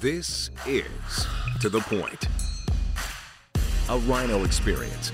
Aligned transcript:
This 0.00 0.48
is 0.66 1.26
To 1.60 1.68
The 1.68 1.80
Point, 1.80 2.24
a 3.90 3.98
RYNO 3.98 4.46
experience. 4.46 5.10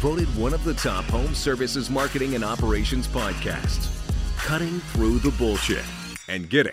Voted 0.00 0.34
one 0.38 0.54
of 0.54 0.64
the 0.64 0.72
top 0.72 1.04
home 1.04 1.34
services 1.34 1.90
marketing 1.90 2.34
and 2.34 2.42
operations 2.42 3.06
podcasts. 3.06 3.90
Cutting 4.38 4.80
through 4.80 5.18
the 5.18 5.30
bullshit 5.32 5.84
and 6.30 6.48
getting 6.48 6.72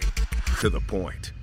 to 0.61 0.69
the 0.69 0.79
point. 0.79 1.33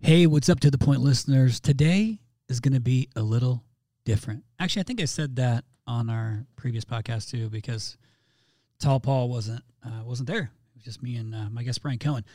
Hey, 0.00 0.26
what's 0.26 0.50
up 0.50 0.60
to 0.60 0.70
the 0.70 0.76
point 0.76 1.00
listeners? 1.00 1.58
Today 1.58 2.18
is 2.50 2.60
going 2.60 2.74
to 2.74 2.80
be 2.80 3.08
a 3.16 3.22
little 3.22 3.64
different. 4.04 4.44
Actually, 4.60 4.80
I 4.80 4.84
think 4.84 5.00
I 5.00 5.06
said 5.06 5.36
that 5.36 5.64
on 5.86 6.10
our 6.10 6.44
previous 6.56 6.84
podcast 6.84 7.30
too 7.30 7.48
because 7.48 7.96
Tall 8.78 9.00
Paul 9.00 9.30
wasn't 9.30 9.62
uh, 9.82 10.04
wasn't 10.04 10.28
there. 10.28 10.50
It 10.74 10.74
was 10.74 10.84
just 10.84 11.02
me 11.02 11.16
and 11.16 11.34
uh, 11.34 11.48
my 11.48 11.62
guest 11.62 11.80
Brian 11.80 11.98
Cohen. 11.98 12.26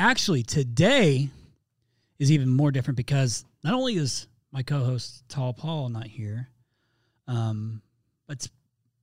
Actually, 0.00 0.42
today 0.42 1.28
is 2.18 2.32
even 2.32 2.48
more 2.48 2.70
different 2.70 2.96
because 2.96 3.44
not 3.62 3.74
only 3.74 3.96
is 3.96 4.28
my 4.50 4.62
co-host 4.62 5.28
Tall 5.28 5.52
Paul 5.52 5.90
not 5.90 6.06
here, 6.06 6.48
um, 7.28 7.82
but 8.26 8.38
it's 8.38 8.48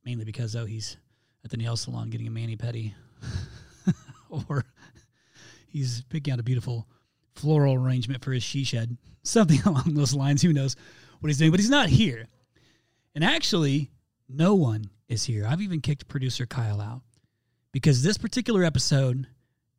mainly 0.04 0.26
because 0.26 0.56
oh 0.56 0.66
he's 0.66 0.98
at 1.46 1.52
the 1.52 1.58
nail 1.58 1.78
salon 1.78 2.10
getting 2.10 2.26
a 2.26 2.32
mani 2.32 2.58
pedi, 2.58 2.96
or 4.32 4.66
he's 5.68 6.02
picking 6.10 6.34
out 6.34 6.40
a 6.40 6.44
beautiful 6.44 6.88
floral 7.36 7.76
arrangement 7.76 8.24
for 8.24 8.32
his 8.32 8.42
she 8.42 8.64
shed, 8.64 8.98
something 9.22 9.62
along 9.68 9.94
those 9.94 10.16
lines. 10.16 10.42
Who 10.42 10.52
knows 10.52 10.76
what 11.20 11.28
he's 11.28 11.38
doing? 11.38 11.52
But 11.52 11.60
he's 11.60 11.70
not 11.70 11.90
here. 11.90 12.26
And 13.14 13.24
actually, 13.24 13.92
no 14.28 14.56
one 14.56 14.90
is 15.10 15.26
here. 15.26 15.46
I've 15.48 15.62
even 15.62 15.80
kicked 15.80 16.08
producer 16.08 16.48
Kyle 16.48 16.82
out 16.82 17.04
because 17.72 18.02
this 18.02 18.18
particular 18.18 18.64
episode 18.64 19.28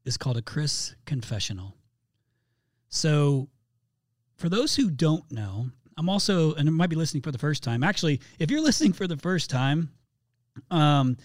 is 0.09 0.17
called 0.17 0.39
a 0.39 0.43
Chris 0.43 0.95
confessional. 1.05 1.77
So, 2.89 3.49
for 4.37 4.49
those 4.49 4.75
who 4.75 4.91
don't 4.91 5.31
know, 5.31 5.67
I'm 5.99 6.09
also, 6.09 6.55
and 6.55 6.73
might 6.75 6.91
be 6.91 6.97
listening 6.97 7.23
for 7.23 7.31
the 7.31 7.39
first 7.39 7.63
time. 7.63 7.85
Actually, 7.85 8.21
if 8.39 8.51
you're 8.51 8.63
listening 8.63 8.93
for 8.93 9.07
the 9.07 9.17
first 9.17 9.51
time, 9.51 9.91
um, 10.71 11.17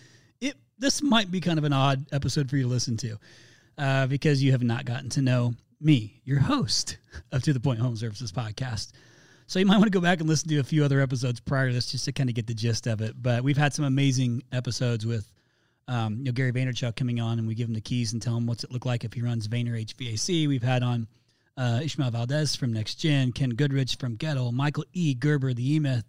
it 0.41 0.55
this 0.77 1.01
might 1.01 1.31
be 1.31 1.39
kind 1.39 1.57
of 1.57 1.63
an 1.63 1.73
odd 1.73 2.05
episode 2.11 2.49
for 2.49 2.57
you 2.57 2.63
to 2.63 2.69
listen 2.69 2.97
to 2.97 3.17
uh, 3.77 4.07
because 4.07 4.43
you 4.43 4.51
have 4.51 4.63
not 4.63 4.83
gotten 4.83 5.09
to 5.11 5.21
know 5.21 5.53
me, 5.79 6.21
your 6.25 6.39
host 6.39 6.97
of 7.31 7.41
To 7.43 7.53
the 7.53 7.59
Point 7.59 7.79
Home 7.79 7.95
Services 7.95 8.31
podcast. 8.31 8.91
So 9.47 9.59
you 9.59 9.65
might 9.65 9.77
want 9.77 9.85
to 9.85 9.97
go 9.97 10.01
back 10.01 10.19
and 10.19 10.27
listen 10.27 10.49
to 10.49 10.59
a 10.59 10.63
few 10.63 10.83
other 10.83 10.99
episodes 10.99 11.39
prior 11.39 11.67
to 11.67 11.73
this 11.73 11.91
just 11.91 12.05
to 12.05 12.11
kind 12.11 12.29
of 12.29 12.35
get 12.35 12.47
the 12.47 12.53
gist 12.53 12.87
of 12.87 13.01
it. 13.01 13.13
But 13.21 13.43
we've 13.43 13.57
had 13.57 13.73
some 13.73 13.85
amazing 13.85 14.43
episodes 14.51 15.05
with 15.05 15.31
um, 15.87 16.17
you 16.17 16.25
know 16.25 16.31
Gary 16.31 16.51
Vaynerchuk 16.51 16.95
coming 16.95 17.19
on, 17.19 17.39
and 17.39 17.47
we 17.47 17.55
give 17.55 17.67
him 17.67 17.73
the 17.73 17.81
keys 17.81 18.13
and 18.13 18.21
tell 18.21 18.37
him 18.37 18.45
what's 18.47 18.63
it 18.63 18.71
look 18.71 18.85
like 18.85 19.03
if 19.03 19.13
he 19.13 19.21
runs 19.21 19.47
Vayner 19.47 19.79
HVAC. 19.85 20.47
We've 20.47 20.63
had 20.63 20.83
on 20.83 21.07
uh, 21.57 21.81
Ishmael 21.83 22.11
Valdez 22.11 22.55
from 22.55 22.73
Next 22.73 22.95
Gen, 22.95 23.31
Ken 23.31 23.51
Goodrich 23.51 23.97
from 23.97 24.17
Goettl, 24.17 24.51
Michael 24.53 24.85
E. 24.93 25.13
Gerber, 25.13 25.53
the 25.53 25.73
E 25.75 25.79
Myth, 25.79 26.05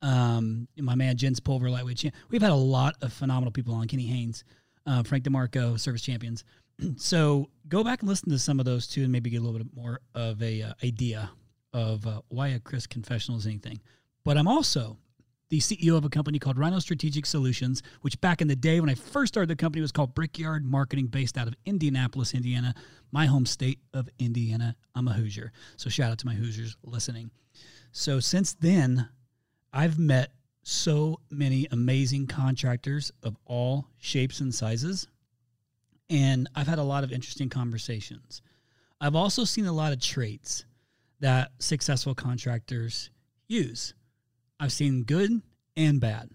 um, 0.00 0.66
my 0.78 0.94
man 0.94 1.16
Jens 1.16 1.40
Pulver, 1.40 1.70
lightweight 1.70 1.98
champ. 1.98 2.14
We've 2.30 2.42
had 2.42 2.50
a 2.50 2.56
lot 2.56 2.96
of 3.02 3.12
phenomenal 3.12 3.52
people 3.52 3.74
on. 3.74 3.86
Kenny 3.86 4.06
Haynes, 4.06 4.44
uh, 4.86 5.02
Frank 5.02 5.24
DeMarco, 5.24 5.78
service 5.78 6.02
champions. 6.02 6.44
so 6.96 7.48
go 7.68 7.84
back 7.84 8.00
and 8.00 8.08
listen 8.08 8.30
to 8.30 8.38
some 8.38 8.58
of 8.58 8.64
those 8.64 8.86
too, 8.86 9.02
and 9.02 9.12
maybe 9.12 9.30
get 9.30 9.40
a 9.40 9.44
little 9.44 9.58
bit 9.58 9.74
more 9.74 10.00
of 10.14 10.42
a 10.42 10.62
uh, 10.62 10.72
idea 10.82 11.30
of 11.72 12.06
uh, 12.06 12.20
why 12.28 12.48
a 12.48 12.58
Chris 12.58 12.86
confessional 12.86 13.38
is 13.38 13.46
anything. 13.46 13.80
But 14.24 14.36
I'm 14.36 14.48
also 14.48 14.98
the 15.52 15.58
CEO 15.58 15.98
of 15.98 16.04
a 16.06 16.08
company 16.08 16.38
called 16.38 16.56
RYNO 16.56 16.80
Strategic 16.80 17.26
Solutions, 17.26 17.82
which 18.00 18.18
back 18.22 18.40
in 18.40 18.48
the 18.48 18.56
day 18.56 18.80
when 18.80 18.88
I 18.88 18.94
first 18.94 19.34
started 19.34 19.50
the 19.50 19.54
company 19.54 19.82
was 19.82 19.92
called 19.92 20.14
Brickyard 20.14 20.64
Marketing, 20.64 21.08
based 21.08 21.36
out 21.36 21.46
of 21.46 21.54
Indianapolis, 21.66 22.32
Indiana, 22.32 22.74
my 23.10 23.26
home 23.26 23.44
state 23.44 23.78
of 23.92 24.08
Indiana. 24.18 24.74
I'm 24.94 25.08
a 25.08 25.12
Hoosier. 25.12 25.52
So 25.76 25.90
shout 25.90 26.10
out 26.10 26.16
to 26.20 26.26
my 26.26 26.32
Hoosiers 26.32 26.78
listening. 26.82 27.30
So 27.90 28.18
since 28.18 28.54
then, 28.54 29.10
I've 29.74 29.98
met 29.98 30.32
so 30.62 31.20
many 31.30 31.68
amazing 31.70 32.28
contractors 32.28 33.12
of 33.22 33.36
all 33.44 33.88
shapes 33.98 34.40
and 34.40 34.54
sizes. 34.54 35.06
And 36.08 36.48
I've 36.56 36.66
had 36.66 36.78
a 36.78 36.82
lot 36.82 37.04
of 37.04 37.12
interesting 37.12 37.50
conversations. 37.50 38.40
I've 39.02 39.16
also 39.16 39.44
seen 39.44 39.66
a 39.66 39.72
lot 39.72 39.92
of 39.92 40.00
traits 40.00 40.64
that 41.20 41.50
successful 41.58 42.14
contractors 42.14 43.10
use. 43.48 43.92
I've 44.58 44.72
seen 44.72 45.02
good 45.02 45.42
and 45.76 46.00
bad. 46.00 46.30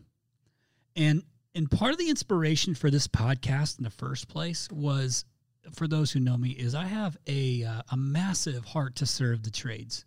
And 0.96 1.24
and 1.56 1.70
part 1.70 1.92
of 1.92 1.98
the 1.98 2.10
inspiration 2.10 2.76
for 2.76 2.92
this 2.92 3.08
podcast 3.08 3.78
in 3.78 3.84
the 3.84 3.90
first 3.90 4.28
place 4.28 4.70
was 4.72 5.26
for 5.74 5.88
those 5.88 6.12
who 6.12 6.20
know 6.20 6.38
me 6.38 6.52
is 6.52 6.76
I 6.76 6.86
have 6.86 7.18
a 7.28 7.64
uh, 7.64 7.82
a 7.92 7.98
massive 7.98 8.66
heart 8.66 8.96
to 8.98 9.06
serve 9.06 9.44
the 9.44 9.52
trades. 9.52 10.06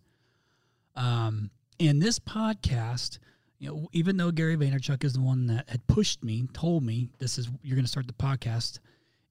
Um 0.97 1.51
and 1.79 2.01
this 2.01 2.19
podcast, 2.19 3.19
you 3.59 3.69
know, 3.69 3.89
even 3.93 4.17
though 4.17 4.31
Gary 4.31 4.57
Vaynerchuk 4.57 5.03
is 5.03 5.15
the 5.15 5.21
one 5.21 5.47
that 5.47 5.69
had 5.71 5.87
pushed 5.87 6.23
me, 6.23 6.47
told 6.53 6.83
me 6.83 7.09
this 7.19 7.39
is 7.39 7.49
you're 7.63 7.77
going 7.77 7.85
to 7.85 7.91
start 7.91 8.07
the 8.07 8.13
podcast, 8.13 8.81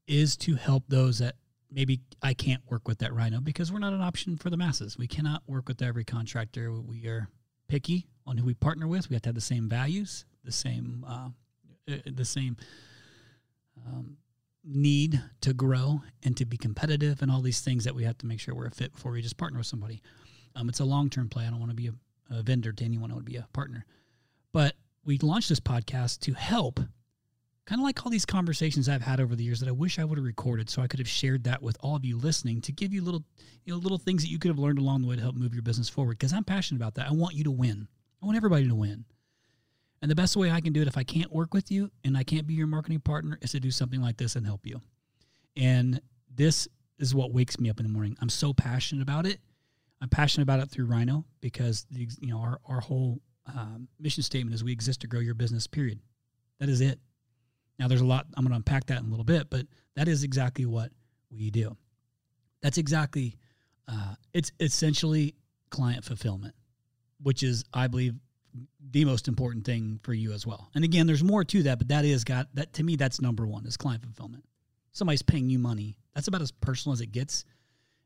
is 0.08 0.36
to 0.38 0.56
help 0.56 0.84
those 0.88 1.20
that 1.20 1.36
maybe 1.72 2.02
I 2.24 2.34
can't 2.34 2.64
work 2.68 2.88
with 2.88 3.00
that 3.00 3.12
RYNO 3.12 3.44
because 3.44 3.72
we're 3.72 3.80
not 3.80 3.94
an 3.94 4.02
option 4.02 4.38
for 4.38 4.50
the 4.50 4.58
masses. 4.58 4.98
We 4.98 5.08
cannot 5.08 5.44
work 5.48 5.68
with 5.68 5.82
every 5.82 6.04
contractor. 6.04 6.74
We 6.74 7.06
are 7.06 7.30
picky 7.68 8.08
on 8.29 8.38
who 8.38 8.45
we 8.45 8.53
partner 8.53 8.88
with. 8.88 9.09
We 9.09 9.16
have 9.16 9.23
to 9.23 9.29
have 9.29 9.35
the 9.35 9.41
same 9.41 9.67
values, 9.67 10.25
the 10.44 10.51
same, 10.51 11.06
uh, 11.07 11.29
uh, 11.91 11.97
the 12.06 12.25
same 12.25 12.57
um, 13.88 14.17
need 14.63 15.22
to 15.41 15.53
grow 15.53 16.01
and 16.23 16.38
to 16.38 16.45
be 16.45 16.57
competitive, 16.57 17.22
and 17.22 17.31
all 17.31 17.41
these 17.41 17.62
things 17.62 17.84
that 17.85 17.95
we 17.95 18.03
have 18.03 18.17
to 18.19 18.25
make 18.25 18.40
sure 18.40 18.53
we're 18.53 18.67
a 18.67 18.72
fit 18.72 18.94
before 18.94 19.12
we 19.12 19.22
just 19.22 19.38
partner 19.38 19.59
with 19.59 19.67
somebody. 19.67 20.01
Um, 20.56 20.69
it's 20.69 20.79
a 20.79 20.85
long 20.85 21.09
term 21.09 21.29
play. 21.29 21.45
I 21.45 21.50
don't 21.50 21.59
want 21.59 21.72
to 21.72 21.75
be 21.75 21.88
a, 21.88 21.94
a 22.29 22.44
vendor 22.44 22.72
to 22.72 22.85
anyone. 22.85 23.12
I 23.12 23.16
want 23.16 23.25
to 23.25 23.31
be 23.31 23.38
a 23.38 23.47
partner. 23.53 23.85
But 24.51 24.75
we 25.06 25.17
launched 25.19 25.50
this 25.50 25.59
podcast 25.59 26.19
to 26.22 26.34
help 26.34 26.79
kind 27.66 27.79
of 27.79 27.84
like 27.84 28.03
all 28.03 28.11
these 28.11 28.25
conversations 28.25 28.90
I've 28.90 29.03
had 29.03 29.19
over 29.19 29.35
the 29.35 29.44
years 29.44 29.59
that 29.59 29.69
I 29.69 29.73
wish 29.73 30.00
I 30.00 30.03
would 30.03 30.17
have 30.17 30.25
recorded 30.25 30.72
so 30.72 30.81
I 30.81 30.88
could 30.88 31.00
have 31.00 31.07
shared 31.07 31.44
that 31.44 31.61
with 31.61 31.78
all 31.81 31.96
of 31.96 32.03
you 32.03 32.17
listening 32.17 32.61
to 32.61 32.72
give 32.72 32.91
you 32.91 33.03
little 33.03 33.23
you 33.63 33.73
know 33.73 33.79
little 33.79 34.00
things 34.00 34.23
that 34.23 34.29
you 34.29 34.40
could 34.40 34.50
have 34.50 34.57
learned 34.57 34.79
along 34.79 35.03
the 35.03 35.07
way 35.07 35.16
to 35.16 35.22
help 35.22 35.35
move 35.35 35.53
your 35.53 35.61
business 35.61 35.88
forward 35.88 36.17
because 36.17 36.34
I'm 36.34 36.44
passionate 36.44 36.79
about 36.81 36.96
that. 36.96 37.07
I 37.07 37.13
want 37.13 37.35
you 37.35 37.44
to 37.44 37.51
win. 37.51 37.88
I 38.22 38.25
want 38.25 38.38
everybody 38.38 38.68
to 38.68 38.75
win. 38.75 39.06
And 40.02 40.09
the 40.09 40.16
best 40.16 40.38
way 40.38 40.50
I 40.50 40.62
can 40.62 40.72
do 40.72 40.81
it 40.81 40.88
if 40.88 40.97
I 40.97 41.03
can't 41.03 41.31
work 41.31 41.53
with 41.53 41.72
you 41.72 41.91
and 42.06 42.18
I 42.18 42.24
can't 42.24 42.47
be 42.47 42.53
your 42.53 42.68
marketing 42.68 43.02
partner 43.02 43.38
is 43.41 43.52
to 43.52 43.59
do 43.59 43.72
something 43.72 44.02
like 44.02 44.18
this 44.18 44.35
and 44.35 44.46
help 44.46 44.66
you. 44.66 44.81
And 45.57 46.02
this 46.34 46.68
is 47.00 47.13
what 47.13 47.34
wakes 47.34 47.59
me 47.59 47.69
up 47.69 47.79
in 47.79 47.85
the 47.85 47.91
morning. 47.91 48.16
I'm 48.22 48.29
so 48.29 48.53
passionate 48.53 49.02
about 49.02 49.25
it. 49.25 49.40
I'm 50.02 50.09
passionate 50.09 50.44
about 50.44 50.62
it 50.62 50.69
through 50.69 50.88
RYNO 50.88 51.25
because 51.41 51.85
the, 51.91 52.08
you 52.22 52.29
know 52.29 52.40
our 52.40 52.59
our 52.66 52.79
whole 52.79 53.19
um, 53.46 53.90
mission 54.00 54.24
statement 54.24 54.53
is 54.56 54.63
we 54.63 54.72
exist 54.72 55.02
to 55.02 55.08
grow 55.08 55.19
your 55.19 55.34
business. 55.34 55.68
Period. 55.68 56.00
That 56.59 56.69
is 56.69 56.79
it. 56.79 57.00
Now, 57.79 57.88
there's 57.88 58.02
a 58.02 58.06
lot, 58.06 58.28
I'm 58.35 58.44
going 58.44 58.52
to 58.52 58.58
unpack 58.58 58.88
that 58.88 59.00
in 59.00 59.06
a 59.06 59.09
little 59.09 59.24
bit, 59.24 59.50
but 59.50 59.66
that 59.96 60.08
is 60.08 60.24
exactly 60.24 60.66
what 60.66 60.91
we 61.31 61.50
do. 61.50 61.78
That's 62.62 62.78
exactly, 62.78 63.38
uh, 63.88 64.16
it's 64.34 64.52
essentially 64.59 65.35
client 65.69 66.03
fulfillment, 66.03 66.53
which 67.22 67.44
is, 67.44 67.63
I 67.74 67.88
believe, 67.88 68.16
the 68.91 69.06
most 69.06 69.28
important 69.28 69.66
thing 69.66 70.00
for 70.03 70.13
you 70.13 70.34
as 70.34 70.46
well. 70.46 70.69
And 70.75 70.84
again, 70.84 71.07
there's 71.07 71.24
more 71.24 71.44
to 71.44 71.63
that, 71.63 71.78
but 71.78 71.90
that 71.90 72.06
is 72.06 72.24
got 72.24 72.47
that 72.56 72.74
to 72.74 72.84
me, 72.84 72.96
that's 72.96 73.22
number 73.22 73.46
one 73.46 73.66
is 73.66 73.78
client 73.78 74.03
fulfillment. 74.03 74.44
Somebody's 74.91 75.22
paying 75.22 75.50
you 75.50 75.59
money. 75.59 75.97
That's 76.16 76.28
about 76.28 76.41
as 76.41 76.52
personal 76.52 76.94
as 76.94 77.02
it 77.02 77.12
gets. 77.12 77.46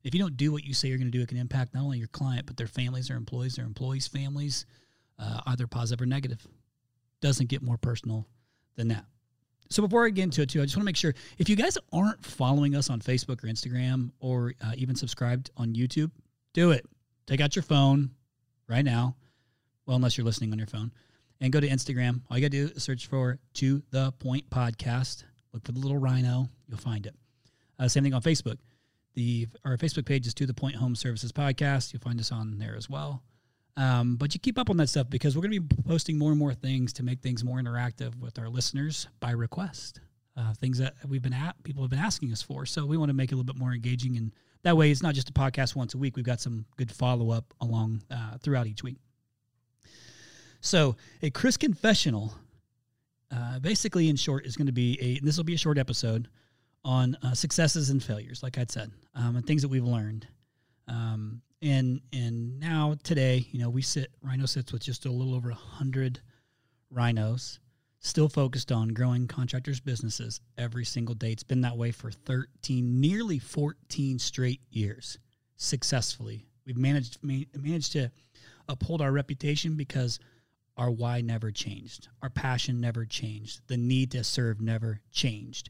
If 0.03 0.13
you 0.13 0.19
don't 0.19 0.35
do 0.35 0.51
what 0.51 0.65
you 0.65 0.73
say 0.73 0.89
you're 0.89 0.97
going 0.97 1.11
to 1.11 1.17
do, 1.17 1.23
it 1.23 1.29
can 1.29 1.37
impact 1.37 1.73
not 1.73 1.83
only 1.83 1.97
your 1.97 2.09
client, 2.09 2.45
but 2.45 2.57
their 2.57 2.67
families, 2.67 3.07
their 3.07 3.15
employees, 3.15 3.55
their 3.55 3.65
employees' 3.65 4.07
families, 4.07 4.65
uh, 5.17 5.39
either 5.47 5.65
positive 5.65 6.01
or 6.01 6.05
negative. 6.05 6.45
Doesn't 7.21 7.47
get 7.47 7.61
more 7.61 7.77
personal 7.77 8.27
than 8.75 8.89
that. 8.89 9.05
So 9.69 9.81
before 9.81 10.05
I 10.05 10.09
get 10.09 10.23
into 10.23 10.41
it, 10.41 10.49
too, 10.49 10.61
I 10.61 10.65
just 10.65 10.75
want 10.75 10.83
to 10.83 10.85
make 10.85 10.97
sure 10.97 11.15
if 11.37 11.47
you 11.47 11.55
guys 11.55 11.77
aren't 11.93 12.23
following 12.23 12.75
us 12.75 12.89
on 12.89 12.99
Facebook 12.99 13.43
or 13.43 13.47
Instagram 13.47 14.11
or 14.19 14.53
uh, 14.61 14.73
even 14.75 14.95
subscribed 14.95 15.51
on 15.55 15.73
YouTube, 15.73 16.11
do 16.53 16.71
it. 16.71 16.85
Take 17.25 17.39
out 17.39 17.55
your 17.55 17.63
phone 17.63 18.11
right 18.67 18.85
now. 18.85 19.15
Well, 19.85 19.95
unless 19.95 20.17
you're 20.17 20.25
listening 20.25 20.51
on 20.51 20.57
your 20.57 20.67
phone, 20.67 20.91
and 21.41 21.51
go 21.51 21.59
to 21.59 21.67
Instagram. 21.67 22.21
All 22.29 22.37
you 22.37 22.41
got 22.41 22.51
to 22.51 22.67
do 22.67 22.73
is 22.73 22.83
search 22.83 23.07
for 23.07 23.37
To 23.55 23.83
the 23.91 24.13
Point 24.13 24.49
Podcast. 24.49 25.23
Look 25.51 25.65
for 25.65 25.73
the 25.73 25.79
little 25.79 25.97
rhino. 25.97 26.49
You'll 26.67 26.77
find 26.77 27.05
it. 27.05 27.15
Uh, 27.77 27.87
same 27.87 28.03
thing 28.03 28.13
on 28.13 28.21
Facebook. 28.21 28.57
The 29.15 29.47
our 29.65 29.77
Facebook 29.77 30.05
page 30.05 30.25
is 30.25 30.33
To 30.35 30.45
the 30.45 30.53
Point 30.53 30.75
Home 30.75 30.95
Services 30.95 31.31
Podcast. 31.31 31.91
You'll 31.91 32.01
find 32.01 32.19
us 32.19 32.31
on 32.31 32.57
there 32.59 32.75
as 32.75 32.89
well. 32.89 33.23
Um, 33.75 34.15
but 34.15 34.33
you 34.33 34.39
keep 34.39 34.57
up 34.57 34.69
on 34.69 34.77
that 34.77 34.87
stuff 34.87 35.09
because 35.09 35.35
we're 35.35 35.41
going 35.41 35.53
to 35.53 35.59
be 35.59 35.83
posting 35.83 36.17
more 36.17 36.29
and 36.29 36.39
more 36.39 36.53
things 36.53 36.93
to 36.93 37.03
make 37.03 37.21
things 37.21 37.43
more 37.43 37.57
interactive 37.57 38.15
with 38.19 38.37
our 38.39 38.47
listeners 38.47 39.07
by 39.19 39.31
request. 39.31 39.99
Uh, 40.37 40.53
things 40.53 40.77
that 40.77 40.93
we've 41.07 41.21
been 41.21 41.33
at, 41.33 41.61
people 41.63 41.83
have 41.83 41.89
been 41.89 41.99
asking 41.99 42.31
us 42.31 42.41
for. 42.41 42.65
So 42.65 42.85
we 42.85 42.97
want 42.97 43.09
to 43.09 43.13
make 43.13 43.31
it 43.31 43.35
a 43.35 43.37
little 43.37 43.51
bit 43.51 43.59
more 43.59 43.73
engaging, 43.73 44.17
and 44.17 44.31
that 44.63 44.75
way 44.75 44.91
it's 44.91 45.03
not 45.03 45.13
just 45.13 45.29
a 45.29 45.33
podcast 45.33 45.75
once 45.75 45.93
a 45.93 45.97
week. 45.97 46.15
We've 46.15 46.25
got 46.25 46.41
some 46.41 46.65
good 46.77 46.91
follow 46.91 47.31
up 47.31 47.53
along 47.61 48.01
uh, 48.09 48.37
throughout 48.39 48.67
each 48.67 48.83
week. 48.83 48.97
So 50.61 50.95
a 51.21 51.29
Chris 51.29 51.57
confessional, 51.57 52.33
uh, 53.31 53.59
basically 53.59 54.09
in 54.09 54.15
short, 54.15 54.45
is 54.45 54.55
going 54.55 54.67
to 54.67 54.73
be 54.73 54.97
a. 55.01 55.19
this 55.19 55.37
will 55.37 55.43
be 55.43 55.55
a 55.55 55.57
short 55.57 55.77
episode 55.77 56.29
on 56.85 57.17
uh, 57.23 57.33
successes 57.33 57.89
and 57.89 58.01
failures, 58.01 58.41
like 58.41 58.57
I'd 58.57 58.71
said, 58.71 58.91
um, 59.15 59.35
and 59.35 59.45
things 59.45 59.61
that 59.61 59.67
we've 59.67 59.83
learned. 59.83 60.27
Um, 60.87 61.41
and 61.61 62.01
and 62.11 62.59
now 62.59 62.95
today, 63.03 63.45
you 63.51 63.59
know, 63.59 63.69
we 63.69 63.81
sit 63.81 64.11
RYNO 64.25 64.47
sits 64.47 64.71
with 64.71 64.81
just 64.83 65.05
a 65.05 65.11
little 65.11 65.35
over 65.35 65.49
a 65.49 65.55
hundred 65.55 66.21
rhinos, 66.89 67.59
still 68.03 68.27
focused 68.27 68.71
on 68.71 68.89
growing 68.89 69.27
contractors' 69.27 69.79
businesses 69.79 70.41
every 70.57 70.83
single 70.85 71.15
day. 71.15 71.31
It's 71.31 71.41
been 71.41 71.61
that 71.61 71.77
way 71.77 71.91
for 71.91 72.11
13, 72.11 72.99
nearly 72.99 73.39
14 73.39 74.19
straight 74.19 74.61
years, 74.69 75.17
successfully. 75.55 76.45
We've 76.65 76.77
managed 76.77 77.17
managed 77.23 77.93
to 77.93 78.11
uphold 78.67 79.01
our 79.01 79.11
reputation 79.11 79.75
because 79.75 80.19
our 80.77 80.91
why 80.91 81.21
never 81.21 81.51
changed. 81.51 82.09
Our 82.21 82.29
passion 82.29 82.81
never 82.81 83.05
changed. 83.05 83.61
The 83.67 83.77
need 83.77 84.11
to 84.11 84.23
serve 84.23 84.59
never 84.59 84.99
changed. 85.11 85.69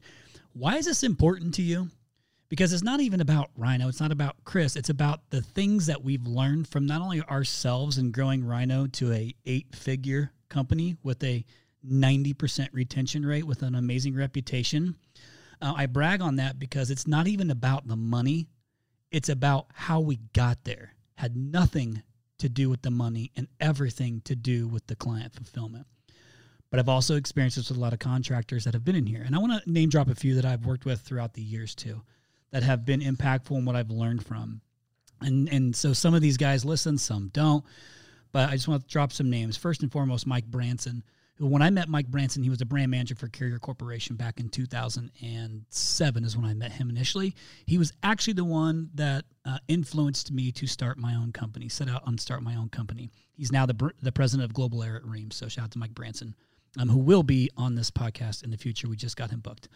Why 0.52 0.76
is 0.76 0.86
this 0.86 1.02
important 1.02 1.54
to 1.54 1.62
you? 1.62 1.88
Because 2.48 2.72
it's 2.72 2.82
not 2.82 3.00
even 3.00 3.20
about 3.20 3.50
RYNO, 3.58 3.88
it's 3.88 4.00
not 4.00 4.12
about 4.12 4.36
Chris, 4.44 4.76
it's 4.76 4.90
about 4.90 5.20
the 5.30 5.42
things 5.42 5.86
that 5.86 6.04
we've 6.04 6.26
learned 6.26 6.68
from 6.68 6.86
not 6.86 7.00
only 7.00 7.20
ourselves 7.22 7.98
in 7.98 8.12
growing 8.12 8.42
RYNO 8.44 8.92
to 8.92 9.12
a 9.12 9.34
eight-figure 9.46 10.30
company 10.48 10.96
with 11.02 11.22
a 11.24 11.44
90% 11.88 12.68
retention 12.72 13.24
rate 13.24 13.46
with 13.46 13.62
an 13.62 13.74
amazing 13.74 14.14
reputation. 14.14 14.96
Uh, 15.60 15.74
I 15.76 15.86
brag 15.86 16.20
on 16.20 16.36
that 16.36 16.58
because 16.58 16.90
it's 16.90 17.06
not 17.06 17.26
even 17.26 17.50
about 17.50 17.86
the 17.86 17.96
money, 17.96 18.48
it's 19.10 19.28
about 19.28 19.66
how 19.72 20.00
we 20.00 20.16
got 20.32 20.64
there. 20.64 20.94
Had 21.16 21.36
nothing 21.36 22.02
to 22.38 22.48
do 22.48 22.68
with 22.68 22.82
the 22.82 22.90
money 22.90 23.30
and 23.36 23.46
everything 23.60 24.20
to 24.24 24.34
do 24.34 24.66
with 24.66 24.86
the 24.86 24.96
client 24.96 25.34
fulfillment. 25.34 25.86
But 26.70 26.80
I've 26.80 26.88
also 26.88 27.14
experienced 27.16 27.56
this 27.56 27.68
with 27.68 27.78
a 27.78 27.80
lot 27.80 27.92
of 27.92 28.00
contractors 28.00 28.64
that 28.64 28.74
have 28.74 28.84
been 28.84 28.96
in 28.96 29.06
here. 29.06 29.22
And 29.24 29.34
I 29.34 29.38
want 29.38 29.62
to 29.62 29.70
name 29.70 29.88
drop 29.88 30.08
a 30.08 30.14
few 30.14 30.34
that 30.34 30.44
I've 30.44 30.66
worked 30.66 30.84
with 30.84 31.00
throughout 31.00 31.34
the 31.34 31.42
years 31.42 31.74
too 31.74 32.02
that 32.50 32.62
have 32.62 32.84
been 32.84 33.00
impactful 33.00 33.56
in 33.56 33.64
what 33.64 33.76
I've 33.76 33.90
learned 33.90 34.26
from. 34.26 34.60
And 35.20 35.48
and 35.48 35.74
so 35.74 35.92
some 35.92 36.14
of 36.14 36.20
these 36.20 36.36
guys 36.36 36.64
listen, 36.64 36.98
some 36.98 37.28
don't. 37.32 37.64
But 38.32 38.48
I 38.48 38.52
just 38.52 38.66
want 38.66 38.82
to 38.82 38.88
drop 38.88 39.12
some 39.12 39.30
names. 39.30 39.56
First 39.56 39.82
and 39.82 39.92
foremost, 39.92 40.26
Mike 40.26 40.46
Branson 40.46 41.04
when 41.38 41.62
I 41.62 41.70
met 41.70 41.88
Mike 41.88 42.06
Branson, 42.06 42.42
he 42.42 42.50
was 42.50 42.60
a 42.60 42.66
brand 42.66 42.90
manager 42.90 43.16
for 43.16 43.26
Carrier 43.28 43.58
Corporation 43.58 44.14
back 44.14 44.38
in 44.38 44.48
2007 44.48 46.24
is 46.24 46.36
when 46.36 46.46
I 46.46 46.54
met 46.54 46.72
him 46.72 46.88
initially. 46.88 47.34
He 47.66 47.76
was 47.76 47.92
actually 48.04 48.34
the 48.34 48.44
one 48.44 48.90
that 48.94 49.24
uh, 49.44 49.58
influenced 49.66 50.30
me 50.30 50.52
to 50.52 50.66
start 50.66 50.96
my 50.96 51.14
own 51.14 51.32
company, 51.32 51.68
set 51.68 51.88
out 51.88 52.02
on 52.06 52.18
start 52.18 52.42
my 52.42 52.54
own 52.54 52.68
company. 52.68 53.10
He's 53.32 53.50
now 53.50 53.66
the 53.66 53.90
the 54.00 54.12
president 54.12 54.44
of 54.48 54.54
Global 54.54 54.82
Air 54.82 54.96
at 54.96 55.04
Reams. 55.04 55.34
So 55.34 55.48
shout 55.48 55.64
out 55.64 55.70
to 55.72 55.78
Mike 55.78 55.94
Branson, 55.94 56.36
um, 56.78 56.88
who 56.88 56.98
will 56.98 57.24
be 57.24 57.50
on 57.56 57.74
this 57.74 57.90
podcast 57.90 58.44
in 58.44 58.50
the 58.50 58.56
future. 58.56 58.88
We 58.88 58.96
just 58.96 59.16
got 59.16 59.30
him 59.30 59.40
booked. 59.40 59.68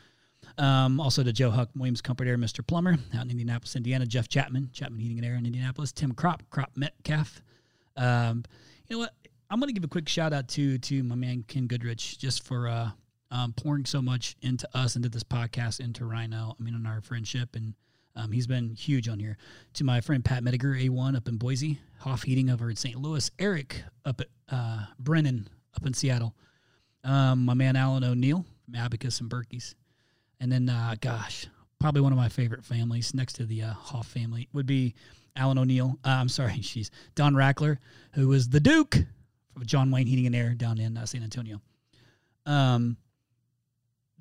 Um, 0.56 1.00
also 1.00 1.24
to 1.24 1.32
Joe 1.32 1.50
Huck, 1.50 1.70
Williams 1.74 2.00
Comfort 2.00 2.28
Air, 2.28 2.38
Mr. 2.38 2.64
Plumber 2.64 2.96
out 3.14 3.24
in 3.24 3.30
Indianapolis, 3.30 3.74
Indiana. 3.74 4.06
Jeff 4.06 4.28
Chapman, 4.28 4.70
Chapman 4.72 5.00
Heating 5.00 5.18
and 5.18 5.26
Air 5.26 5.34
in 5.34 5.44
Indianapolis. 5.44 5.90
Tim 5.90 6.12
Crop, 6.12 6.42
Crop 6.50 6.70
Metcalf. 6.76 7.42
Um, 7.96 8.44
you 8.86 8.94
know 8.94 9.00
what? 9.00 9.14
I'm 9.50 9.60
going 9.60 9.68
to 9.68 9.72
give 9.72 9.84
a 9.84 9.88
quick 9.88 10.08
shout 10.08 10.34
out 10.34 10.48
to 10.48 10.76
to 10.76 11.02
my 11.02 11.14
man 11.14 11.42
Ken 11.48 11.66
Goodrich 11.66 12.18
just 12.18 12.44
for 12.44 12.68
uh, 12.68 12.90
um, 13.30 13.54
pouring 13.54 13.86
so 13.86 14.02
much 14.02 14.36
into 14.42 14.68
us, 14.74 14.94
into 14.94 15.08
this 15.08 15.24
podcast, 15.24 15.80
into 15.80 16.04
RYNO. 16.04 16.54
I 16.58 16.62
mean, 16.62 16.74
on 16.74 16.84
our 16.84 17.00
friendship, 17.00 17.56
and 17.56 17.72
um, 18.14 18.30
he's 18.30 18.46
been 18.46 18.74
huge 18.74 19.08
on 19.08 19.18
here. 19.18 19.38
To 19.74 19.84
my 19.84 20.02
friend 20.02 20.22
Pat 20.22 20.42
Mediger, 20.44 20.78
A1 20.78 21.16
up 21.16 21.28
in 21.28 21.38
Boise, 21.38 21.80
Hoff 22.00 22.24
Heating 22.24 22.50
over 22.50 22.68
in 22.68 22.76
St. 22.76 22.96
Louis, 22.96 23.30
Eric 23.38 23.82
up 24.04 24.20
at 24.20 24.26
uh, 24.50 24.84
Brennan 24.98 25.48
up 25.74 25.86
in 25.86 25.94
Seattle, 25.94 26.34
um, 27.04 27.46
my 27.46 27.54
man 27.54 27.74
Alan 27.74 28.04
O'Neill 28.04 28.44
from 28.66 28.74
Abacus 28.74 29.18
and 29.20 29.30
Berkey's, 29.30 29.74
and 30.40 30.52
then 30.52 30.68
uh, 30.68 30.94
gosh, 31.00 31.46
probably 31.80 32.02
one 32.02 32.12
of 32.12 32.18
my 32.18 32.28
favorite 32.28 32.66
families 32.66 33.14
next 33.14 33.34
to 33.34 33.46
the 33.46 33.62
uh, 33.62 33.72
Hoff 33.72 34.08
family 34.08 34.46
would 34.52 34.66
be 34.66 34.94
Alan 35.36 35.56
O'Neill. 35.56 35.98
Uh, 36.04 36.10
I'm 36.10 36.28
sorry, 36.28 36.60
she's 36.60 36.90
Don 37.14 37.32
Rackler, 37.32 37.78
who 38.12 38.28
was 38.28 38.50
the 38.50 38.60
Duke 38.60 38.98
John 39.64 39.90
Wayne 39.90 40.06
Heating 40.06 40.26
and 40.26 40.34
Air 40.36 40.54
down 40.54 40.78
in 40.78 40.96
uh, 40.96 41.06
San 41.06 41.22
Antonio. 41.22 41.60
Um, 42.46 42.96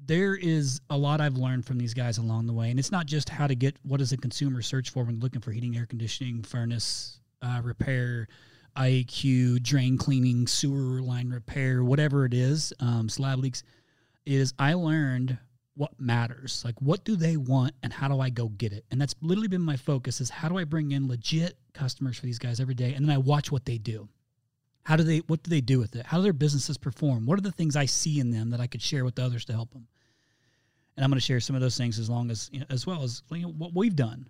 there 0.05 0.35
is 0.35 0.79
a 0.89 0.97
lot 0.97 1.21
I've 1.21 1.37
learned 1.37 1.65
from 1.65 1.77
these 1.77 1.93
guys 1.93 2.17
along 2.17 2.47
the 2.47 2.53
way, 2.53 2.69
and 2.69 2.79
it's 2.79 2.91
not 2.91 3.05
just 3.05 3.29
how 3.29 3.47
to 3.47 3.55
get 3.55 3.77
what 3.83 3.97
does 3.97 4.11
a 4.11 4.17
consumer 4.17 4.61
search 4.61 4.89
for 4.89 5.03
when 5.03 5.19
looking 5.19 5.41
for 5.41 5.51
heating, 5.51 5.75
air 5.75 5.85
conditioning, 5.85 6.43
furnace 6.43 7.19
uh, 7.41 7.61
repair, 7.63 8.27
IAQ, 8.75 9.61
drain 9.63 9.97
cleaning, 9.97 10.45
sewer 10.45 11.01
line 11.01 11.29
repair, 11.29 11.83
whatever 11.83 12.25
it 12.25 12.33
is, 12.33 12.73
um, 12.79 13.09
slab 13.09 13.39
leaks. 13.39 13.63
Is 14.25 14.53
I 14.59 14.73
learned 14.73 15.37
what 15.75 15.99
matters, 15.99 16.63
like 16.65 16.75
what 16.81 17.03
do 17.03 17.15
they 17.15 17.37
want, 17.37 17.73
and 17.81 17.93
how 17.93 18.07
do 18.07 18.19
I 18.19 18.29
go 18.29 18.49
get 18.49 18.73
it, 18.73 18.85
and 18.91 19.01
that's 19.01 19.15
literally 19.21 19.47
been 19.47 19.61
my 19.61 19.77
focus. 19.77 20.21
Is 20.21 20.29
how 20.29 20.49
do 20.49 20.57
I 20.57 20.63
bring 20.63 20.91
in 20.91 21.07
legit 21.07 21.57
customers 21.73 22.17
for 22.17 22.25
these 22.25 22.39
guys 22.39 22.59
every 22.59 22.75
day, 22.75 22.93
and 22.93 23.05
then 23.05 23.13
I 23.13 23.17
watch 23.17 23.51
what 23.51 23.65
they 23.65 23.77
do. 23.77 24.07
How 24.87 24.95
do 24.95 25.03
they? 25.03 25.17
What 25.17 25.43
do 25.43 25.49
they 25.49 25.59
do 25.59 25.79
with 25.79 25.97
it? 25.97 26.05
How 26.05 26.15
do 26.15 26.23
their 26.23 26.31
businesses 26.31 26.77
perform? 26.77 27.25
What 27.25 27.37
are 27.37 27.41
the 27.41 27.51
things 27.51 27.75
I 27.75 27.83
see 27.83 28.21
in 28.21 28.31
them 28.31 28.51
that 28.51 28.61
I 28.61 28.67
could 28.67 28.81
share 28.81 29.03
with 29.03 29.19
others 29.19 29.43
to 29.45 29.51
help 29.51 29.73
them? 29.73 29.85
And 30.95 31.03
I'm 31.03 31.11
going 31.11 31.19
to 31.19 31.25
share 31.25 31.41
some 31.41 31.57
of 31.57 31.61
those 31.61 31.75
things 31.75 31.99
as 31.99 32.09
long 32.09 32.31
as 32.31 32.49
you 32.53 32.61
know, 32.61 32.67
as 32.69 32.87
well 32.87 33.03
as 33.03 33.21
you 33.29 33.41
know, 33.41 33.49
what 33.49 33.75
we've 33.75 33.97
done. 33.97 34.29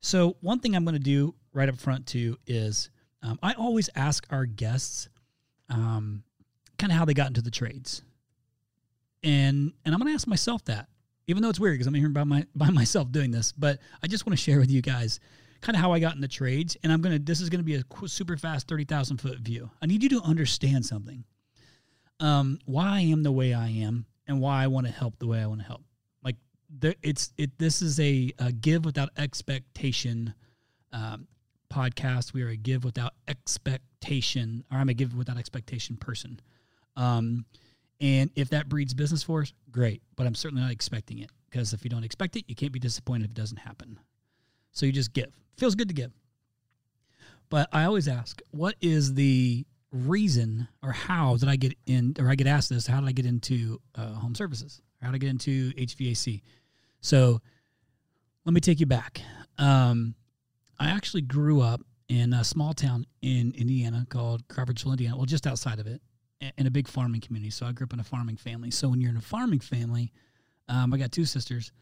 So 0.00 0.38
one 0.40 0.60
thing 0.60 0.74
I'm 0.74 0.86
going 0.86 0.94
to 0.94 0.98
do 0.98 1.34
right 1.52 1.68
up 1.68 1.78
front 1.78 2.06
too 2.06 2.38
is 2.46 2.88
um, 3.22 3.38
I 3.42 3.52
always 3.52 3.90
ask 3.96 4.26
our 4.30 4.46
guests 4.46 5.10
um, 5.68 6.24
kind 6.78 6.90
of 6.90 6.96
how 6.96 7.04
they 7.04 7.12
got 7.12 7.26
into 7.26 7.42
the 7.42 7.50
trades, 7.50 8.00
and 9.22 9.74
and 9.84 9.94
I'm 9.94 10.00
going 10.00 10.10
to 10.10 10.14
ask 10.14 10.26
myself 10.26 10.64
that, 10.64 10.88
even 11.26 11.42
though 11.42 11.50
it's 11.50 11.60
weird 11.60 11.74
because 11.74 11.86
I'm 11.86 11.92
here 11.92 12.08
by 12.08 12.24
my 12.24 12.46
by 12.54 12.70
myself 12.80 13.12
doing 13.12 13.30
this, 13.30 13.52
but 13.52 13.78
I 14.02 14.06
just 14.06 14.24
want 14.24 14.38
to 14.38 14.42
share 14.42 14.58
with 14.58 14.70
you 14.70 14.80
guys 14.80 15.20
kind 15.62 15.76
of 15.76 15.80
how 15.80 15.92
I 15.92 16.00
got 16.00 16.14
in 16.14 16.20
the 16.20 16.28
trades. 16.28 16.76
And 16.82 16.92
I'm 16.92 17.00
going 17.00 17.16
to, 17.16 17.18
this 17.18 17.40
is 17.40 17.48
going 17.48 17.60
to 17.60 17.64
be 17.64 17.76
a 17.76 18.08
super 18.08 18.36
fast 18.36 18.68
30,000 18.68 19.18
foot 19.18 19.38
view. 19.38 19.70
I 19.80 19.86
need 19.86 20.02
you 20.02 20.08
to 20.10 20.20
understand 20.22 20.84
something. 20.84 21.24
Um, 22.20 22.58
why 22.66 22.88
I 22.88 23.00
am 23.00 23.22
the 23.22 23.32
way 23.32 23.54
I 23.54 23.68
am 23.68 24.04
and 24.26 24.40
why 24.40 24.62
I 24.62 24.66
want 24.66 24.86
to 24.86 24.92
help 24.92 25.18
the 25.18 25.26
way 25.26 25.40
I 25.40 25.46
want 25.46 25.60
to 25.60 25.66
help. 25.66 25.82
Like 26.22 26.36
there, 26.68 26.94
it's, 27.02 27.32
it, 27.38 27.58
this 27.58 27.80
is 27.80 27.98
a, 27.98 28.32
a 28.38 28.52
give 28.52 28.84
without 28.84 29.10
expectation, 29.16 30.34
um, 30.92 31.26
podcast. 31.72 32.32
We 32.32 32.42
are 32.42 32.48
a 32.48 32.56
give 32.56 32.84
without 32.84 33.14
expectation, 33.26 34.64
or 34.70 34.78
I'm 34.78 34.88
a 34.88 34.94
give 34.94 35.16
without 35.16 35.38
expectation 35.38 35.96
person. 35.96 36.40
Um, 36.96 37.46
and 38.00 38.30
if 38.34 38.50
that 38.50 38.68
breeds 38.68 38.94
business 38.94 39.22
for 39.22 39.42
us, 39.42 39.52
great. 39.70 40.02
But 40.16 40.26
I'm 40.26 40.34
certainly 40.34 40.62
not 40.62 40.72
expecting 40.72 41.20
it 41.20 41.30
because 41.50 41.72
if 41.72 41.84
you 41.84 41.90
don't 41.90 42.04
expect 42.04 42.36
it, 42.36 42.44
you 42.48 42.54
can't 42.54 42.72
be 42.72 42.80
disappointed 42.80 43.24
if 43.24 43.30
it 43.30 43.34
doesn't 43.34 43.58
happen. 43.58 43.98
So 44.72 44.86
you 44.86 44.92
just 44.92 45.12
give. 45.12 45.30
Feels 45.56 45.74
good 45.74 45.88
to 45.88 45.94
give. 45.94 46.12
But 47.50 47.68
I 47.72 47.84
always 47.84 48.08
ask, 48.08 48.40
what 48.50 48.76
is 48.80 49.14
the 49.14 49.66
reason 49.92 50.68
or 50.82 50.92
how 50.92 51.36
did 51.36 51.48
I 51.48 51.56
get 51.56 51.74
in, 51.86 52.16
or 52.18 52.30
I 52.30 52.34
get 52.34 52.46
asked 52.46 52.70
this, 52.70 52.86
how 52.86 53.00
did 53.00 53.08
I 53.08 53.12
get 53.12 53.26
into 53.26 53.80
uh, 53.94 54.14
home 54.14 54.34
services? 54.34 54.80
How 55.02 55.08
did 55.08 55.16
I 55.16 55.18
get 55.18 55.30
into 55.30 55.72
HVAC? 55.72 56.42
So 57.00 57.40
let 58.44 58.54
me 58.54 58.60
take 58.60 58.80
you 58.80 58.86
back. 58.86 59.20
Um, 59.58 60.14
I 60.78 60.88
actually 60.88 61.22
grew 61.22 61.60
up 61.60 61.82
in 62.08 62.32
a 62.32 62.42
small 62.42 62.72
town 62.72 63.06
in 63.20 63.52
Indiana 63.56 64.06
called 64.08 64.48
Crawfordsville, 64.48 64.92
Indiana. 64.92 65.16
Well, 65.16 65.26
just 65.26 65.46
outside 65.46 65.78
of 65.78 65.86
it, 65.86 66.00
in 66.58 66.66
a 66.66 66.70
big 66.70 66.88
farming 66.88 67.20
community. 67.20 67.50
So 67.50 67.66
I 67.66 67.72
grew 67.72 67.84
up 67.84 67.92
in 67.92 68.00
a 68.00 68.04
farming 68.04 68.36
family. 68.36 68.70
So 68.70 68.88
when 68.88 69.00
you're 69.00 69.10
in 69.10 69.16
a 69.16 69.20
farming 69.20 69.60
family, 69.60 70.12
um, 70.68 70.92
I 70.92 70.96
got 70.96 71.12
two 71.12 71.24
sisters 71.24 71.72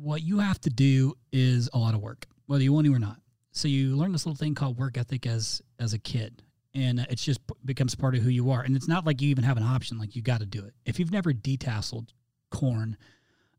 what 0.00 0.22
you 0.22 0.38
have 0.38 0.60
to 0.62 0.70
do 0.70 1.14
is 1.32 1.68
a 1.72 1.78
lot 1.78 1.94
of 1.94 2.00
work, 2.00 2.26
whether 2.46 2.62
you 2.62 2.72
want 2.72 2.86
to 2.86 2.94
or 2.94 2.98
not. 2.98 3.18
So 3.52 3.68
you 3.68 3.96
learn 3.96 4.12
this 4.12 4.26
little 4.26 4.36
thing 4.36 4.54
called 4.54 4.78
work 4.78 4.98
ethic 4.98 5.26
as 5.26 5.62
as 5.78 5.94
a 5.94 5.98
kid, 5.98 6.42
and 6.74 7.00
it 7.00 7.16
just 7.16 7.40
becomes 7.64 7.94
part 7.94 8.14
of 8.14 8.22
who 8.22 8.28
you 8.28 8.50
are. 8.50 8.60
And 8.60 8.76
it's 8.76 8.88
not 8.88 9.06
like 9.06 9.22
you 9.22 9.30
even 9.30 9.44
have 9.44 9.56
an 9.56 9.62
option; 9.62 9.98
like 9.98 10.14
you 10.14 10.22
got 10.22 10.40
to 10.40 10.46
do 10.46 10.64
it. 10.64 10.74
If 10.84 10.98
you've 10.98 11.12
never 11.12 11.32
detasseled 11.32 12.08
corn, 12.50 12.96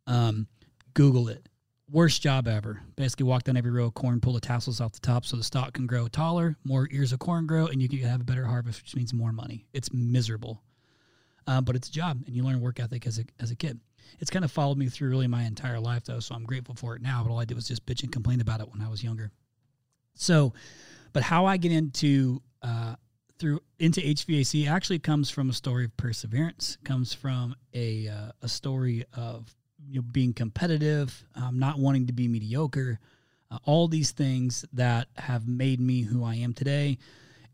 um, 0.06 0.48
Google 0.94 1.27
it. 1.29 1.50
Worst 1.89 2.22
job 2.22 2.48
ever. 2.48 2.82
Basically, 2.98 3.25
walk 3.25 3.44
down 3.44 3.56
every 3.56 3.72
row 3.72 3.86
of 3.86 3.94
corn, 3.94 4.20
pull 4.20 4.34
the 4.34 4.41
tassels 4.41 4.82
off 4.82 4.91
the 4.91 5.00
top 5.00 5.25
so 5.25 5.38
the 5.38 5.44
stalk 5.44 5.74
can 5.74 5.88
grow 5.88 6.08
taller, 6.10 6.58
more 6.65 6.88
ears 6.91 7.13
of 7.13 7.20
corn 7.20 7.48
grow, 7.48 7.67
and 7.67 7.82
you 7.82 7.88
can 7.88 8.00
have 8.00 8.20
a 8.20 8.25
better 8.25 8.46
harvest, 8.46 8.84
which 8.84 8.96
means 8.96 9.13
more 9.13 9.32
money. 9.32 9.65
It's 9.74 9.94
miserable, 9.94 10.62
um, 11.48 11.63
but 11.63 11.77
it's 11.77 11.88
a 11.88 11.91
job, 11.91 12.24
and 12.27 12.36
you 12.36 12.44
learn 12.44 12.60
work 12.60 12.79
ethic 12.79 13.08
as 13.08 13.20
a 13.20 13.24
as 13.39 13.51
a 13.51 13.56
kid. 13.56 13.79
It's 14.20 14.32
kind 14.32 14.46
of 14.46 14.52
followed 14.52 14.78
me 14.78 14.88
through 14.90 15.10
really 15.10 15.28
my 15.28 15.44
entire 15.44 15.80
life, 15.80 16.06
though. 16.06 16.20
So 16.20 16.36
I'm 16.36 16.44
grateful 16.46 16.76
for 16.76 16.96
it 16.96 17.02
now. 17.02 17.24
But 17.24 17.32
all 17.32 17.40
I 17.40 17.46
did 17.46 17.56
was 17.56 17.68
just 17.68 17.86
bitch 17.86 18.04
and 18.04 18.12
complain 18.12 18.42
about 18.42 18.62
it 18.62 18.70
when 18.72 18.82
I 18.82 18.90
was 18.90 19.04
younger. 19.04 19.32
So, 20.16 20.54
but 21.14 21.24
how 21.24 21.46
I 21.46 21.58
get 21.58 21.72
into 21.72 22.42
uh, 22.62 22.96
through 23.40 23.62
into 23.80 24.02
HVAC 24.02 24.68
actually 24.68 25.00
comes 25.00 25.30
from 25.30 25.50
a 25.50 25.54
story 25.54 25.86
of 25.86 25.96
perseverance. 25.98 26.78
Comes 26.84 27.14
from 27.14 27.56
a 27.74 28.08
uh, 28.08 28.32
a 28.42 28.48
story 28.48 29.06
of 29.14 29.54
you 29.88 30.02
know 30.02 30.06
being 30.12 30.34
competitive, 30.34 31.26
um, 31.36 31.60
not 31.60 31.80
wanting 31.80 32.08
to 32.08 32.14
be 32.14 32.28
mediocre. 32.28 33.00
Uh, 33.50 33.60
all 33.66 33.88
these 33.88 34.12
things 34.12 34.66
that 34.74 35.08
have 35.16 35.48
made 35.48 35.80
me 35.80 36.02
who 36.02 36.24
I 36.24 36.36
am 36.36 36.54
today, 36.54 36.98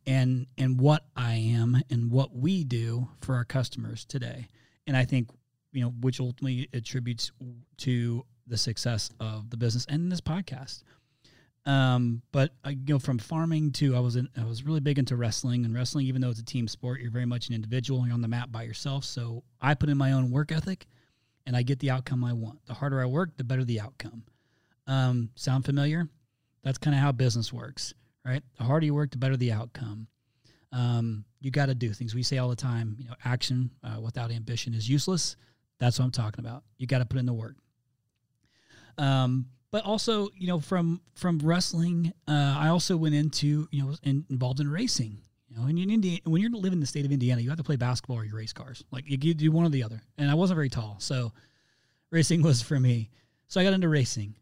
and 0.06 0.48
and 0.58 0.80
what 0.80 1.06
I 1.16 1.36
am 1.36 1.82
and 1.90 2.10
what 2.10 2.36
we 2.36 2.64
do 2.64 3.10
for 3.22 3.36
our 3.36 3.46
customers 3.46 4.06
today. 4.06 4.48
And 4.88 4.98
I 4.98 5.06
think 5.06 5.30
you 5.74 5.82
know, 5.82 5.90
which 6.02 6.20
ultimately 6.20 6.70
attributes 6.74 7.32
to 7.78 8.26
the 8.48 8.58
success 8.58 9.10
of 9.20 9.50
the 9.50 9.58
business 9.58 9.86
and 9.90 10.12
this 10.12 10.22
podcast. 10.22 10.84
Um, 11.66 12.22
but 12.32 12.54
I 12.64 12.74
go 12.74 13.00
from 13.00 13.18
farming 13.18 13.72
to 13.74 13.96
I 13.96 14.00
was 14.00 14.18
in, 14.18 14.28
I 14.38 14.44
was 14.44 14.66
really 14.66 14.82
big 14.82 15.00
into 15.00 15.16
wrestling 15.16 15.64
and 15.64 15.74
wrestling, 15.74 16.06
even 16.08 16.22
though 16.22 16.30
it's 16.30 16.40
a 16.40 16.46
team 16.46 16.68
sport, 16.68 17.00
you're 17.00 17.12
very 17.12 17.26
much 17.26 17.48
an 17.48 17.56
individual. 17.56 18.06
You're 18.06 18.14
on 18.14 18.22
the 18.22 18.28
mat 18.28 18.52
by 18.52 18.64
yourself. 18.64 19.06
So 19.06 19.44
I 19.62 19.74
put 19.74 19.90
in 19.90 19.98
my 19.98 20.12
own 20.12 20.30
work 20.30 20.52
ethic, 20.52 20.88
and 21.46 21.56
I 21.56 21.62
get 21.62 21.80
the 21.80 21.92
outcome 21.92 22.24
I 22.24 22.34
want. 22.34 22.66
The 22.66 22.74
harder 22.74 23.02
I 23.02 23.06
work, 23.06 23.38
the 23.38 23.44
better 23.44 23.64
the 23.64 23.80
outcome. 23.80 24.24
Um, 24.88 25.30
sound 25.36 25.66
familiar? 25.66 26.10
That's 26.64 26.78
kind 26.78 26.96
of 26.96 27.02
how 27.02 27.12
business 27.12 27.52
works, 27.52 27.94
right? 28.26 28.44
The 28.58 28.64
harder 28.64 28.86
you 28.86 28.94
work, 28.94 29.12
the 29.12 29.18
better 29.18 29.38
the 29.38 29.52
outcome. 29.52 30.08
Um, 30.72 31.26
you 31.40 31.52
got 31.52 31.68
to 31.68 31.76
do 31.76 31.94
things. 31.94 32.16
We 32.16 32.24
say 32.24 32.40
all 32.40 32.50
the 32.50 32.56
time, 32.56 32.96
you 33.00 33.08
know, 33.08 33.16
action 33.24 33.70
uh, 33.84 34.02
without 34.02 34.32
ambition 34.32 34.74
is 34.74 34.90
useless. 34.90 35.36
That's 35.84 36.00
what 36.00 36.06
I'm 36.06 36.12
talking 36.12 36.46
about. 36.46 36.64
You 36.78 36.88
got 36.88 37.00
to 37.00 37.06
put 37.06 37.20
in 37.20 37.26
the 37.26 37.34
work. 37.34 37.56
Um, 38.98 39.48
but 39.70 39.84
also, 39.84 40.30
you 40.36 40.48
know, 40.48 40.60
from 40.60 41.02
from 41.16 41.40
wrestling, 41.40 42.14
uh, 42.26 42.56
I 42.58 42.70
also 42.70 42.96
went 42.96 43.16
into, 43.16 43.68
you 43.70 43.84
know, 43.84 43.96
in, 44.04 44.26
involved 44.30 44.62
in 44.62 44.70
racing. 44.70 45.18
You 45.50 45.58
know, 45.58 45.68
in, 45.68 45.78
in 45.78 45.90
Indiana, 45.90 46.22
when 46.24 46.42
you're 46.42 46.52
living 46.52 46.74
in 46.74 46.80
the 46.80 46.86
state 46.86 47.06
of 47.06 47.12
Indiana, 47.12 47.42
you 47.42 47.50
have 47.50 47.58
to 47.58 47.66
play 47.66 47.76
basketball 47.76 48.18
or 48.18 48.24
you 48.24 48.34
race 48.34 48.54
cars. 48.54 48.84
Like 48.92 49.10
you, 49.10 49.18
you 49.22 49.34
do 49.34 49.52
one 49.52 49.66
or 49.66 49.70
the 49.70 49.84
other. 49.84 50.02
And 50.18 50.32
I 50.32 50.36
wasn't 50.36 50.56
very 50.56 50.70
tall, 50.70 50.96
so 51.00 51.34
racing 52.12 52.42
was 52.44 52.62
for 52.62 52.80
me. 52.80 53.10
So 53.50 53.60
I 53.60 53.66
got 53.66 53.74
into 53.74 53.90
racing. 53.90 54.36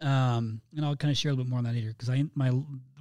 Um, 0.00 0.60
and 0.76 0.84
I'll 0.84 0.94
kind 0.94 1.10
of 1.10 1.16
share 1.16 1.30
a 1.30 1.32
little 1.32 1.46
bit 1.46 1.50
more 1.50 1.58
on 1.58 1.64
that 1.64 1.74
later 1.74 1.88
because 1.88 2.10
I 2.10 2.24
my 2.34 2.50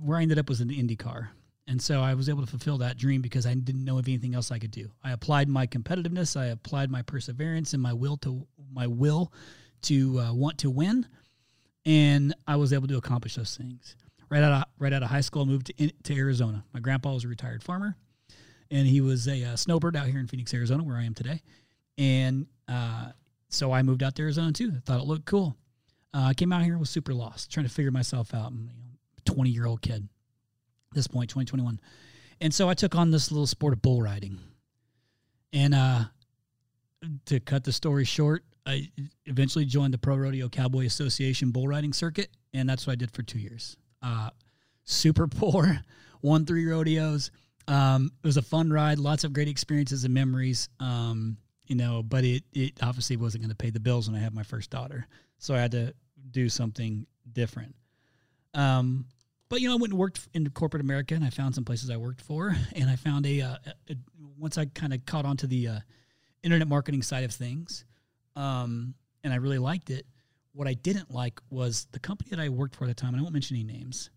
where 0.01 0.17
I 0.17 0.23
ended 0.23 0.39
up 0.39 0.49
was 0.49 0.61
in 0.61 0.69
the 0.69 0.79
Indy 0.79 0.95
car. 0.95 1.29
And 1.67 1.81
so 1.81 2.01
I 2.01 2.13
was 2.13 2.29
able 2.29 2.41
to 2.41 2.47
fulfill 2.47 2.77
that 2.79 2.97
dream 2.97 3.21
because 3.21 3.45
I 3.45 3.53
didn't 3.55 3.83
know 3.83 3.97
of 3.97 4.07
anything 4.07 4.35
else 4.35 4.51
I 4.51 4.59
could 4.59 4.71
do. 4.71 4.91
I 5.03 5.11
applied 5.11 5.49
my 5.49 5.65
competitiveness, 5.65 6.39
I 6.39 6.47
applied 6.47 6.91
my 6.91 7.01
perseverance 7.01 7.73
and 7.73 7.81
my 7.81 7.93
will 7.93 8.17
to 8.17 8.45
my 8.71 8.85
will 8.85 9.33
to 9.83 10.19
uh, 10.19 10.33
want 10.33 10.59
to 10.59 10.69
win, 10.69 11.07
and 11.85 12.33
I 12.47 12.55
was 12.55 12.73
able 12.73 12.87
to 12.87 12.97
accomplish 12.97 13.35
those 13.35 13.55
things. 13.55 13.95
Right 14.29 14.43
out 14.43 14.51
of 14.51 14.63
right 14.79 14.93
out 14.93 15.03
of 15.03 15.09
high 15.09 15.21
school, 15.21 15.43
I 15.43 15.45
moved 15.45 15.71
to, 15.77 15.91
to 16.03 16.15
Arizona. 16.15 16.63
My 16.73 16.79
grandpa 16.79 17.13
was 17.13 17.23
a 17.23 17.27
retired 17.27 17.63
farmer, 17.63 17.95
and 18.71 18.87
he 18.87 19.01
was 19.01 19.27
a, 19.27 19.43
a 19.43 19.49
uh, 19.49 19.55
snowbird 19.55 19.95
out 19.95 20.07
here 20.07 20.19
in 20.19 20.27
Phoenix, 20.27 20.53
Arizona, 20.53 20.83
where 20.83 20.97
I 20.97 21.03
am 21.03 21.13
today. 21.13 21.41
And 21.97 22.47
uh, 22.67 23.11
so 23.49 23.71
I 23.71 23.83
moved 23.83 24.03
out 24.03 24.15
to 24.15 24.23
Arizona 24.23 24.51
too. 24.51 24.73
I 24.75 24.79
thought 24.79 25.01
it 25.01 25.07
looked 25.07 25.25
cool. 25.25 25.55
Uh, 26.13 26.27
I 26.29 26.33
came 26.33 26.51
out 26.51 26.63
here 26.63 26.77
was 26.77 26.89
super 26.89 27.13
lost, 27.13 27.51
trying 27.51 27.67
to 27.67 27.71
figure 27.71 27.91
myself 27.91 28.33
out. 28.33 28.47
I'm, 28.47 28.65
know, 28.65 28.71
20 29.25 29.49
year 29.49 29.65
old 29.65 29.81
kid 29.81 30.07
this 30.95 31.07
point, 31.07 31.29
2021. 31.29 31.79
And 32.41 32.53
so 32.53 32.67
I 32.67 32.73
took 32.73 32.95
on 32.95 33.11
this 33.11 33.31
little 33.31 33.47
sport 33.47 33.73
of 33.73 33.81
bull 33.81 34.01
riding. 34.01 34.39
And 35.53 35.73
uh, 35.73 36.03
to 37.25 37.39
cut 37.39 37.63
the 37.63 37.71
story 37.71 38.05
short, 38.05 38.43
I 38.65 38.89
eventually 39.25 39.65
joined 39.65 39.93
the 39.93 39.97
Pro 39.97 40.15
Rodeo 40.15 40.49
Cowboy 40.49 40.85
Association 40.85 41.51
bull 41.51 41.67
riding 41.67 41.93
circuit, 41.93 42.29
and 42.53 42.67
that's 42.67 42.87
what 42.87 42.93
I 42.93 42.95
did 42.95 43.11
for 43.11 43.21
two 43.21 43.39
years. 43.39 43.77
Uh, 44.01 44.31
super 44.83 45.27
poor, 45.29 45.79
won 46.21 46.45
three 46.45 46.65
rodeos. 46.65 47.31
Um, 47.67 48.11
it 48.23 48.27
was 48.27 48.37
a 48.37 48.41
fun 48.41 48.71
ride, 48.71 48.99
lots 48.99 49.23
of 49.23 49.33
great 49.33 49.47
experiences 49.47 50.03
and 50.03 50.13
memories. 50.13 50.69
Um, 50.79 51.37
you 51.67 51.75
know, 51.75 52.03
but 52.03 52.23
it 52.23 52.43
it 52.53 52.73
obviously 52.81 53.17
wasn't 53.17 53.43
going 53.43 53.49
to 53.49 53.55
pay 53.55 53.71
the 53.71 53.79
bills 53.79 54.07
when 54.07 54.19
I 54.19 54.23
had 54.23 54.33
my 54.33 54.43
first 54.43 54.69
daughter, 54.69 55.07
so 55.39 55.55
I 55.55 55.59
had 55.59 55.71
to 55.71 55.93
do 56.31 56.49
something 56.49 57.07
different. 57.31 57.75
Um, 58.53 59.05
but 59.49 59.61
you 59.61 59.67
know, 59.67 59.75
I 59.75 59.77
went 59.77 59.93
and 59.93 59.99
worked 59.99 60.27
in 60.33 60.49
corporate 60.49 60.81
America, 60.81 61.15
and 61.15 61.23
I 61.23 61.29
found 61.29 61.55
some 61.55 61.65
places 61.65 61.89
I 61.89 61.97
worked 61.97 62.21
for, 62.21 62.55
and 62.75 62.89
I 62.89 62.95
found 62.95 63.25
a, 63.25 63.41
uh, 63.41 63.55
a, 63.89 63.95
once 64.37 64.57
I 64.57 64.65
kind 64.65 64.93
of 64.93 65.05
caught 65.05 65.25
on 65.25 65.37
to 65.37 65.47
the 65.47 65.67
uh, 65.67 65.79
internet 66.43 66.67
marketing 66.67 67.01
side 67.01 67.23
of 67.23 67.31
things, 67.31 67.85
um, 68.35 68.93
and 69.23 69.33
I 69.33 69.37
really 69.37 69.59
liked 69.59 69.89
it. 69.89 70.05
What 70.53 70.67
I 70.67 70.73
didn't 70.73 71.11
like 71.11 71.39
was 71.49 71.87
the 71.91 71.99
company 71.99 72.29
that 72.29 72.39
I 72.39 72.49
worked 72.49 72.75
for 72.75 72.85
at 72.85 72.87
the 72.87 72.93
time, 72.93 73.09
and 73.09 73.19
I 73.19 73.21
won't 73.21 73.33
mention 73.33 73.57
any 73.57 73.65
names. 73.65 74.09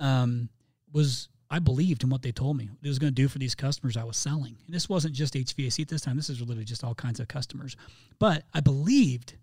Um, 0.00 0.48
was 0.92 1.28
I 1.50 1.58
believed 1.58 2.02
in 2.02 2.10
what 2.10 2.22
they 2.22 2.32
told 2.32 2.56
me 2.56 2.68
it 2.82 2.88
was 2.88 2.98
going 2.98 3.12
to 3.12 3.14
do 3.14 3.28
for 3.28 3.38
these 3.38 3.54
customers 3.54 3.96
I 3.96 4.04
was 4.04 4.16
selling. 4.16 4.56
And 4.66 4.74
this 4.74 4.88
wasn't 4.88 5.14
just 5.14 5.34
HVAC 5.34 5.82
at 5.82 5.88
this 5.88 6.00
time. 6.00 6.16
This 6.16 6.30
is 6.30 6.40
literally 6.40 6.64
just 6.64 6.82
all 6.82 6.94
kinds 6.94 7.20
of 7.20 7.28
customers. 7.28 7.76
But 8.18 8.44
I 8.52 8.60
believed 8.60 9.34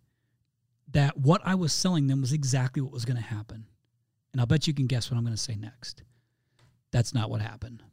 that 0.91 1.17
what 1.17 1.41
I 1.45 1.55
was 1.55 1.71
selling 1.71 2.07
them 2.07 2.21
was 2.21 2.33
exactly 2.33 2.81
what 2.81 2.91
was 2.91 3.05
going 3.05 3.17
to 3.17 3.23
happen. 3.23 3.65
And 4.31 4.39
I'll 4.39 4.47
bet 4.47 4.67
you 4.67 4.73
can 4.73 4.87
guess 4.87 5.11
what 5.11 5.17
I'm 5.17 5.23
going 5.23 5.35
to 5.35 5.41
say 5.41 5.55
next. 5.55 6.03
That's 6.91 7.13
not 7.13 7.29
what 7.29 7.41
happened. 7.41 7.83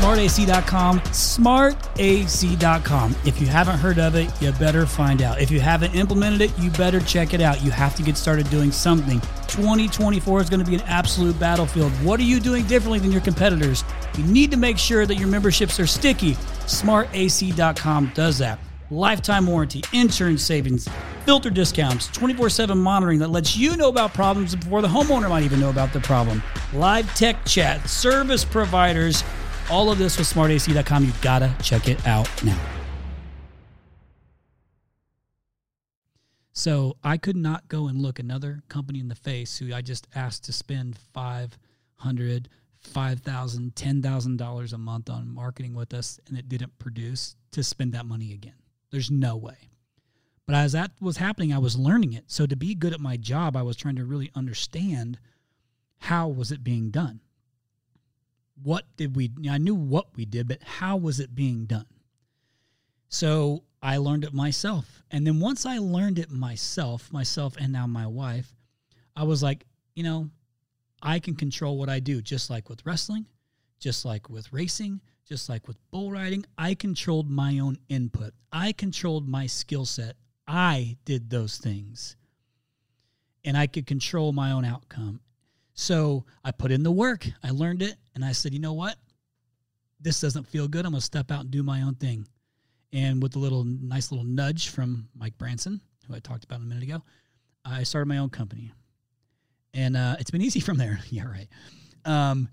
SmartAC.com, 0.00 1.00
SmartAC.com. 1.00 3.16
If 3.26 3.40
you 3.40 3.46
haven't 3.46 3.78
heard 3.78 3.98
of 3.98 4.14
it, 4.14 4.30
you 4.40 4.50
better 4.52 4.86
find 4.86 5.20
out. 5.20 5.42
If 5.42 5.50
you 5.50 5.60
haven't 5.60 5.94
implemented 5.94 6.40
it, 6.40 6.58
you 6.58 6.70
better 6.70 7.00
check 7.00 7.34
it 7.34 7.42
out. 7.42 7.62
You 7.62 7.70
have 7.70 7.94
to 7.96 8.02
get 8.02 8.16
started 8.16 8.48
doing 8.48 8.72
something. 8.72 9.20
2024 9.48 10.40
is 10.40 10.48
going 10.48 10.60
to 10.60 10.66
be 10.66 10.76
an 10.76 10.80
absolute 10.82 11.38
battlefield. 11.38 11.92
What 12.04 12.18
are 12.18 12.24
you 12.24 12.40
doing 12.40 12.66
differently 12.66 12.98
than 12.98 13.12
your 13.12 13.20
competitors? 13.20 13.84
You 14.16 14.24
need 14.24 14.50
to 14.52 14.56
make 14.56 14.78
sure 14.78 15.04
that 15.04 15.16
your 15.16 15.28
memberships 15.28 15.78
are 15.78 15.86
sticky. 15.86 16.32
SmartAC.com 16.66 18.12
does 18.14 18.38
that 18.38 18.58
lifetime 18.90 19.46
warranty, 19.46 19.82
insurance 19.92 20.42
savings, 20.42 20.88
filter 21.24 21.50
discounts, 21.50 22.08
24 22.08 22.50
7 22.50 22.78
monitoring 22.78 23.18
that 23.20 23.28
lets 23.28 23.56
you 23.56 23.76
know 23.76 23.88
about 23.88 24.12
problems 24.12 24.54
before 24.54 24.82
the 24.82 24.88
homeowner 24.88 25.28
might 25.28 25.44
even 25.44 25.60
know 25.60 25.70
about 25.70 25.92
the 25.92 26.00
problem, 26.00 26.42
live 26.72 27.12
tech 27.14 27.44
chat, 27.44 27.88
service 27.88 28.44
providers, 28.44 29.24
all 29.70 29.90
of 29.90 29.98
this 29.98 30.18
with 30.18 30.26
smartac.com. 30.26 31.04
You 31.04 31.12
gotta 31.22 31.54
check 31.62 31.88
it 31.88 32.04
out 32.06 32.28
now. 32.44 32.58
So 36.52 36.98
I 37.02 37.16
could 37.16 37.36
not 37.36 37.68
go 37.68 37.86
and 37.86 38.02
look 38.02 38.18
another 38.18 38.62
company 38.68 39.00
in 39.00 39.08
the 39.08 39.14
face 39.14 39.56
who 39.56 39.72
I 39.72 39.80
just 39.80 40.06
asked 40.14 40.44
to 40.44 40.52
spend 40.52 40.98
five 41.14 41.56
hundred, 41.96 42.50
five 42.76 43.20
thousand, 43.20 43.76
ten 43.76 44.02
thousand 44.02 44.36
dollars 44.36 44.74
a 44.74 44.78
month 44.78 45.08
on 45.08 45.32
marketing 45.32 45.74
with 45.74 45.94
us, 45.94 46.20
and 46.26 46.36
it 46.36 46.50
didn't 46.50 46.78
produce 46.78 47.34
to 47.52 47.62
spend 47.62 47.94
that 47.94 48.04
money 48.04 48.34
again. 48.34 48.59
There's 48.90 49.10
no 49.10 49.36
way. 49.36 49.70
But 50.46 50.56
as 50.56 50.72
that 50.72 50.90
was 51.00 51.16
happening, 51.16 51.52
I 51.52 51.58
was 51.58 51.78
learning 51.78 52.12
it. 52.12 52.24
So 52.26 52.44
to 52.46 52.56
be 52.56 52.74
good 52.74 52.92
at 52.92 53.00
my 53.00 53.16
job, 53.16 53.56
I 53.56 53.62
was 53.62 53.76
trying 53.76 53.96
to 53.96 54.04
really 54.04 54.30
understand 54.34 55.18
how 55.98 56.28
was 56.28 56.50
it 56.50 56.64
being 56.64 56.90
done. 56.90 57.20
What 58.62 58.84
did 58.96 59.14
we? 59.14 59.30
I 59.48 59.58
knew 59.58 59.74
what 59.74 60.16
we 60.16 60.24
did, 60.24 60.48
but 60.48 60.62
how 60.62 60.96
was 60.96 61.20
it 61.20 61.34
being 61.34 61.66
done? 61.66 61.86
So 63.08 63.64
I 63.82 63.96
learned 63.96 64.24
it 64.24 64.34
myself, 64.34 65.02
and 65.10 65.26
then 65.26 65.40
once 65.40 65.64
I 65.64 65.78
learned 65.78 66.18
it 66.18 66.30
myself, 66.30 67.12
myself 67.12 67.56
and 67.58 67.72
now 67.72 67.86
my 67.86 68.06
wife, 68.06 68.54
I 69.16 69.22
was 69.24 69.42
like, 69.42 69.64
you 69.94 70.02
know, 70.02 70.30
I 71.02 71.18
can 71.18 71.34
control 71.34 71.78
what 71.78 71.88
I 71.88 72.00
do, 72.00 72.20
just 72.20 72.50
like 72.50 72.68
with 72.68 72.84
wrestling, 72.84 73.26
just 73.78 74.04
like 74.04 74.28
with 74.28 74.52
racing, 74.52 75.00
just 75.30 75.48
like 75.48 75.68
with 75.68 75.76
bull 75.92 76.10
riding, 76.10 76.44
I 76.58 76.74
controlled 76.74 77.30
my 77.30 77.60
own 77.60 77.78
input. 77.88 78.32
I 78.50 78.72
controlled 78.72 79.28
my 79.28 79.46
skill 79.46 79.84
set. 79.84 80.16
I 80.48 80.96
did 81.04 81.30
those 81.30 81.58
things. 81.58 82.16
And 83.44 83.56
I 83.56 83.68
could 83.68 83.86
control 83.86 84.32
my 84.32 84.50
own 84.50 84.64
outcome. 84.64 85.20
So 85.74 86.24
I 86.44 86.50
put 86.50 86.72
in 86.72 86.82
the 86.82 86.90
work. 86.90 87.28
I 87.44 87.50
learned 87.50 87.80
it. 87.80 87.94
And 88.16 88.24
I 88.24 88.32
said, 88.32 88.52
you 88.52 88.58
know 88.58 88.72
what? 88.72 88.96
This 90.00 90.20
doesn't 90.20 90.48
feel 90.48 90.66
good. 90.66 90.84
I'm 90.84 90.92
going 90.92 91.00
to 91.00 91.06
step 91.06 91.30
out 91.30 91.42
and 91.42 91.50
do 91.50 91.62
my 91.62 91.82
own 91.82 91.94
thing. 91.94 92.26
And 92.92 93.22
with 93.22 93.36
a 93.36 93.38
little 93.38 93.62
nice 93.62 94.10
little 94.10 94.26
nudge 94.26 94.70
from 94.70 95.08
Mike 95.14 95.38
Branson, 95.38 95.80
who 96.08 96.16
I 96.16 96.18
talked 96.18 96.42
about 96.42 96.58
a 96.58 96.64
minute 96.64 96.82
ago, 96.82 97.02
I 97.64 97.84
started 97.84 98.06
my 98.06 98.18
own 98.18 98.30
company. 98.30 98.72
And 99.74 99.96
uh, 99.96 100.16
it's 100.18 100.32
been 100.32 100.42
easy 100.42 100.58
from 100.58 100.76
there. 100.76 100.98
yeah, 101.08 101.24
right. 101.24 101.48
Um, 102.04 102.48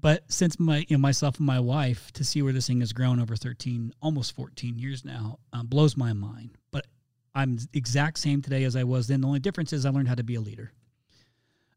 but 0.00 0.30
since 0.30 0.58
my 0.58 0.78
you 0.88 0.96
know 0.96 1.00
myself 1.00 1.38
and 1.38 1.46
my 1.46 1.60
wife 1.60 2.12
to 2.12 2.24
see 2.24 2.42
where 2.42 2.52
this 2.52 2.66
thing 2.66 2.80
has 2.80 2.92
grown 2.92 3.20
over 3.20 3.36
13 3.36 3.92
almost 4.00 4.34
14 4.34 4.78
years 4.78 5.04
now 5.04 5.38
um, 5.52 5.66
blows 5.66 5.96
my 5.96 6.12
mind. 6.12 6.56
But 6.70 6.86
i'm 7.34 7.58
exact 7.72 8.18
same 8.18 8.42
today 8.42 8.64
as 8.64 8.76
i 8.76 8.84
was 8.84 9.06
then. 9.06 9.20
The 9.20 9.26
only 9.26 9.40
difference 9.40 9.72
is 9.72 9.84
i 9.86 9.90
learned 9.90 10.08
how 10.08 10.14
to 10.14 10.24
be 10.24 10.36
a 10.36 10.40
leader. 10.40 10.72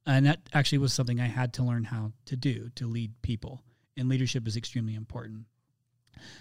And 0.06 0.26
that 0.26 0.40
actually 0.54 0.80
was 0.80 0.94
something 0.94 1.20
i 1.20 1.28
had 1.28 1.54
to 1.54 1.64
learn 1.64 1.84
how 1.84 2.12
to 2.26 2.36
do 2.36 2.70
to 2.76 2.88
lead 2.88 3.12
people. 3.22 3.62
And 3.98 4.10
leadership 4.10 4.48
is 4.48 4.58
extremely 4.58 4.96
important. 4.96 5.46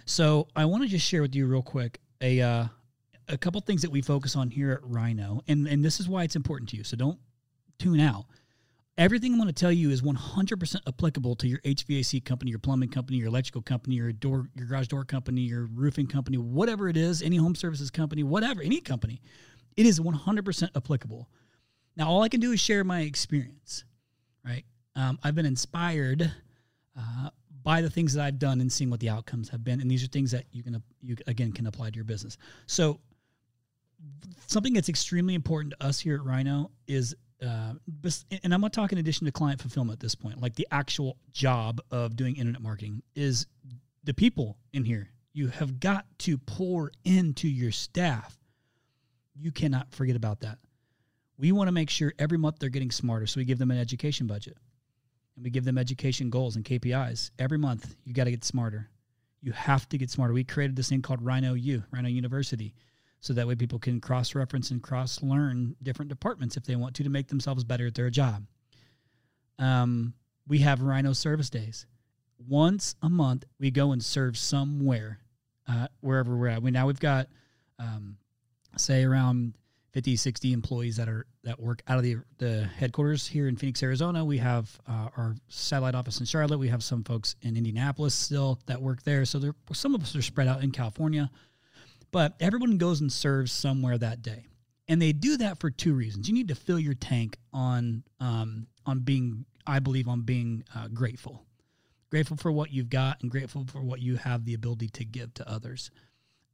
So 0.04 0.48
i 0.54 0.64
want 0.64 0.82
to 0.82 0.88
just 0.88 1.06
share 1.06 1.22
with 1.22 1.34
you 1.34 1.46
real 1.46 1.62
quick 1.62 2.00
a 2.20 2.40
uh, 2.40 2.66
a 3.28 3.38
couple 3.38 3.60
things 3.60 3.82
that 3.82 3.90
we 3.90 4.02
focus 4.02 4.36
on 4.36 4.50
here 4.50 4.72
at 4.72 4.82
RYNO. 4.82 5.42
And 5.48 5.66
and 5.66 5.84
this 5.84 6.00
is 6.00 6.08
why 6.08 6.24
it's 6.24 6.36
important 6.36 6.70
to 6.70 6.76
you. 6.76 6.84
So 6.84 6.96
don't 6.96 7.18
tune 7.78 8.00
out 8.00 8.26
Everything 9.02 9.32
I'm 9.32 9.38
going 9.38 9.49
to 9.49 9.52
tell 9.52 9.73
you 9.73 9.90
is 9.90 10.00
100% 10.00 10.76
applicable 10.87 11.35
to 11.35 11.49
your 11.49 11.59
HVAC 11.62 12.25
company, 12.25 12.50
your 12.50 12.61
plumbing 12.61 12.88
company, 12.88 13.18
your 13.18 13.26
electrical 13.26 13.61
company, 13.61 13.97
your 13.97 14.12
door, 14.12 14.47
your 14.54 14.68
garage 14.68 14.87
door 14.87 15.04
company, 15.04 15.40
your 15.40 15.66
roofing 15.75 16.06
company, 16.06 16.38
whatever 16.38 16.88
it 16.88 16.97
is, 16.97 17.21
any 17.21 17.37
home 17.37 17.56
services 17.56 17.90
company, 17.90 18.23
whatever, 18.23 18.62
any 18.62 18.80
company. 18.80 19.21
It 19.76 19.87
is 19.87 19.99
100% 19.99 20.68
applicable. 20.76 21.28
Now, 21.97 22.11
all 22.11 22.23
I 22.23 22.28
can 22.28 22.38
do 22.38 22.52
is 22.52 22.61
share 22.61 22.85
my 22.85 23.00
experience, 23.00 23.82
right? 24.44 24.64
Um, 24.94 25.18
I've 25.25 25.35
been 25.35 25.47
inspired 25.47 26.30
uh, 26.97 27.30
by 27.64 27.82
the 27.82 27.90
things 27.90 28.14
that 28.14 28.25
I've 28.25 28.38
done 28.38 28.61
and 28.61 28.73
seeing 28.73 28.88
what 28.88 29.00
the 29.00 29.11
outcomes 29.11 29.49
have 29.49 29.64
been, 29.64 29.80
and 29.80 29.90
these 29.90 30.04
are 30.04 30.09
things 30.09 30.30
that 30.30 30.44
you 30.52 30.62
can, 30.62 30.80
you 31.00 31.16
again, 31.26 31.50
can 31.50 31.66
apply 31.66 31.90
to 31.90 31.97
your 31.97 32.04
business. 32.04 32.38
So, 32.68 33.00
something 34.47 34.73
that's 34.75 34.88
extremely 34.88 35.35
important 35.35 35.75
to 35.76 35.85
us 35.85 35.99
here 35.99 36.14
at 36.14 36.21
RYNO 36.21 36.71
is, 36.87 37.16
uh, 37.42 37.72
and 38.42 38.54
I'm 38.54 38.61
not 38.61 38.72
talking 38.72 38.99
in 38.99 39.00
addition 39.00 39.25
to 39.26 39.32
client 39.32 39.61
fulfillment 39.61 39.96
at 39.96 40.00
this 40.00 40.14
point, 40.14 40.40
like 40.40 40.54
the 40.54 40.66
actual 40.70 41.16
job 41.32 41.80
of 41.90 42.16
doing 42.16 42.37
internet 42.37 42.62
marketing 42.62 43.02
is 43.14 43.46
the 44.04 44.14
people 44.14 44.58
in 44.72 44.84
here. 44.84 45.11
You 45.32 45.49
have 45.49 45.80
got 45.80 46.06
to 46.20 46.38
pour 46.38 46.92
into 47.04 47.49
your 47.49 47.72
staff. 47.72 48.38
You 49.34 49.50
cannot 49.50 49.92
forget 49.92 50.14
about 50.14 50.40
that. 50.40 50.58
We 51.38 51.52
want 51.52 51.68
to 51.68 51.72
make 51.72 51.90
sure 51.90 52.12
every 52.18 52.38
month 52.38 52.58
they're 52.58 52.68
getting 52.68 52.90
smarter, 52.90 53.26
so 53.26 53.40
we 53.40 53.44
give 53.44 53.58
them 53.58 53.70
an 53.70 53.78
education 53.78 54.26
budget 54.26 54.56
and 55.34 55.44
we 55.44 55.50
give 55.50 55.64
them 55.64 55.78
education 55.78 56.30
goals 56.30 56.56
and 56.56 56.64
KPIs. 56.64 57.30
Every 57.38 57.58
month, 57.58 57.96
you 58.04 58.12
got 58.12 58.25
to 58.25 58.30
get 58.30 58.44
smarter. 58.44 58.90
You 59.40 59.52
have 59.52 59.88
to 59.88 59.99
get 59.99 60.11
smarter. 60.11 60.34
We 60.34 60.44
created 60.44 60.76
this 60.76 60.90
thing 60.90 61.02
called 61.02 61.25
RYNO 61.25 61.54
U, 61.61 61.82
RYNO 61.92 62.12
University 62.12 62.75
so 63.23 63.33
that 63.33 63.47
way 63.47 63.55
people 63.55 63.79
can 63.79 64.00
cross 64.00 64.35
reference 64.35 64.73
and 64.73 64.83
cross 64.83 65.23
learn 65.23 65.76
different 65.81 66.09
departments 66.09 66.57
if 66.57 66.64
they 66.64 66.75
want 66.75 66.95
to 66.97 67.05
to 67.05 67.09
make 67.09 67.29
themselves 67.29 67.62
better 67.62 67.87
at 67.87 67.95
their 67.95 68.11
job. 68.11 68.45
Um, 69.61 70.14
we 70.49 70.59
have 70.59 70.81
RYNO 70.81 71.14
service 71.14 71.49
days. 71.49 71.87
Once 72.49 72.97
a 73.00 73.09
month, 73.09 73.45
we 73.61 73.71
go 73.71 73.93
and 73.93 74.05
serve 74.05 74.37
somewhere, 74.37 75.21
uh, 75.69 75.87
wherever 76.00 76.37
we're 76.37 76.49
at. 76.49 76.62
We 76.62 76.73
now 76.73 76.88
we've 76.88 76.99
got, 76.99 77.29
um, 77.79 78.17
say, 78.76 79.05
around 79.05 79.55
50, 79.93 80.17
60 80.17 80.52
employees 80.52 80.97
that 80.97 81.09
are 81.09 81.25
that 81.45 81.61
work 81.61 81.81
out 81.87 81.99
of 81.99 82.02
the 82.02 82.17
the 82.38 82.64
headquarters 82.76 83.29
here 83.29 83.47
in 83.47 83.55
Phoenix, 83.55 83.85
Arizona. 83.85 84.25
We 84.25 84.38
have 84.38 84.81
uh, 84.88 85.11
our 85.17 85.37
satellite 85.47 85.95
office 85.95 86.19
in 86.19 86.26
Charlotte. 86.26 86.59
We 86.59 86.69
have 86.69 86.83
some 86.83 87.05
folks 87.05 87.37
in 87.43 87.57
Indianapolis 87.57 88.14
still 88.14 88.59
that 88.67 88.83
work 88.83 89.05
there. 89.05 89.25
So 89.25 89.38
there, 89.38 89.55
some 89.73 89.95
of 89.95 90.02
us 90.02 90.17
are 90.17 90.23
spread 90.23 90.49
out 90.49 90.64
in 90.64 90.73
California. 90.73 91.31
But 92.12 92.35
everyone 92.40 92.76
goes 92.76 93.00
and 93.00 93.11
serves 93.11 93.50
somewhere 93.50 93.99
that 93.99 94.23
day, 94.23 94.47
and 94.87 95.00
they 95.00 95.12
do 95.12 95.38
that 95.38 95.59
for 95.59 95.71
two 95.71 95.95
reasons. 95.95 96.28
You 96.28 96.35
need 96.35 96.49
to 96.49 96.54
fill 96.54 96.78
your 96.78 96.95
tank 96.95 97.37
on 97.52 98.04
um, 98.21 98.66
on 98.87 99.00
being, 99.00 99.47
I 99.66 99.78
believe, 99.78 100.09
on 100.09 100.21
being 100.21 100.62
uh, 100.76 100.88
grateful, 100.88 101.42
grateful 102.11 102.37
for 102.37 102.52
what 102.52 102.71
you've 102.71 102.90
got, 102.90 103.23
and 103.23 103.31
grateful 103.31 103.64
for 103.66 103.81
what 103.81 104.00
you 104.00 104.16
have 104.16 104.45
the 104.45 104.54
ability 104.54 104.88
to 104.90 105.04
give 105.04 105.33
to 105.35 105.50
others. 105.50 105.90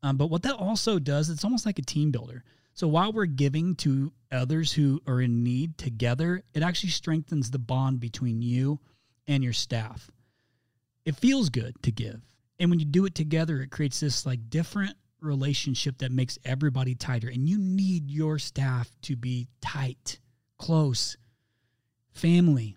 Um, 0.03 0.17
but 0.17 0.31
what 0.31 0.43
that 0.43 0.55
also 0.55 0.99
does, 0.99 1.29
it's 1.29 1.45
almost 1.45 1.67
like 1.67 1.79
a 1.79 1.83
team 1.83 2.13
builder. 2.13 2.45
So 2.73 2.87
while 2.87 3.13
we're 3.13 3.27
giving 3.27 3.75
to 3.77 4.13
others 4.31 4.73
who 4.73 5.03
are 5.09 5.21
in 5.21 5.43
need 5.43 5.77
together, 5.77 6.45
it 6.55 6.63
actually 6.63 6.91
strengthens 6.91 7.51
the 7.51 7.59
bond 7.59 7.99
between 7.99 8.41
you 8.41 8.79
and 9.27 9.43
your 9.43 9.53
staff. 9.53 10.09
It 11.05 11.17
feels 11.17 11.49
good 11.49 11.75
to 11.83 11.91
give. 11.91 12.21
And 12.61 12.71
when 12.71 12.79
you 12.79 12.85
do 12.85 13.05
it 13.07 13.17
together, 13.17 13.61
it 13.61 13.71
creates 13.71 13.99
this 13.99 14.25
like 14.25 14.49
different 14.49 14.97
relationship 15.21 15.99
that 15.99 16.13
makes 16.13 16.39
everybody 16.45 16.95
tighter. 16.95 17.29
And 17.29 17.49
you 17.49 17.59
need 17.59 18.11
your 18.11 18.39
staff 18.39 18.91
to 19.03 19.17
be 19.17 19.49
tight, 19.61 20.21
close, 20.59 21.17
family. 22.13 22.77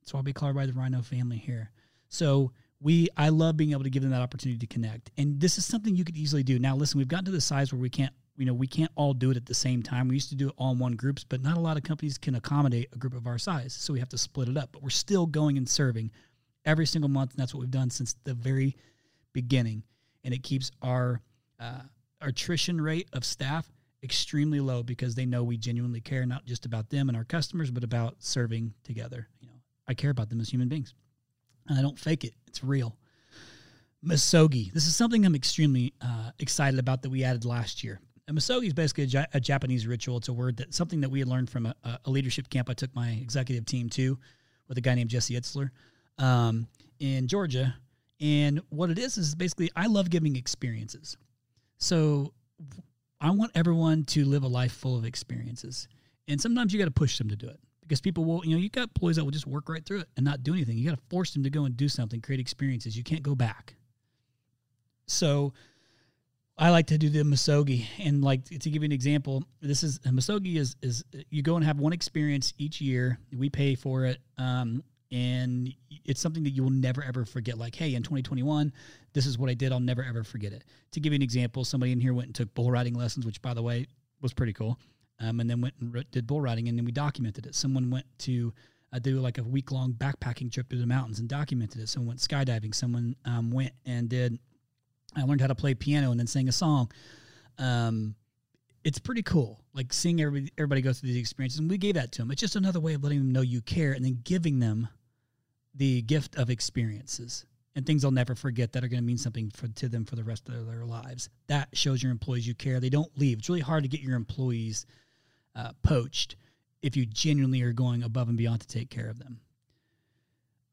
That's 0.00 0.14
why 0.14 0.20
we 0.20 0.32
call 0.32 0.48
everybody 0.48 0.72
the 0.72 0.78
RYNO 0.78 1.04
family 1.04 1.38
here. 1.38 1.70
So 2.08 2.52
we 2.80 3.08
I 3.16 3.28
love 3.28 3.56
being 3.56 3.72
able 3.72 3.84
to 3.84 3.90
give 3.90 4.02
them 4.02 4.10
that 4.12 4.22
opportunity 4.22 4.58
to 4.58 4.66
connect. 4.66 5.10
And 5.16 5.40
this 5.40 5.58
is 5.58 5.64
something 5.64 5.94
you 5.94 6.04
could 6.04 6.16
easily 6.16 6.42
do. 6.42 6.58
Now 6.58 6.76
listen, 6.76 6.98
we've 6.98 7.08
gotten 7.08 7.26
to 7.26 7.30
the 7.30 7.40
size 7.40 7.72
where 7.72 7.80
we 7.80 7.90
can't 7.90 8.12
you 8.36 8.46
know, 8.46 8.54
we 8.54 8.66
can't 8.66 8.90
all 8.94 9.12
do 9.12 9.30
it 9.30 9.36
at 9.36 9.46
the 9.46 9.54
same 9.54 9.82
time. 9.82 10.08
We 10.08 10.14
used 10.14 10.30
to 10.30 10.34
do 10.34 10.48
it 10.48 10.54
all 10.56 10.72
in 10.72 10.78
one 10.78 10.96
groups, 10.96 11.24
but 11.24 11.42
not 11.42 11.56
a 11.56 11.60
lot 11.60 11.76
of 11.76 11.82
companies 11.82 12.16
can 12.16 12.34
accommodate 12.34 12.88
a 12.92 12.98
group 12.98 13.14
of 13.14 13.26
our 13.26 13.38
size. 13.38 13.74
So 13.74 13.92
we 13.92 13.98
have 13.98 14.08
to 14.08 14.18
split 14.18 14.48
it 14.48 14.56
up. 14.56 14.70
But 14.72 14.82
we're 14.82 14.90
still 14.90 15.26
going 15.26 15.58
and 15.58 15.68
serving 15.68 16.10
every 16.64 16.86
single 16.86 17.10
month, 17.10 17.32
and 17.32 17.40
that's 17.40 17.54
what 17.54 17.60
we've 17.60 17.70
done 17.70 17.90
since 17.90 18.16
the 18.24 18.34
very 18.34 18.76
beginning. 19.32 19.82
And 20.24 20.32
it 20.32 20.42
keeps 20.42 20.70
our 20.80 21.20
uh, 21.62 21.82
attrition 22.20 22.80
rate 22.80 23.08
of 23.12 23.24
staff 23.24 23.70
extremely 24.02 24.60
low 24.60 24.82
because 24.82 25.14
they 25.14 25.26
know 25.26 25.44
we 25.44 25.56
genuinely 25.56 26.00
care 26.00 26.26
not 26.26 26.44
just 26.44 26.66
about 26.66 26.90
them 26.90 27.08
and 27.08 27.16
our 27.16 27.24
customers, 27.24 27.70
but 27.70 27.84
about 27.84 28.16
serving 28.18 28.74
together. 28.82 29.28
You 29.40 29.48
know, 29.48 29.54
I 29.86 29.94
care 29.94 30.10
about 30.10 30.28
them 30.28 30.40
as 30.40 30.48
human 30.48 30.68
beings, 30.68 30.94
and 31.68 31.78
I 31.78 31.82
don't 31.82 31.98
fake 31.98 32.24
it. 32.24 32.34
It's 32.46 32.64
real. 32.64 32.96
Misogi. 34.04 34.72
This 34.72 34.86
is 34.88 34.96
something 34.96 35.24
I'm 35.24 35.36
extremely 35.36 35.94
uh, 36.00 36.30
excited 36.40 36.80
about 36.80 37.02
that 37.02 37.10
we 37.10 37.22
added 37.22 37.44
last 37.44 37.84
year. 37.84 38.00
And 38.26 38.36
misogi 38.36 38.66
is 38.66 38.72
basically 38.72 39.04
a, 39.04 39.28
a, 39.34 39.40
Japanese 39.40 39.86
ritual. 39.86 40.16
It's 40.16 40.28
a 40.28 40.32
word 40.32 40.56
that 40.56 40.74
something 40.74 41.00
that 41.02 41.10
we 41.10 41.20
had 41.20 41.28
learned 41.28 41.50
from 41.50 41.66
a, 41.66 41.74
a, 41.84 42.10
leadership 42.10 42.48
camp 42.50 42.68
I 42.68 42.74
took 42.74 42.94
my 42.94 43.10
executive 43.10 43.64
team 43.66 43.88
to 43.90 44.18
with 44.68 44.78
a 44.78 44.80
guy 44.80 44.94
named 44.94 45.10
Jesse 45.10 45.34
Itzler 45.34 45.70
um, 46.18 46.66
in 46.98 47.28
Georgia. 47.28 47.74
And 48.20 48.60
what 48.70 48.90
it 48.90 48.98
is 48.98 49.18
is 49.18 49.34
basically 49.34 49.70
I 49.76 49.86
love 49.86 50.10
giving 50.10 50.36
experiences. 50.36 51.16
So 51.82 52.32
I 53.20 53.30
want 53.30 53.50
everyone 53.56 54.04
to 54.04 54.24
live 54.24 54.44
a 54.44 54.48
life 54.48 54.72
full 54.72 54.96
of 54.96 55.04
experiences. 55.04 55.88
And 56.28 56.40
sometimes 56.40 56.72
you 56.72 56.78
got 56.78 56.84
to 56.84 56.92
push 56.92 57.18
them 57.18 57.28
to 57.28 57.34
do 57.34 57.48
it 57.48 57.58
because 57.80 58.00
people 58.00 58.24
will, 58.24 58.44
you 58.44 58.52
know, 58.52 58.62
you 58.62 58.68
got 58.68 58.82
employees 58.82 59.16
that 59.16 59.24
will 59.24 59.32
just 59.32 59.48
work 59.48 59.68
right 59.68 59.84
through 59.84 59.98
it 59.98 60.08
and 60.16 60.24
not 60.24 60.44
do 60.44 60.54
anything. 60.54 60.78
You 60.78 60.88
got 60.88 60.96
to 60.96 61.02
force 61.10 61.32
them 61.32 61.42
to 61.42 61.50
go 61.50 61.64
and 61.64 61.76
do 61.76 61.88
something, 61.88 62.20
create 62.20 62.38
experiences. 62.38 62.96
You 62.96 63.02
can't 63.02 63.24
go 63.24 63.34
back. 63.34 63.74
So 65.08 65.54
I 66.56 66.70
like 66.70 66.86
to 66.86 66.98
do 66.98 67.08
the 67.08 67.24
misogi, 67.24 67.84
and 67.98 68.22
like 68.22 68.44
to 68.44 68.70
give 68.70 68.84
you 68.84 68.86
an 68.86 68.92
example, 68.92 69.42
this 69.60 69.82
is 69.82 69.98
misogi 70.00 70.58
is 70.58 70.76
is 70.82 71.02
you 71.30 71.42
go 71.42 71.56
and 71.56 71.64
have 71.64 71.80
one 71.80 71.92
experience 71.92 72.54
each 72.58 72.80
year. 72.80 73.18
We 73.36 73.50
pay 73.50 73.74
for 73.74 74.04
it, 74.04 74.20
um, 74.38 74.84
and 75.10 75.74
it's 76.04 76.20
something 76.20 76.44
that 76.44 76.50
you 76.50 76.62
will 76.62 76.70
never 76.70 77.02
ever 77.02 77.24
forget. 77.24 77.58
Like, 77.58 77.74
hey, 77.74 77.96
in 77.96 78.04
2021, 78.04 78.72
this 79.12 79.26
is 79.26 79.38
what 79.38 79.50
I 79.50 79.54
did. 79.54 79.72
I'll 79.72 79.80
never 79.80 80.02
ever 80.02 80.24
forget 80.24 80.52
it. 80.52 80.64
To 80.92 81.00
give 81.00 81.12
you 81.12 81.16
an 81.16 81.22
example, 81.22 81.64
somebody 81.64 81.92
in 81.92 82.00
here 82.00 82.14
went 82.14 82.26
and 82.26 82.34
took 82.34 82.52
bull 82.54 82.70
riding 82.70 82.94
lessons, 82.94 83.26
which 83.26 83.42
by 83.42 83.54
the 83.54 83.62
way 83.62 83.86
was 84.20 84.32
pretty 84.32 84.52
cool. 84.52 84.78
Um, 85.20 85.40
and 85.40 85.48
then 85.48 85.60
went 85.60 85.74
and 85.80 86.04
did 86.10 86.26
bull 86.26 86.40
riding, 86.40 86.68
and 86.68 86.76
then 86.76 86.84
we 86.84 86.92
documented 86.92 87.46
it. 87.46 87.54
Someone 87.54 87.90
went 87.90 88.06
to 88.20 88.52
uh, 88.92 88.98
do 88.98 89.20
like 89.20 89.38
a 89.38 89.42
week 89.42 89.70
long 89.70 89.92
backpacking 89.92 90.50
trip 90.50 90.68
through 90.68 90.80
the 90.80 90.86
mountains 90.86 91.20
and 91.20 91.28
documented 91.28 91.80
it. 91.80 91.88
Someone 91.88 92.08
went 92.08 92.20
skydiving. 92.20 92.74
Someone 92.74 93.14
um, 93.24 93.50
went 93.50 93.72
and 93.86 94.08
did. 94.08 94.38
I 95.16 95.22
learned 95.22 95.40
how 95.40 95.46
to 95.46 95.54
play 95.54 95.74
piano 95.74 96.10
and 96.10 96.18
then 96.18 96.26
sang 96.26 96.48
a 96.48 96.52
song. 96.52 96.90
Um, 97.58 98.14
it's 98.84 98.98
pretty 98.98 99.22
cool. 99.22 99.60
Like 99.74 99.92
seeing 99.92 100.20
everybody, 100.20 100.52
everybody 100.58 100.82
go 100.82 100.92
through 100.92 101.08
these 101.08 101.20
experiences, 101.20 101.60
and 101.60 101.70
we 101.70 101.78
gave 101.78 101.94
that 101.94 102.12
to 102.12 102.22
them. 102.22 102.30
It's 102.30 102.40
just 102.40 102.56
another 102.56 102.80
way 102.80 102.94
of 102.94 103.02
letting 103.02 103.18
them 103.18 103.32
know 103.32 103.42
you 103.42 103.60
care, 103.60 103.92
and 103.92 104.04
then 104.04 104.18
giving 104.24 104.58
them 104.58 104.88
the 105.74 106.02
gift 106.02 106.36
of 106.36 106.50
experiences 106.50 107.46
and 107.74 107.86
things 107.86 108.02
they'll 108.02 108.10
never 108.10 108.34
forget 108.34 108.72
that 108.72 108.84
are 108.84 108.88
going 108.88 109.02
to 109.02 109.06
mean 109.06 109.18
something 109.18 109.50
for, 109.50 109.68
to 109.68 109.88
them 109.88 110.04
for 110.04 110.16
the 110.16 110.24
rest 110.24 110.48
of 110.48 110.66
their 110.66 110.84
lives. 110.84 111.28
That 111.46 111.68
shows 111.72 112.02
your 112.02 112.12
employees 112.12 112.46
you 112.46 112.54
care. 112.54 112.80
They 112.80 112.90
don't 112.90 113.16
leave. 113.18 113.38
It's 113.38 113.48
really 113.48 113.60
hard 113.60 113.84
to 113.84 113.88
get 113.88 114.00
your 114.00 114.16
employees 114.16 114.86
uh, 115.56 115.72
poached 115.82 116.36
if 116.82 116.96
you 116.96 117.06
genuinely 117.06 117.62
are 117.62 117.72
going 117.72 118.02
above 118.02 118.28
and 118.28 118.36
beyond 118.36 118.60
to 118.60 118.66
take 118.66 118.90
care 118.90 119.08
of 119.08 119.18
them. 119.18 119.40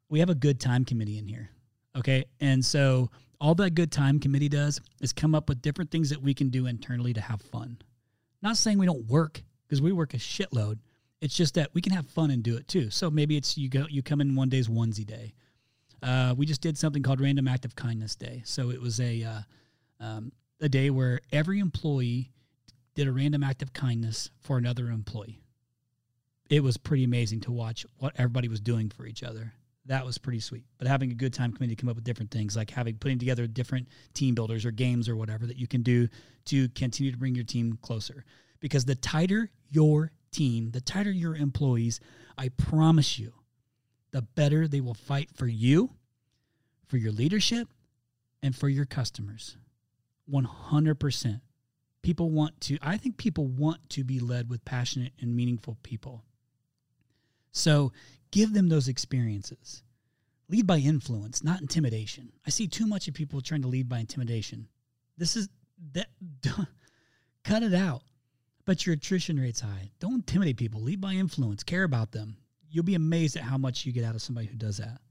We 0.10 0.20
have 0.20 0.30
a 0.30 0.36
good 0.36 0.60
time 0.60 0.86
committee 0.86 1.18
in 1.18 1.28
here. 1.28 1.50
Okay. 1.96 2.26
And 2.40 2.64
so 2.64 3.10
all 3.40 3.56
that 3.56 3.72
good 3.72 3.92
time 3.92 4.20
committee 4.20 4.50
does 4.50 4.82
is 5.02 5.14
come 5.14 5.36
up 5.36 5.48
with 5.48 5.62
different 5.62 5.92
things 5.92 6.10
that 6.10 6.22
we 6.22 6.34
can 6.34 6.50
do 6.50 6.66
internally 6.66 7.14
to 7.14 7.22
have 7.22 7.42
fun. 7.42 7.78
Not 8.42 8.58
saying 8.58 8.78
we 8.78 8.86
don't 8.86 9.06
work 9.08 9.42
because 9.68 9.82
we 9.82 9.92
work 9.92 10.14
a 10.14 10.18
shitload, 10.18 10.80
it's 11.22 11.36
just 11.36 11.54
that 11.56 11.70
we 11.74 11.82
can 11.82 11.94
have 11.94 12.08
fun 12.08 12.32
and 12.32 12.42
do 12.42 12.58
it 12.58 12.68
too. 12.68 12.90
So 12.90 13.10
maybe 13.10 13.38
it's 13.38 13.58
you 13.58 13.70
go 13.70 13.86
you 13.90 14.02
come 14.02 14.22
in 14.22 14.36
one 14.36 14.50
day's 14.50 14.68
onesie 14.68 15.06
day. 15.06 15.34
Uh, 16.02 16.34
we 16.38 16.46
just 16.46 16.62
did 16.62 16.78
something 16.78 17.04
called 17.04 17.22
Random 17.22 17.48
Act 17.48 17.66
of 17.66 17.76
Kindness 17.76 18.16
Day. 18.16 18.42
So 18.46 18.70
it 18.72 18.82
was 18.82 19.00
a 19.00 19.24
uh, 19.24 19.42
um, 20.00 20.32
a 20.62 20.70
day 20.70 20.90
where 20.90 21.22
every 21.32 21.60
employee 21.60 22.32
did 22.96 23.08
a 23.08 23.12
random 23.12 23.44
act 23.44 23.62
of 23.62 23.74
kindness 23.74 24.30
for 24.40 24.58
another 24.58 24.90
employee. 24.90 25.42
It 26.50 26.64
was 26.64 26.78
pretty 26.78 27.04
amazing 27.04 27.42
to 27.42 27.52
watch 27.52 27.86
what 27.98 28.14
everybody 28.18 28.48
was 28.48 28.60
doing 28.60 28.90
for 28.90 29.06
each 29.06 29.24
other. 29.24 29.54
That 29.86 30.06
was 30.06 30.18
pretty 30.18 30.40
sweet. 30.40 30.66
But 30.78 30.88
having 30.88 31.12
a 31.12 31.16
good 31.16 31.34
time 31.34 31.54
committee 31.54 31.76
come 31.76 31.90
up 31.90 31.96
with 31.96 32.04
different 32.04 32.32
things, 32.32 32.56
like 32.56 32.70
having 32.70 32.96
putting 32.96 33.20
together 33.20 33.48
different 33.48 33.88
team 34.14 34.36
builders 34.36 34.66
or 34.66 34.72
games 34.72 35.08
or 35.08 35.16
whatever 35.16 35.46
that 35.46 35.58
you 35.58 35.68
can 35.68 35.82
do 35.82 36.08
to 36.46 36.70
continue 36.70 37.12
to 37.12 37.18
bring 37.18 37.36
your 37.36 37.44
team 37.44 37.78
closer. 37.82 38.26
Because 38.60 38.86
the 38.86 38.96
tighter 38.96 39.50
your 39.70 40.12
team, 40.32 40.72
the 40.72 40.82
tighter 40.82 41.12
your 41.12 41.36
employees, 41.36 42.00
I 42.38 42.50
promise 42.50 43.18
you, 43.18 43.34
the 44.12 44.22
better 44.22 44.68
they 44.68 44.82
will 44.82 44.94
fight 44.94 45.30
for 45.36 45.48
you, 45.48 45.92
for 46.88 46.98
your 46.98 47.12
leadership, 47.12 47.68
and 48.42 48.56
for 48.56 48.70
your 48.70 48.86
customers. 48.86 49.58
100%. 50.32 51.42
People 52.02 52.30
want 52.30 52.60
to, 52.62 52.78
I 52.82 52.98
think 52.98 53.18
people 53.18 53.48
want 53.48 53.90
to 53.90 54.04
be 54.04 54.20
led 54.20 54.50
with 54.50 54.64
passionate 54.66 55.14
and 55.20 55.36
meaningful 55.36 55.78
people. 55.84 56.24
So 57.52 57.92
give 58.32 58.54
them 58.54 58.70
those 58.70 58.88
experiences. 58.88 59.84
Lead 60.48 60.66
by 60.66 60.78
influence, 60.78 61.44
not 61.44 61.62
intimidation. 61.62 62.32
I 62.48 62.50
see 62.50 62.68
too 62.68 62.88
much 62.88 63.08
of 63.08 63.14
people 63.14 63.42
trying 63.42 63.62
to 63.64 63.68
lead 63.68 63.90
by 63.90 64.00
intimidation. 64.00 64.68
This 65.18 65.36
is 65.36 65.50
that 65.94 66.08
cut 67.44 67.64
it 67.64 67.74
out 67.74 68.02
but 68.70 68.86
your 68.86 68.94
attrition 68.94 69.40
rate's 69.40 69.62
high. 69.62 69.90
Don't 70.00 70.14
intimidate 70.14 70.58
people. 70.58 70.80
Lead 70.80 71.02
by 71.02 71.14
influence. 71.14 71.64
Care 71.64 71.84
about 71.84 72.12
them. 72.12 72.38
You'll 72.70 72.84
be 72.84 72.96
amazed 72.96 73.36
at 73.36 73.44
how 73.44 73.58
much 73.58 73.86
you 73.86 73.92
get 73.92 74.06
out 74.06 74.16
of 74.16 74.22
somebody 74.22 74.48
who 74.48 74.56
does 74.56 74.78
that. 74.78 75.02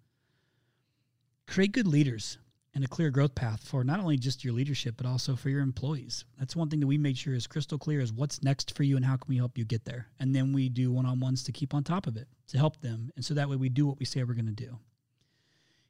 Create 1.47 1.73
good 1.73 1.87
leaders. 1.87 2.39
and 2.79 2.85
a 2.85 2.89
clear 2.89 3.11
growth 3.11 3.35
path 3.35 3.67
for 3.67 3.83
not 3.83 3.99
only 3.99 4.17
just 4.17 4.45
your 4.45 4.55
leadership 4.55 4.97
but 4.97 5.05
also 5.05 5.35
for 5.35 5.49
your 5.49 5.63
employees. 5.63 6.25
That's 6.39 6.55
one 6.55 6.69
thing 6.69 6.79
that 6.79 6.87
we 6.87 6.97
made 6.97 7.19
sure 7.19 7.35
is 7.35 7.49
crystal 7.49 7.77
clear 7.77 8.01
is 8.01 8.13
what's 8.13 8.43
next 8.43 8.77
for 8.77 8.85
you 8.85 8.95
and 8.95 9.05
how 9.05 9.17
can 9.17 9.29
we 9.29 9.37
help 9.37 9.59
you 9.59 9.65
get 9.65 9.85
there. 9.85 10.07
And 10.21 10.33
then 10.33 10.53
we 10.53 10.69
do 10.69 10.93
one-on-ones 10.93 11.43
to 11.43 11.53
keep 11.53 11.75
on 11.75 11.83
top 11.83 12.07
of 12.07 12.17
it 12.17 12.29
to 12.49 12.57
help 12.59 12.81
them. 12.81 13.11
And 13.17 13.25
so 13.25 13.35
that 13.35 13.49
way 13.49 13.57
we 13.57 13.69
do 13.69 13.85
what 13.87 13.99
we 13.99 14.05
say 14.05 14.23
we're 14.23 14.35
going 14.35 14.47
to 14.47 14.53
do. 14.53 14.79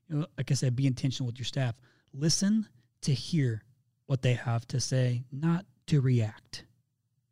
You 0.08 0.16
know, 0.16 0.26
like 0.38 0.50
I 0.50 0.54
said, 0.54 0.76
be 0.76 0.86
intentional 0.86 1.26
with 1.26 1.38
your 1.38 1.44
staff. 1.44 1.74
Listen 2.14 2.66
to 3.02 3.12
hear 3.12 3.62
what 4.06 4.22
they 4.22 4.32
have 4.32 4.66
to 4.68 4.80
say, 4.80 5.24
not 5.30 5.66
to 5.88 6.00
react 6.00 6.64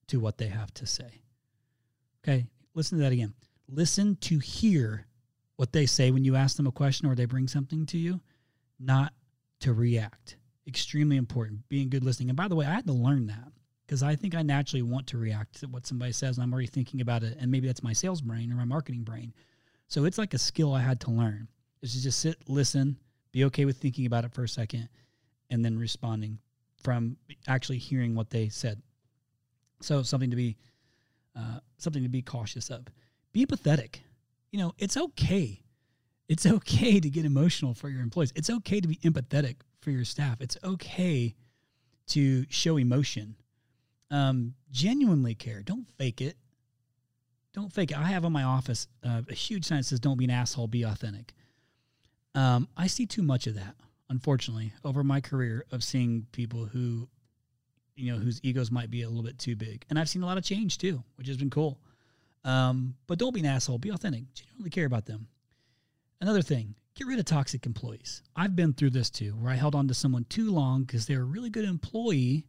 to 0.09 0.21
what 0.21 0.37
they 0.37 0.49
have 0.49 0.73
to 0.75 0.87
say. 0.87 1.23
Okay, 2.23 2.47
listen 2.75 2.99
to 2.99 3.05
that 3.05 3.13
again. 3.13 3.33
Listen 3.69 4.17
to 4.17 4.39
hear 4.39 5.07
what 5.57 5.73
they 5.73 5.87
say 5.87 6.11
when 6.11 6.25
you 6.25 6.37
ask 6.37 6.57
them 6.57 6.67
a 6.67 6.73
question 6.73 7.09
or 7.09 7.15
they 7.15 7.25
bring 7.25 7.49
something 7.49 7.87
to 7.87 7.99
you, 7.99 8.21
not 8.79 9.13
to 9.61 9.73
react. 9.73 10.37
Extremely 10.67 11.17
important, 11.17 11.69
being 11.69 11.89
good 11.89 12.05
listening. 12.05 12.29
And 12.29 12.37
by 12.37 12.49
the 12.49 12.57
way, 12.57 12.67
I 12.67 12.75
had 12.75 12.87
to 12.87 12.93
learn 12.93 13.27
that 13.29 13.53
because 13.87 14.03
I 14.03 14.17
think 14.17 14.35
I 14.35 14.43
naturally 14.43 14.83
want 14.83 15.07
to 15.09 15.19
react 15.19 15.61
to 15.61 15.67
what 15.69 15.87
somebody 15.87 16.13
says 16.13 16.37
and 16.37 16.45
I'm 16.45 16.53
already 16.53 16.67
thinking 16.67 17.01
about 17.01 17.23
it. 17.23 17.37
And 17.41 17.51
maybe 17.51 17.67
that's 17.67 17.83
my 17.83 17.93
sales 17.93 18.21
brain 18.21 18.53
or 18.53 18.57
my 18.57 18.65
marketing 18.65 19.03
brain. 19.03 19.33
So 19.89 20.05
it's 20.05 20.19
like 20.19 20.35
a 20.35 20.39
skill 20.39 20.75
I 20.75 20.81
had 20.81 21.01
to 21.01 21.11
learn 21.11 21.49
is 21.83 21.95
to 21.95 22.03
just 22.03 22.21
sit, 22.21 22.37
listen, 22.49 22.99
be 23.33 23.45
okay 23.45 23.65
with 23.65 23.79
thinking 23.79 24.07
about 24.07 24.25
it 24.25 24.33
for 24.33 24.45
a 24.45 24.49
second, 24.49 24.89
and 25.51 25.65
then 25.65 25.79
responding 25.79 26.39
from 26.83 27.17
actually 27.47 27.79
hearing 27.79 28.15
what 28.15 28.31
they 28.31 28.49
said. 28.49 28.83
So 29.81 30.03
something 30.03 30.31
to 30.31 30.37
be 30.37 30.57
uh, 31.37 31.61
something 31.77 32.03
to 32.03 32.09
be 32.09 32.23
cautious 32.23 32.71
of. 32.71 32.87
Be 33.37 33.45
empathetic. 33.45 33.97
You 34.51 34.61
know, 34.61 34.73
it's 34.79 34.97
okay. 34.97 35.61
It's 36.27 36.47
okay 36.47 36.99
to 37.01 37.11
get 37.11 37.27
emotional 37.27 37.75
for 37.75 37.91
your 37.91 38.01
employees. 38.01 38.33
It's 38.35 38.49
okay 38.49 38.81
to 38.81 38.89
be 38.89 38.97
empathetic 39.05 39.57
for 39.83 39.91
your 39.91 40.07
staff. 40.07 40.41
It's 40.41 40.57
okay 40.65 41.35
to 42.07 42.47
show 42.49 42.79
emotion. 42.79 43.37
Um, 44.11 44.55
genuinely 44.71 45.35
care. 45.35 45.61
Don't 45.61 45.87
fake 45.99 46.23
it. 46.23 46.39
Don't 47.53 47.71
fake 47.71 47.91
it. 47.91 47.99
I 47.99 48.05
have 48.05 48.25
in 48.25 48.33
my 48.33 48.45
office 48.45 48.89
uh, 49.05 49.21
a 49.29 49.35
huge 49.35 49.67
sign 49.67 49.81
that 49.81 49.85
says, 49.85 50.01
"Don't 50.01 50.17
be 50.17 50.25
an 50.25 50.31
asshole. 50.31 50.67
Be 50.67 50.85
authentic." 50.85 51.35
Um, 52.35 52.69
I 52.75 52.87
see 52.87 53.05
too 53.05 53.23
much 53.23 53.47
of 53.47 53.55
that, 53.57 53.75
unfortunately, 54.09 54.73
over 54.83 55.05
my 55.05 55.21
career 55.21 55.67
of 55.71 55.85
seeing 55.85 56.27
people 56.33 56.65
who, 56.65 57.07
you 57.97 58.11
know, 58.15 58.19
whose 58.19 58.41
egos 58.43 58.71
might 58.71 58.91
be 58.91 59.03
a 59.03 59.09
little 59.11 59.23
bit 59.23 59.39
too 59.39 59.57
big. 59.57 59.85
And 59.91 59.99
I've 59.99 60.09
seen 60.09 60.23
a 60.23 60.27
lot 60.27 60.39
of 60.39 60.45
change 60.45 60.79
too, 60.79 61.05
which 61.17 61.29
has 61.29 61.37
been 61.37 61.51
cool. 61.51 61.79
Um, 62.47 62.95
but 63.09 63.19
don't 63.19 63.35
be 63.35 63.41
an 63.41 63.47
asshole. 63.47 63.79
Be 63.79 63.91
authentic. 63.91 64.33
Genuinely 64.33 64.71
care 64.71 64.87
about 64.87 65.05
them. 65.05 65.27
Another 66.21 66.43
thing, 66.43 66.77
get 66.95 67.09
rid 67.09 67.19
of 67.19 67.25
toxic 67.25 67.67
employees. 67.67 68.23
I've 68.37 68.55
been 68.55 68.73
through 68.73 68.91
this 68.91 69.11
too, 69.11 69.33
where 69.33 69.53
I 69.53 69.57
held 69.57 69.75
on 69.75 69.89
to 69.89 69.95
someone 69.95 70.25
too 70.29 70.53
long 70.53 70.85
because 70.85 71.07
they're 71.07 71.23
a 71.23 71.25
really 71.25 71.51
good 71.51 71.65
employee, 71.65 72.47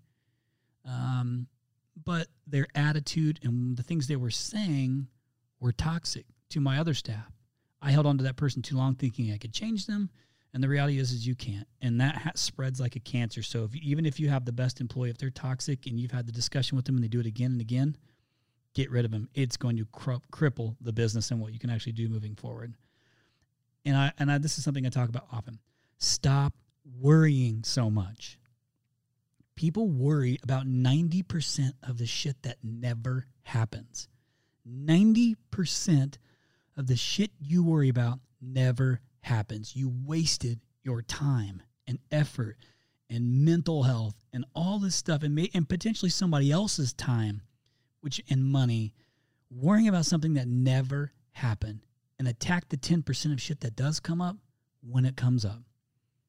um, 0.86 1.48
but 2.06 2.28
their 2.46 2.68
attitude 2.76 3.40
and 3.44 3.76
the 3.76 3.84
things 3.84 4.08
they 4.08 4.16
were 4.16 4.30
saying 4.30 5.08
were 5.60 5.74
toxic 5.74 6.26
to 6.50 6.62
my 6.62 6.78
other 6.78 6.94
staff. 6.94 7.32
I 7.82 7.92
held 7.92 8.06
on 8.06 8.20
to 8.20 8.24
that 8.24 8.38
person 8.38 8.62
too 8.62 8.78
long, 8.78 8.96
thinking 8.96 9.34
I 9.34 9.38
could 9.38 9.52
change 9.52 9.88
them, 9.88 10.12
and 10.54 10.64
the 10.64 10.70
reality 10.70 11.00
is, 11.00 11.12
is 11.12 11.28
you 11.28 11.36
can't, 11.36 11.68
and 11.82 12.00
that 12.00 12.16
ha- 12.16 12.32
spreads 12.36 12.80
like 12.80 12.96
a 12.96 13.00
cancer. 13.00 13.42
So 13.42 13.64
if, 13.66 13.76
even 13.76 14.06
if 14.06 14.20
you 14.20 14.30
have 14.30 14.46
the 14.46 14.54
best 14.54 14.80
employee, 14.80 15.10
if 15.10 15.18
they're 15.18 15.32
toxic 15.32 15.88
and 15.88 16.00
you've 16.00 16.12
had 16.12 16.28
the 16.28 16.32
discussion 16.32 16.76
with 16.76 16.86
them 16.86 16.96
and 16.96 17.04
they 17.04 17.10
do 17.10 17.20
it 17.20 17.26
again 17.26 17.52
and 17.52 17.62
again, 17.62 17.98
get 18.78 18.92
rid 18.92 19.06
of 19.06 19.12
them. 19.12 19.28
It's 19.34 19.58
going 19.58 19.76
to 19.78 19.86
cr- 19.92 20.24
cripple 20.32 20.76
the 20.80 20.94
business 20.94 21.32
and 21.32 21.42
what 21.42 21.52
you 21.52 21.58
can 21.58 21.72
actually 21.72 21.94
do 21.94 22.08
moving 22.08 22.36
forward. 22.36 22.76
And 23.84 23.98
I 23.98 24.12
and 24.20 24.32
I, 24.32 24.38
this 24.38 24.60
is 24.60 24.64
something 24.64 24.86
I 24.86 24.90
talk 24.90 25.10
about 25.10 25.26
often. 25.32 25.60
Stop 25.98 26.54
worrying 27.00 27.64
so 27.64 27.90
much. 27.90 28.38
People 29.56 29.90
worry 29.90 30.38
about 30.44 30.68
90% 30.68 31.72
of 31.82 31.98
the 31.98 32.06
shit 32.06 32.36
that 32.44 32.58
never 32.62 33.26
happens. 33.42 34.08
90% 34.70 36.18
of 36.78 36.86
the 36.86 36.96
shit 36.96 37.32
you 37.40 37.64
worry 37.64 37.90
about 37.90 38.20
never 38.40 39.02
happens. 39.22 39.76
You 39.76 39.92
wasted 40.06 40.60
your 40.84 41.02
time 41.02 41.64
and 41.88 41.98
effort 42.12 42.58
and 43.10 43.44
mental 43.44 43.82
health 43.82 44.14
and 44.32 44.46
all 44.54 44.78
this 44.78 44.96
stuff 44.96 45.24
and, 45.24 45.34
may, 45.34 45.50
and 45.56 45.68
potentially 45.68 46.12
somebody 46.12 46.52
else's 46.52 46.94
time 46.94 47.42
which 48.02 48.22
and 48.30 48.44
money 48.44 48.94
worrying 49.50 49.88
about 49.88 50.06
something 50.06 50.34
that 50.36 50.48
never 50.48 51.12
happened 51.32 51.82
and 52.20 52.28
attack 52.28 52.70
the 52.70 52.78
10% 52.78 53.34
of 53.34 53.42
shit 53.42 53.62
that 53.62 53.76
does 53.76 54.00
come 54.00 54.22
up 54.22 54.38
when 54.82 55.06
it 55.06 55.16
comes 55.16 55.46
up. 55.46 55.62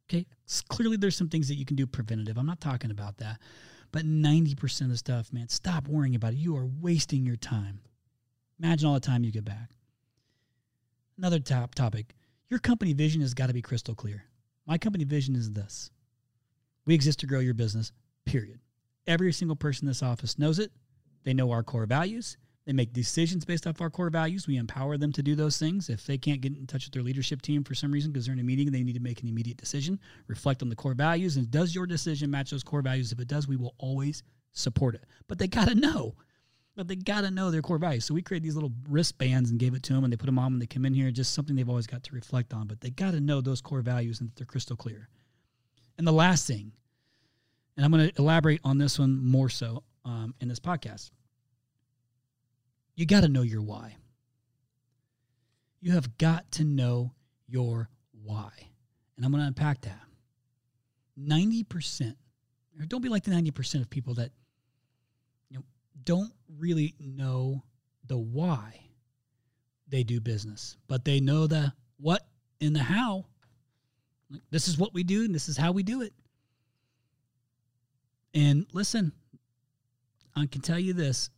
Okay, 0.08 0.26
clearly 0.68 0.96
there's 0.96 1.16
some 1.16 1.28
things 1.28 1.48
that 1.48 1.56
you 1.56 1.66
can 1.66 1.76
do 1.76 1.86
preventative. 1.86 2.38
I'm 2.38 2.46
not 2.46 2.60
talking 2.60 2.90
about 2.90 3.18
that. 3.18 3.38
But 3.90 4.04
90% 4.04 4.82
of 4.82 4.88
the 4.90 4.96
stuff, 4.96 5.32
man, 5.32 5.48
stop 5.48 5.88
worrying 5.88 6.14
about 6.14 6.34
it. 6.34 6.38
You 6.38 6.56
are 6.56 6.66
wasting 6.66 7.24
your 7.24 7.36
time. 7.36 7.80
Imagine 8.62 8.88
all 8.88 8.94
the 8.94 9.00
time 9.00 9.24
you 9.24 9.32
get 9.32 9.44
back. 9.44 9.70
Another 11.16 11.38
top 11.38 11.74
topic. 11.74 12.14
Your 12.48 12.60
company 12.60 12.92
vision 12.92 13.20
has 13.20 13.34
got 13.34 13.48
to 13.48 13.54
be 13.54 13.62
crystal 13.62 13.94
clear. 13.94 14.24
My 14.66 14.78
company 14.78 15.04
vision 15.04 15.36
is 15.36 15.50
this. 15.50 15.90
We 16.86 16.94
exist 16.94 17.20
to 17.20 17.26
grow 17.26 17.40
your 17.40 17.54
business, 17.54 17.92
period. 18.24 18.60
Every 19.06 19.32
single 19.32 19.56
person 19.56 19.86
in 19.86 19.88
this 19.88 20.02
office 20.02 20.38
knows 20.38 20.58
it. 20.58 20.70
They 21.24 21.34
know 21.34 21.50
our 21.50 21.62
core 21.62 21.86
values. 21.86 22.36
They 22.68 22.74
make 22.74 22.92
decisions 22.92 23.46
based 23.46 23.66
off 23.66 23.80
our 23.80 23.88
core 23.88 24.10
values. 24.10 24.46
We 24.46 24.58
empower 24.58 24.98
them 24.98 25.10
to 25.12 25.22
do 25.22 25.34
those 25.34 25.56
things. 25.56 25.88
If 25.88 26.04
they 26.04 26.18
can't 26.18 26.42
get 26.42 26.54
in 26.54 26.66
touch 26.66 26.84
with 26.84 26.92
their 26.92 27.02
leadership 27.02 27.40
team 27.40 27.64
for 27.64 27.74
some 27.74 27.90
reason 27.90 28.12
because 28.12 28.26
they're 28.26 28.34
in 28.34 28.40
a 28.40 28.44
meeting, 28.44 28.70
they 28.70 28.82
need 28.82 28.92
to 28.92 29.00
make 29.00 29.22
an 29.22 29.28
immediate 29.28 29.56
decision, 29.56 29.98
reflect 30.26 30.60
on 30.60 30.68
the 30.68 30.76
core 30.76 30.92
values. 30.92 31.38
And 31.38 31.50
does 31.50 31.74
your 31.74 31.86
decision 31.86 32.30
match 32.30 32.50
those 32.50 32.62
core 32.62 32.82
values? 32.82 33.10
If 33.10 33.20
it 33.20 33.28
does, 33.28 33.48
we 33.48 33.56
will 33.56 33.74
always 33.78 34.22
support 34.52 34.94
it. 34.96 35.06
But 35.28 35.38
they 35.38 35.48
got 35.48 35.68
to 35.68 35.74
know. 35.74 36.14
But 36.76 36.88
they 36.88 36.96
got 36.96 37.22
to 37.22 37.30
know 37.30 37.50
their 37.50 37.62
core 37.62 37.78
values. 37.78 38.04
So 38.04 38.12
we 38.12 38.20
created 38.20 38.44
these 38.44 38.54
little 38.54 38.72
wristbands 38.86 39.50
and 39.50 39.58
gave 39.58 39.72
it 39.72 39.82
to 39.84 39.94
them, 39.94 40.04
and 40.04 40.12
they 40.12 40.18
put 40.18 40.26
them 40.26 40.38
on 40.38 40.52
when 40.52 40.60
they 40.60 40.66
come 40.66 40.84
in 40.84 40.92
here. 40.92 41.10
Just 41.10 41.32
something 41.32 41.56
they've 41.56 41.70
always 41.70 41.86
got 41.86 42.02
to 42.02 42.14
reflect 42.14 42.52
on. 42.52 42.66
But 42.66 42.82
they 42.82 42.90
got 42.90 43.12
to 43.12 43.20
know 43.20 43.40
those 43.40 43.62
core 43.62 43.80
values 43.80 44.20
and 44.20 44.28
that 44.28 44.36
they're 44.36 44.44
crystal 44.44 44.76
clear. 44.76 45.08
And 45.96 46.06
the 46.06 46.12
last 46.12 46.46
thing, 46.46 46.72
and 47.76 47.84
I'm 47.86 47.90
going 47.90 48.10
to 48.10 48.20
elaborate 48.20 48.60
on 48.62 48.76
this 48.76 48.98
one 48.98 49.24
more 49.24 49.48
so 49.48 49.84
um, 50.08 50.34
in 50.40 50.48
this 50.48 50.58
podcast 50.58 51.10
you 52.98 53.06
got 53.06 53.20
to 53.20 53.28
know 53.28 53.42
your 53.42 53.62
why. 53.62 53.96
You 55.80 55.92
have 55.92 56.18
got 56.18 56.50
to 56.52 56.64
know 56.64 57.12
your 57.46 57.88
why. 58.24 58.50
And 59.16 59.24
I'm 59.24 59.30
going 59.30 59.40
to 59.40 59.46
unpack 59.46 59.82
that. 59.82 60.00
90%, 61.16 62.16
or 62.76 62.86
don't 62.86 63.00
be 63.00 63.08
like 63.08 63.22
the 63.22 63.30
90% 63.30 63.82
of 63.82 63.88
people 63.88 64.14
that 64.14 64.32
you 65.48 65.58
know 65.58 65.64
don't 66.02 66.32
really 66.58 66.96
know 66.98 67.62
the 68.08 68.18
why 68.18 68.80
they 69.86 70.02
do 70.02 70.20
business, 70.20 70.76
but 70.88 71.04
they 71.04 71.20
know 71.20 71.46
the 71.46 71.72
what 72.00 72.26
and 72.60 72.74
the 72.74 72.82
how. 72.82 73.26
Like, 74.28 74.42
this 74.50 74.66
is 74.66 74.76
what 74.76 74.92
we 74.92 75.04
do 75.04 75.24
and 75.24 75.32
this 75.32 75.48
is 75.48 75.56
how 75.56 75.70
we 75.70 75.84
do 75.84 76.02
it. 76.02 76.12
And 78.34 78.66
listen, 78.72 79.12
I 80.38 80.46
can 80.46 80.60
tell 80.60 80.78
you 80.78 80.92
this 80.92 81.30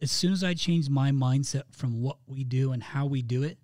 as 0.00 0.10
soon 0.10 0.32
as 0.32 0.44
I 0.44 0.54
changed 0.54 0.90
my 0.90 1.10
mindset 1.10 1.62
from 1.72 2.02
what 2.02 2.18
we 2.26 2.44
do 2.44 2.72
and 2.72 2.82
how 2.82 3.06
we 3.06 3.22
do 3.22 3.42
it 3.42 3.58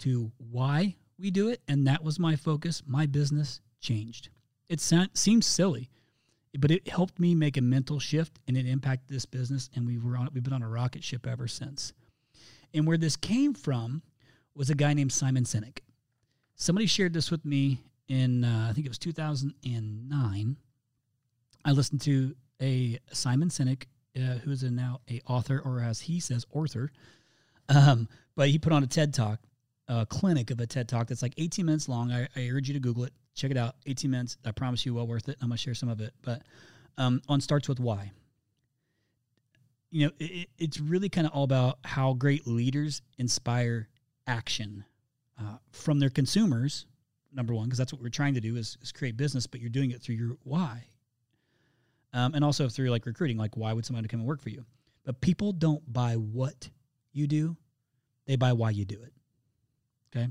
to 0.00 0.32
why 0.38 0.96
we 1.18 1.30
do 1.30 1.48
it, 1.48 1.62
and 1.68 1.86
that 1.86 2.04
was 2.04 2.18
my 2.18 2.36
focus, 2.36 2.82
my 2.86 3.06
business 3.06 3.60
changed. 3.80 4.28
It 4.68 4.80
seems 4.80 5.46
silly, 5.46 5.88
but 6.58 6.70
it 6.70 6.88
helped 6.88 7.18
me 7.18 7.34
make 7.34 7.56
a 7.56 7.62
mental 7.62 8.00
shift 8.00 8.38
and 8.46 8.56
it 8.56 8.66
impacted 8.66 9.08
this 9.08 9.24
business. 9.24 9.70
And 9.74 9.86
we 9.86 9.98
were 9.98 10.16
on, 10.16 10.28
we've 10.32 10.42
been 10.42 10.52
on 10.52 10.62
a 10.62 10.68
rocket 10.68 11.04
ship 11.04 11.26
ever 11.26 11.46
since. 11.46 11.92
And 12.74 12.86
where 12.86 12.98
this 12.98 13.16
came 13.16 13.54
from 13.54 14.02
was 14.54 14.70
a 14.70 14.74
guy 14.74 14.92
named 14.92 15.12
Simon 15.12 15.44
Sinek. 15.44 15.78
Somebody 16.56 16.86
shared 16.86 17.12
this 17.12 17.30
with 17.30 17.44
me 17.44 17.80
in, 18.08 18.44
uh, 18.44 18.68
I 18.68 18.72
think 18.72 18.86
it 18.86 18.90
was 18.90 18.98
2009. 18.98 20.56
I 21.64 21.70
listened 21.72 22.00
to 22.02 22.34
a 22.60 22.98
Simon 23.12 23.48
Sinek 23.48 23.84
uh, 24.16 24.38
who 24.38 24.50
is 24.50 24.62
a 24.62 24.70
now 24.70 25.00
a 25.10 25.20
author, 25.26 25.60
or 25.64 25.80
as 25.80 26.00
he 26.00 26.20
says, 26.20 26.46
author. 26.52 26.90
Um, 27.68 28.08
but 28.34 28.48
he 28.48 28.58
put 28.58 28.72
on 28.72 28.82
a 28.82 28.86
TED 28.86 29.12
Talk, 29.12 29.40
a 29.88 30.06
clinic 30.06 30.50
of 30.50 30.60
a 30.60 30.66
TED 30.66 30.88
Talk 30.88 31.08
that's 31.08 31.22
like 31.22 31.34
18 31.36 31.66
minutes 31.66 31.88
long. 31.88 32.10
I, 32.10 32.28
I 32.36 32.48
urge 32.48 32.68
you 32.68 32.74
to 32.74 32.80
Google 32.80 33.04
it. 33.04 33.12
Check 33.34 33.50
it 33.50 33.56
out. 33.56 33.74
18 33.86 34.10
minutes. 34.10 34.38
I 34.44 34.52
promise 34.52 34.86
you, 34.86 34.94
well 34.94 35.06
worth 35.06 35.28
it. 35.28 35.36
I'm 35.42 35.48
gonna 35.48 35.58
share 35.58 35.74
some 35.74 35.88
of 35.88 36.00
it. 36.00 36.14
But 36.22 36.42
um, 36.96 37.20
on 37.28 37.40
starts 37.40 37.68
with 37.68 37.80
why. 37.80 38.12
You 39.90 40.06
know, 40.06 40.12
it, 40.18 40.48
it's 40.58 40.80
really 40.80 41.08
kind 41.08 41.26
of 41.26 41.32
all 41.32 41.44
about 41.44 41.78
how 41.84 42.14
great 42.14 42.46
leaders 42.46 43.02
inspire 43.18 43.88
action 44.26 44.84
uh, 45.40 45.56
from 45.70 45.98
their 45.98 46.10
consumers. 46.10 46.86
Number 47.34 47.54
one, 47.54 47.66
because 47.66 47.78
that's 47.78 47.92
what 47.92 48.00
we're 48.00 48.08
trying 48.08 48.34
to 48.34 48.40
do 48.40 48.56
is, 48.56 48.78
is 48.80 48.92
create 48.92 49.16
business, 49.16 49.46
but 49.46 49.60
you're 49.60 49.68
doing 49.68 49.90
it 49.90 50.00
through 50.00 50.14
your 50.14 50.36
why 50.44 50.86
um, 52.16 52.34
and 52.34 52.44
also 52.44 52.68
through 52.68 52.90
like 52.90 53.06
recruiting. 53.06 53.36
Like, 53.36 53.56
why 53.56 53.72
would 53.72 53.86
somebody 53.86 54.08
come 54.08 54.20
and 54.20 54.26
work 54.26 54.40
for 54.40 54.50
you? 54.50 54.64
But 55.04 55.20
people 55.20 55.52
don't 55.52 55.92
buy 55.92 56.14
what 56.14 56.68
you 57.12 57.26
do; 57.26 57.56
they 58.26 58.36
buy 58.36 58.52
why 58.52 58.70
you 58.70 58.84
do 58.84 59.02
it. 59.02 59.12
Okay, 60.10 60.28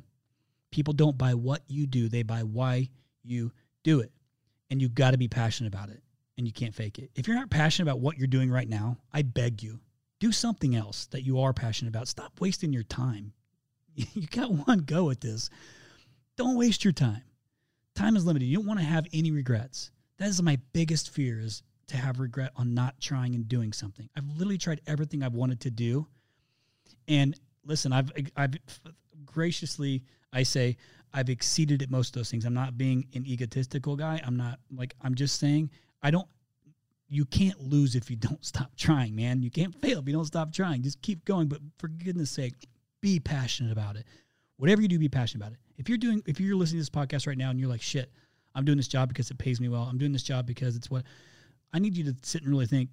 people 0.71 0.93
don't 0.93 1.17
buy 1.17 1.33
what 1.33 1.61
you 1.67 1.87
do; 1.87 2.09
they 2.09 2.23
buy 2.23 2.43
why 2.43 2.89
you 3.23 3.51
do 3.83 3.99
it. 4.01 4.11
And 4.69 4.81
you 4.81 4.89
got 4.89 5.11
to 5.11 5.17
be 5.17 5.27
passionate 5.27 5.67
about 5.73 5.89
it 5.89 6.01
and 6.37 6.47
you 6.47 6.53
can't 6.53 6.75
fake 6.75 6.99
it. 6.99 7.11
If 7.15 7.27
you're 7.27 7.37
not 7.37 7.49
passionate 7.49 7.89
about 7.89 8.01
what 8.01 8.17
you're 8.17 8.27
doing 8.27 8.51
right 8.51 8.67
now, 8.67 8.97
I 9.13 9.21
beg 9.21 9.63
you, 9.63 9.79
do 10.19 10.31
something 10.31 10.75
else 10.75 11.05
that 11.07 11.23
you 11.23 11.39
are 11.39 11.53
passionate 11.53 11.89
about. 11.89 12.07
Stop 12.07 12.41
wasting 12.41 12.73
your 12.73 12.83
time. 12.83 13.33
You 14.13 14.27
got 14.27 14.51
one 14.51 14.79
go 14.79 15.09
at 15.09 15.21
this. 15.21 15.49
Don't 16.35 16.57
waste 16.57 16.83
your 16.83 16.91
time. 16.91 17.21
Time 17.95 18.17
is 18.17 18.25
limited. 18.25 18.45
You 18.45 18.57
don't 18.57 18.65
want 18.65 18.79
to 18.79 18.85
have 18.85 19.07
any 19.13 19.31
regrets. 19.31 19.91
That 20.17 20.27
is 20.27 20.41
my 20.41 20.59
biggest 20.73 21.11
fear 21.11 21.39
is 21.39 21.63
to 21.87 21.97
have 21.97 22.19
regret 22.19 22.51
on 22.55 22.73
not 22.73 22.99
trying 22.99 23.35
and 23.35 23.47
doing 23.47 23.73
something. 23.73 24.09
I've 24.15 24.27
literally 24.29 24.57
tried 24.57 24.81
everything 24.87 25.23
I've 25.23 25.33
wanted 25.33 25.61
to 25.61 25.71
do. 25.71 26.07
And 27.07 27.37
listen, 27.65 27.93
I've 27.93 28.11
I've 28.35 28.55
graciously 29.25 30.03
I 30.33 30.43
say 30.43 30.77
I've 31.13 31.29
exceeded 31.29 31.81
at 31.81 31.89
most 31.89 32.09
of 32.09 32.13
those 32.19 32.29
things. 32.29 32.45
I'm 32.45 32.53
not 32.53 32.77
being 32.77 33.07
an 33.13 33.25
egotistical 33.25 33.95
guy. 33.95 34.21
I'm 34.25 34.35
not 34.35 34.59
like 34.75 34.95
I'm 35.01 35.15
just 35.15 35.39
saying 35.39 35.69
I 36.01 36.11
don't 36.11 36.27
you 37.07 37.25
can't 37.25 37.59
lose 37.61 37.95
if 37.95 38.09
you 38.09 38.15
don't 38.15 38.43
stop 38.43 38.75
trying, 38.75 39.15
man. 39.15 39.43
You 39.43 39.51
can't 39.51 39.79
fail 39.81 39.99
if 39.99 40.07
you 40.07 40.13
don't 40.13 40.25
stop 40.25 40.51
trying. 40.51 40.81
Just 40.81 41.01
keep 41.01 41.23
going, 41.25 41.47
but 41.47 41.59
for 41.77 41.87
goodness 41.87 42.31
sake, 42.31 42.53
be 43.01 43.19
passionate 43.19 43.71
about 43.71 43.95
it. 43.95 44.05
Whatever 44.57 44.81
you 44.81 44.87
do, 44.87 44.97
be 44.97 45.09
passionate 45.09 45.43
about 45.43 45.53
it. 45.53 45.59
If 45.77 45.89
you're 45.89 45.97
doing, 45.97 46.23
if 46.25 46.39
you're 46.39 46.55
listening 46.55 46.83
to 46.83 46.89
this 46.89 46.89
podcast 46.89 47.27
right 47.27 47.37
now 47.37 47.51
and 47.51 47.59
you're 47.59 47.69
like, 47.69 47.81
shit, 47.81 48.11
I'm 48.55 48.65
doing 48.65 48.77
this 48.77 48.87
job 48.87 49.09
because 49.09 49.29
it 49.29 49.37
pays 49.37 49.59
me 49.59 49.69
well. 49.69 49.83
I'm 49.83 49.97
doing 49.97 50.13
this 50.13 50.23
job 50.23 50.47
because 50.47 50.75
it's 50.75 50.89
what 50.89 51.03
I 51.75 51.79
need 51.79 51.97
you 51.97 52.05
to 52.05 52.15
sit 52.21 52.41
and 52.41 52.49
really 52.49 52.67
think. 52.67 52.89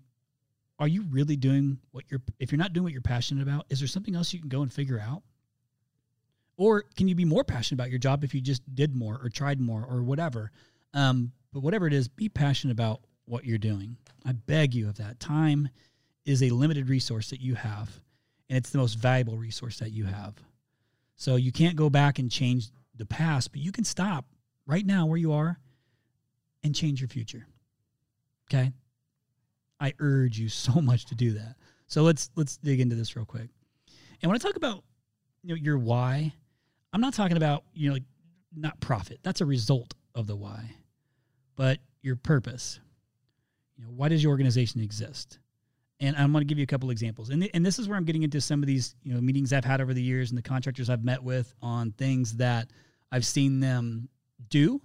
Are 0.80 0.88
you 0.88 1.04
really 1.08 1.36
doing 1.36 1.78
what 1.92 2.02
you're? 2.08 2.20
If 2.40 2.50
you're 2.50 2.58
not 2.58 2.72
doing 2.72 2.82
what 2.82 2.92
you're 2.92 3.00
passionate 3.00 3.42
about, 3.42 3.66
is 3.70 3.78
there 3.78 3.86
something 3.86 4.16
else 4.16 4.32
you 4.32 4.40
can 4.40 4.48
go 4.48 4.62
and 4.62 4.72
figure 4.72 4.98
out? 4.98 5.22
Or 6.56 6.82
can 6.96 7.06
you 7.06 7.14
be 7.14 7.24
more 7.24 7.44
passionate 7.44 7.80
about 7.80 7.90
your 7.90 8.00
job 8.00 8.24
if 8.24 8.34
you 8.34 8.40
just 8.40 8.62
did 8.74 8.96
more 8.96 9.20
or 9.22 9.28
tried 9.28 9.60
more 9.60 9.86
or 9.88 10.02
whatever? 10.02 10.50
Um, 10.94 11.30
but 11.52 11.60
whatever 11.60 11.86
it 11.86 11.92
is, 11.92 12.08
be 12.08 12.28
passionate 12.28 12.72
about 12.72 13.02
what 13.24 13.44
you're 13.44 13.56
doing. 13.56 13.96
I 14.26 14.32
beg 14.32 14.74
you 14.74 14.88
of 14.88 14.96
that. 14.96 15.20
Time 15.20 15.68
is 16.24 16.42
a 16.42 16.50
limited 16.50 16.88
resource 16.88 17.30
that 17.30 17.40
you 17.40 17.54
have, 17.54 17.88
and 18.48 18.58
it's 18.58 18.70
the 18.70 18.78
most 18.78 18.94
valuable 18.94 19.36
resource 19.36 19.78
that 19.78 19.92
you 19.92 20.06
have. 20.06 20.34
So 21.14 21.36
you 21.36 21.52
can't 21.52 21.76
go 21.76 21.88
back 21.88 22.18
and 22.18 22.28
change 22.28 22.70
the 22.96 23.06
past, 23.06 23.52
but 23.52 23.60
you 23.60 23.70
can 23.70 23.84
stop 23.84 24.24
right 24.66 24.84
now 24.84 25.06
where 25.06 25.18
you 25.18 25.32
are 25.32 25.60
and 26.64 26.74
change 26.74 27.00
your 27.00 27.08
future. 27.08 27.46
Okay? 28.50 28.72
I 29.80 29.94
urge 29.98 30.38
you 30.38 30.48
so 30.48 30.72
much 30.80 31.06
to 31.06 31.14
do 31.14 31.32
that. 31.32 31.56
So 31.86 32.02
let's 32.02 32.30
let's 32.36 32.56
dig 32.56 32.80
into 32.80 32.96
this 32.96 33.16
real 33.16 33.26
quick. 33.26 33.48
And 34.22 34.30
when 34.30 34.34
I 34.34 34.38
talk 34.38 34.56
about 34.56 34.84
you 35.42 35.50
know 35.50 35.60
your 35.60 35.78
why, 35.78 36.32
I'm 36.92 37.00
not 37.00 37.14
talking 37.14 37.36
about, 37.36 37.64
you 37.74 37.88
know, 37.88 37.94
like 37.94 38.04
not 38.54 38.80
profit. 38.80 39.20
That's 39.22 39.40
a 39.40 39.46
result 39.46 39.94
of 40.14 40.26
the 40.26 40.36
why. 40.36 40.70
But 41.56 41.78
your 42.02 42.16
purpose. 42.16 42.80
You 43.76 43.84
know, 43.84 43.90
why 43.90 44.08
does 44.08 44.22
your 44.22 44.30
organization 44.30 44.80
exist? 44.80 45.38
And 46.00 46.16
I'm 46.16 46.32
going 46.32 46.42
to 46.42 46.46
give 46.46 46.58
you 46.58 46.64
a 46.64 46.66
couple 46.66 46.90
examples. 46.90 47.30
And, 47.30 47.42
th- 47.42 47.52
and 47.54 47.64
this 47.64 47.78
is 47.78 47.88
where 47.88 47.96
I'm 47.96 48.04
getting 48.04 48.24
into 48.24 48.40
some 48.40 48.62
of 48.62 48.66
these, 48.66 48.96
you 49.02 49.14
know, 49.14 49.20
meetings 49.20 49.52
I've 49.52 49.64
had 49.64 49.80
over 49.80 49.94
the 49.94 50.02
years 50.02 50.30
and 50.30 50.38
the 50.38 50.42
contractors 50.42 50.90
I've 50.90 51.04
met 51.04 51.22
with 51.22 51.54
on 51.62 51.92
things 51.92 52.34
that 52.34 52.68
I've 53.10 53.24
seen 53.24 53.60
them 53.60 54.08
do 54.48 54.82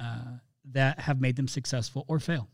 uh, 0.00 0.38
that 0.72 0.98
have 0.98 1.20
made 1.20 1.36
them 1.36 1.46
successful 1.46 2.04
or 2.08 2.18
fail. 2.18 2.48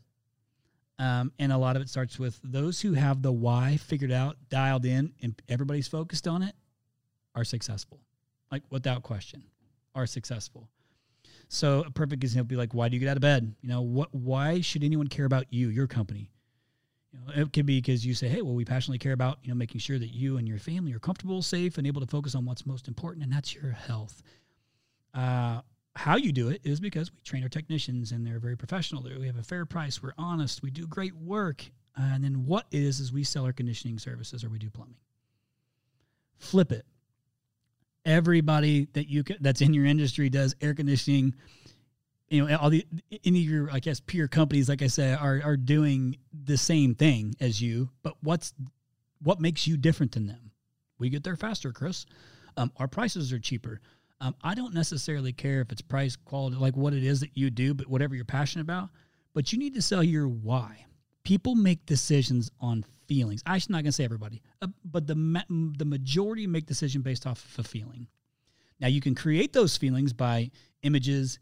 Um, 0.99 1.31
and 1.37 1.51
a 1.51 1.57
lot 1.57 1.75
of 1.75 1.81
it 1.81 1.89
starts 1.89 2.17
with 2.17 2.39
those 2.43 2.81
who 2.81 2.93
have 2.93 3.21
the 3.21 3.31
why 3.31 3.77
figured 3.77 4.11
out, 4.11 4.37
dialed 4.49 4.85
in, 4.85 5.13
and 5.21 5.39
everybody's 5.47 5.87
focused 5.87 6.27
on 6.27 6.41
it 6.41 6.55
are 7.35 7.43
successful, 7.43 7.99
like 8.51 8.63
without 8.71 9.03
question, 9.03 9.43
are 9.93 10.07
successful. 10.07 10.69
So 11.49 11.83
a 11.85 11.91
perfect 11.91 12.23
example 12.23 12.45
would 12.45 12.49
be 12.49 12.55
like, 12.55 12.73
why 12.73 12.89
do 12.89 12.95
you 12.95 12.99
get 12.99 13.09
out 13.09 13.17
of 13.17 13.21
bed? 13.21 13.55
You 13.61 13.69
know, 13.69 13.81
what? 13.81 14.13
Why 14.13 14.59
should 14.61 14.83
anyone 14.83 15.07
care 15.07 15.25
about 15.25 15.45
you, 15.51 15.69
your 15.69 15.87
company? 15.87 16.31
You 17.13 17.19
know, 17.19 17.41
it 17.41 17.53
could 17.53 17.65
be 17.65 17.79
because 17.79 18.05
you 18.05 18.13
say, 18.13 18.27
hey, 18.27 18.41
well, 18.41 18.55
we 18.55 18.65
passionately 18.65 18.97
care 18.97 19.13
about 19.13 19.37
you 19.43 19.49
know 19.49 19.55
making 19.55 19.79
sure 19.79 19.99
that 19.99 20.13
you 20.13 20.37
and 20.37 20.47
your 20.47 20.57
family 20.57 20.93
are 20.93 20.99
comfortable, 20.99 21.41
safe, 21.41 21.77
and 21.77 21.87
able 21.87 22.01
to 22.01 22.07
focus 22.07 22.35
on 22.35 22.43
what's 22.43 22.65
most 22.65 22.87
important, 22.87 23.23
and 23.23 23.31
that's 23.31 23.53
your 23.53 23.71
health. 23.71 24.23
Uh, 25.13 25.61
how 25.97 26.15
you 26.15 26.31
do 26.31 26.49
it 26.49 26.61
is 26.63 26.79
because 26.79 27.11
we 27.11 27.19
train 27.21 27.43
our 27.43 27.49
technicians 27.49 28.11
and 28.11 28.25
they're 28.25 28.39
very 28.39 28.55
professional. 28.55 29.03
We 29.03 29.27
have 29.27 29.37
a 29.37 29.43
fair 29.43 29.65
price. 29.65 30.01
We're 30.01 30.13
honest. 30.17 30.63
We 30.63 30.71
do 30.71 30.87
great 30.87 31.15
work. 31.15 31.63
and 31.95 32.23
then 32.23 32.45
what 32.45 32.67
is 32.71 32.99
is 32.99 33.11
we 33.11 33.23
sell 33.23 33.45
our 33.45 33.53
conditioning 33.53 33.99
services 33.99 34.43
or 34.43 34.49
we 34.49 34.59
do 34.59 34.69
plumbing. 34.69 34.97
Flip 36.37 36.71
it 36.71 36.85
everybody 38.07 38.87
that 38.93 39.09
you 39.09 39.23
can, 39.23 39.37
that's 39.41 39.61
in 39.61 39.73
your 39.73 39.85
industry 39.85 40.29
does 40.29 40.55
air 40.61 40.73
conditioning. 40.73 41.35
You 42.29 42.47
know, 42.47 42.57
all 42.57 42.69
the 42.69 42.85
any 43.23 43.39
of 43.39 43.45
your 43.45 43.71
I 43.71 43.79
guess 43.79 43.99
peer 43.99 44.27
companies, 44.27 44.67
like 44.69 44.81
I 44.81 44.87
said, 44.87 45.19
are 45.19 45.41
are 45.43 45.57
doing 45.57 46.17
the 46.45 46.57
same 46.57 46.95
thing 46.95 47.35
as 47.39 47.61
you. 47.61 47.89
But 48.01 48.15
what's 48.21 48.53
what 49.21 49.39
makes 49.39 49.67
you 49.67 49.77
different 49.77 50.13
than 50.13 50.25
them? 50.25 50.51
We 50.97 51.09
get 51.09 51.23
there 51.23 51.35
faster, 51.35 51.71
Chris. 51.71 52.05
Um, 52.55 52.71
our 52.77 52.87
prices 52.87 53.31
are 53.31 53.39
cheaper. 53.39 53.81
Um, 54.19 54.35
I 54.43 54.55
don't 54.55 54.73
necessarily 54.73 55.31
care 55.31 55.61
if 55.61 55.71
it's 55.71 55.81
price, 55.81 56.15
quality, 56.15 56.55
like 56.55 56.75
what 56.75 56.93
it 56.93 57.03
is 57.03 57.19
that 57.19 57.37
you 57.37 57.49
do, 57.49 57.73
but 57.73 57.87
whatever 57.87 58.15
you're 58.15 58.25
passionate 58.25 58.63
about. 58.63 58.89
But 59.33 59.53
you 59.53 59.59
need 59.59 59.75
to 59.75 59.81
sell 59.81 60.03
your 60.03 60.27
why. 60.27 60.85
People 61.23 61.55
make 61.55 61.85
decisions 61.85 62.49
on 62.59 62.83
feelings. 63.07 63.43
I'm 63.45 63.61
not 63.69 63.77
going 63.77 63.85
to 63.85 63.91
say 63.91 64.03
everybody, 64.03 64.41
uh, 64.61 64.67
but 64.85 65.05
the 65.05 65.15
ma- 65.15 65.41
the 65.49 65.85
majority 65.85 66.47
make 66.47 66.65
decision 66.65 67.01
based 67.01 67.27
off 67.27 67.43
of 67.45 67.65
a 67.65 67.67
feeling. 67.67 68.07
Now 68.79 68.87
you 68.87 69.01
can 69.01 69.13
create 69.13 69.53
those 69.53 69.77
feelings 69.77 70.13
by 70.13 70.51
images, 70.83 71.39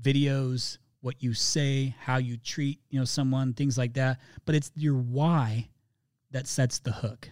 videos, 0.00 0.78
what 1.00 1.22
you 1.22 1.34
say, 1.34 1.94
how 1.98 2.18
you 2.18 2.36
treat 2.36 2.80
you 2.90 2.98
know 2.98 3.04
someone, 3.04 3.52
things 3.54 3.78
like 3.78 3.94
that. 3.94 4.20
But 4.44 4.54
it's 4.54 4.70
your 4.76 4.94
why 4.94 5.68
that 6.30 6.46
sets 6.46 6.78
the 6.78 6.92
hook. 6.92 7.30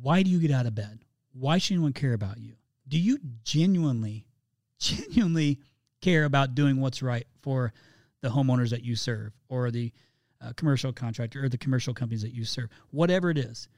Why 0.00 0.22
do 0.22 0.30
you 0.30 0.38
get 0.38 0.50
out 0.50 0.66
of 0.66 0.74
bed? 0.74 1.00
Why 1.32 1.58
should 1.58 1.74
anyone 1.74 1.92
care 1.92 2.12
about 2.12 2.38
you? 2.38 2.54
Do 2.90 2.98
you 2.98 3.18
genuinely, 3.44 4.26
genuinely 4.78 5.60
care 6.02 6.24
about 6.24 6.54
doing 6.54 6.80
what's 6.80 7.02
right 7.02 7.26
for 7.40 7.72
the 8.20 8.28
homeowners 8.28 8.70
that 8.70 8.84
you 8.84 8.96
serve 8.96 9.32
or 9.48 9.70
the 9.70 9.92
uh, 10.40 10.52
commercial 10.56 10.92
contractor 10.92 11.44
or 11.44 11.48
the 11.48 11.58
commercial 11.58 11.94
companies 11.94 12.22
that 12.22 12.34
you 12.34 12.44
serve, 12.44 12.68
whatever 12.90 13.30
it 13.30 13.38
is. 13.38 13.68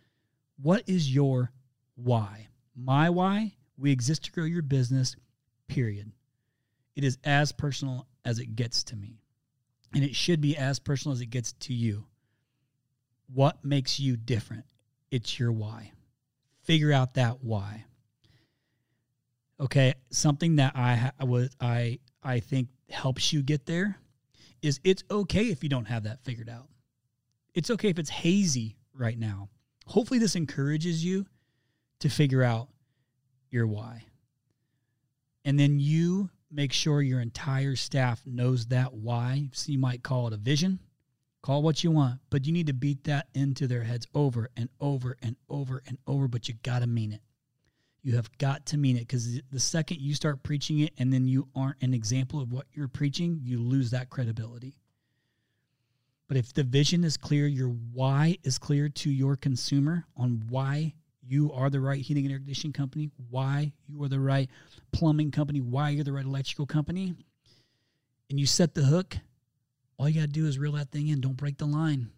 What 0.61 0.85
is 0.87 1.13
your 1.13 1.53
why? 1.97 2.49
My 2.77 3.11
why? 3.11 3.55
We 3.77 3.91
exist 3.91 4.25
to 4.25 4.33
grow 4.33 4.45
your 4.45 4.63
business, 4.63 5.17
period. 5.67 6.13
It 6.95 7.05
is 7.05 7.19
as 7.25 7.53
personal 7.53 8.07
as 8.25 8.39
it 8.39 8.55
gets 8.55 8.85
to 8.85 8.97
me. 8.97 9.23
And 9.95 10.05
it 10.05 10.15
should 10.15 10.41
be 10.41 10.57
as 10.57 10.79
personal 10.79 11.13
as 11.13 11.21
it 11.21 11.27
gets 11.27 11.53
to 11.53 11.75
you. 11.75 12.07
What 13.33 13.65
makes 13.65 13.99
you 13.99 14.17
different? 14.17 14.65
It's 15.11 15.39
your 15.39 15.53
why. 15.53 15.93
Figure 16.63 16.93
out 16.93 17.15
that 17.15 17.43
why. 17.43 17.85
Okay, 19.61 19.95
something 20.11 20.57
that 20.57 20.73
I 20.75 21.13
was 21.21 21.51
I 21.61 21.99
I 22.23 22.41
think 22.41 22.69
helps 22.89 23.33
you 23.33 23.43
get 23.43 23.67
there 23.67 23.99
is 24.61 24.81
it's 24.85 25.03
okay 25.11 25.51
if 25.51 25.63
you 25.63 25.69
don't 25.69 25.87
have 25.87 26.05
that 26.05 26.25
figured 26.25 26.49
out. 26.49 26.69
It's 27.55 27.71
okay 27.71 27.89
if 27.89 27.99
it's 27.99 28.11
hazy 28.11 28.77
right 28.95 29.19
now. 29.19 29.49
Hopefully, 29.87 30.19
this 30.19 30.37
encourages 30.37 31.05
you 31.05 31.27
to 32.01 32.09
figure 32.09 32.43
out 32.43 32.69
your 33.51 33.67
why. 33.67 34.05
And 35.45 35.59
then 35.59 35.79
you 35.79 36.31
make 36.51 36.73
sure 36.73 37.03
your 37.03 37.21
entire 37.21 37.77
staff 37.77 38.23
knows 38.27 38.67
that 38.67 38.93
why. 38.93 39.49
So 39.53 39.73
you 39.73 39.79
might 39.79 40.03
call 40.03 40.27
it 40.29 40.33
a 40.33 40.37
vision, 40.37 40.79
call 41.43 41.63
what 41.63 41.83
you 41.83 41.91
want, 41.91 42.21
but 42.31 42.47
you 42.47 42.53
need 42.53 42.69
to 42.69 42.73
beat 42.73 43.05
that 43.05 43.29
into 43.35 43.67
their 43.67 43.83
heads 43.83 44.07
over 44.15 44.51
and 44.57 44.69
over 44.81 45.17
and 45.23 45.37
over 45.49 45.83
and 45.87 45.99
over, 46.07 46.29
but 46.29 46.49
you 46.49 46.55
got 46.63 46.81
to 46.81 46.87
mean 46.87 47.13
it. 47.13 47.21
You 48.03 48.17
have 48.17 48.37
got 48.39 48.67
to 48.67 48.77
mean 48.77 48.97
it 48.97 49.01
because 49.01 49.41
the 49.51 49.61
second 49.61 50.01
you 50.01 50.15
start 50.15 50.43
preaching 50.43 50.81
it 50.81 50.93
and 50.99 51.13
then 51.13 51.29
you 51.29 51.49
aren't 51.55 51.81
an 51.83 51.95
example 51.95 52.41
of 52.41 52.53
what 52.53 52.67
you're 52.73 52.89
preaching, 52.89 53.41
you 53.43 53.61
lose 53.61 53.91
that 53.93 54.11
credibility. 54.11 54.75
But 56.27 56.37
if 56.37 56.53
the 56.53 56.65
vision 56.65 57.05
is 57.05 57.17
clear, 57.17 57.47
your 57.47 57.69
why 57.69 58.39
is 58.43 58.59
clear 58.59 58.89
to 58.89 59.11
your 59.11 59.37
consumer 59.37 60.05
on 60.17 60.43
why 60.49 60.95
you 61.25 61.53
are 61.53 61.71
the 61.71 61.81
right 61.81 62.01
heating 62.01 62.25
and 62.25 62.33
air 62.33 62.39
conditioning 62.39 62.73
company, 62.73 63.11
why 63.31 63.73
you 63.87 64.03
are 64.03 64.09
the 64.09 64.19
right 64.19 64.51
plumbing 64.93 65.31
company, 65.31 65.61
why 65.61 65.91
you're 65.91 66.05
the 66.05 66.13
right 66.13 66.25
electrical 66.25 66.67
company, 66.67 67.15
and 68.31 68.41
you 68.41 68.47
set 68.47 68.75
the 68.75 68.83
hook, 68.83 69.17
all 69.97 70.09
you 70.09 70.21
got 70.21 70.27
to 70.27 70.33
do 70.33 70.47
is 70.47 70.59
reel 70.59 70.73
that 70.73 70.91
thing 70.91 71.09
in. 71.09 71.21
Don't 71.21 71.37
break 71.37 71.59
the 71.59 71.67
line. 71.67 72.11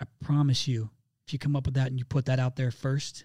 I 0.00 0.04
promise 0.22 0.68
you, 0.68 0.90
if 1.26 1.32
you 1.32 1.38
come 1.38 1.56
up 1.56 1.66
with 1.66 1.74
that 1.74 1.88
and 1.88 1.98
you 1.98 2.04
put 2.04 2.26
that 2.26 2.38
out 2.38 2.54
there 2.54 2.70
first, 2.70 3.24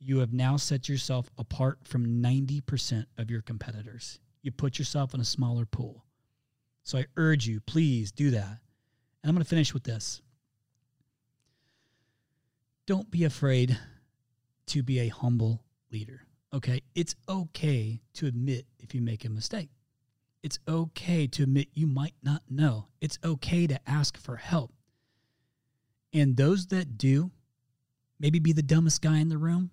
you 0.00 0.18
have 0.18 0.32
now 0.32 0.56
set 0.56 0.88
yourself 0.88 1.30
apart 1.38 1.80
from 1.84 2.22
90% 2.22 3.06
of 3.18 3.30
your 3.30 3.42
competitors. 3.42 4.20
You 4.42 4.52
put 4.52 4.78
yourself 4.78 5.14
in 5.14 5.20
a 5.20 5.24
smaller 5.24 5.66
pool. 5.66 6.04
So 6.84 6.98
I 6.98 7.06
urge 7.16 7.46
you, 7.46 7.60
please 7.60 8.12
do 8.12 8.30
that. 8.30 8.58
And 9.22 9.28
I'm 9.28 9.34
going 9.34 9.44
to 9.44 9.48
finish 9.48 9.74
with 9.74 9.84
this. 9.84 10.22
Don't 12.86 13.10
be 13.10 13.24
afraid 13.24 13.76
to 14.68 14.82
be 14.82 15.00
a 15.00 15.08
humble 15.08 15.62
leader. 15.90 16.22
Okay. 16.54 16.82
It's 16.94 17.14
okay 17.28 18.00
to 18.14 18.26
admit 18.26 18.66
if 18.78 18.94
you 18.94 19.02
make 19.02 19.24
a 19.24 19.28
mistake. 19.28 19.68
It's 20.42 20.58
okay 20.68 21.26
to 21.26 21.42
admit 21.42 21.68
you 21.74 21.86
might 21.86 22.14
not 22.22 22.42
know. 22.48 22.88
It's 23.00 23.18
okay 23.24 23.66
to 23.66 23.80
ask 23.88 24.16
for 24.16 24.36
help. 24.36 24.72
And 26.14 26.36
those 26.36 26.68
that 26.68 26.96
do, 26.96 27.32
maybe 28.18 28.38
be 28.38 28.52
the 28.52 28.62
dumbest 28.62 29.02
guy 29.02 29.18
in 29.18 29.28
the 29.28 29.36
room, 29.36 29.70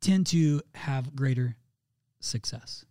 tend 0.00 0.26
to 0.28 0.60
have 0.74 1.14
greater 1.14 1.56
success. 2.20 2.84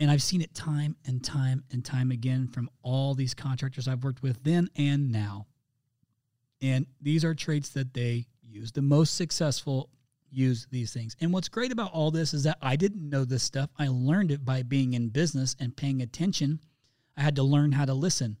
And 0.00 0.10
I've 0.10 0.22
seen 0.22 0.40
it 0.40 0.54
time 0.54 0.96
and 1.06 1.22
time 1.22 1.62
and 1.70 1.84
time 1.84 2.10
again 2.10 2.48
from 2.48 2.68
all 2.82 3.14
these 3.14 3.34
contractors 3.34 3.86
I've 3.86 4.02
worked 4.02 4.22
with 4.22 4.42
then 4.42 4.68
and 4.76 5.12
now. 5.12 5.46
And 6.60 6.86
these 7.00 7.24
are 7.24 7.34
traits 7.34 7.70
that 7.70 7.94
they 7.94 8.26
use. 8.42 8.72
The 8.72 8.82
most 8.82 9.16
successful 9.16 9.90
use 10.30 10.66
these 10.70 10.92
things. 10.92 11.16
And 11.20 11.32
what's 11.32 11.48
great 11.48 11.72
about 11.72 11.92
all 11.92 12.10
this 12.10 12.34
is 12.34 12.44
that 12.44 12.58
I 12.62 12.76
didn't 12.76 13.08
know 13.08 13.24
this 13.24 13.42
stuff. 13.42 13.70
I 13.78 13.88
learned 13.88 14.30
it 14.30 14.44
by 14.44 14.62
being 14.62 14.94
in 14.94 15.08
business 15.08 15.54
and 15.60 15.76
paying 15.76 16.02
attention. 16.02 16.60
I 17.16 17.22
had 17.22 17.36
to 17.36 17.42
learn 17.42 17.72
how 17.72 17.84
to 17.84 17.94
listen. 17.94 18.38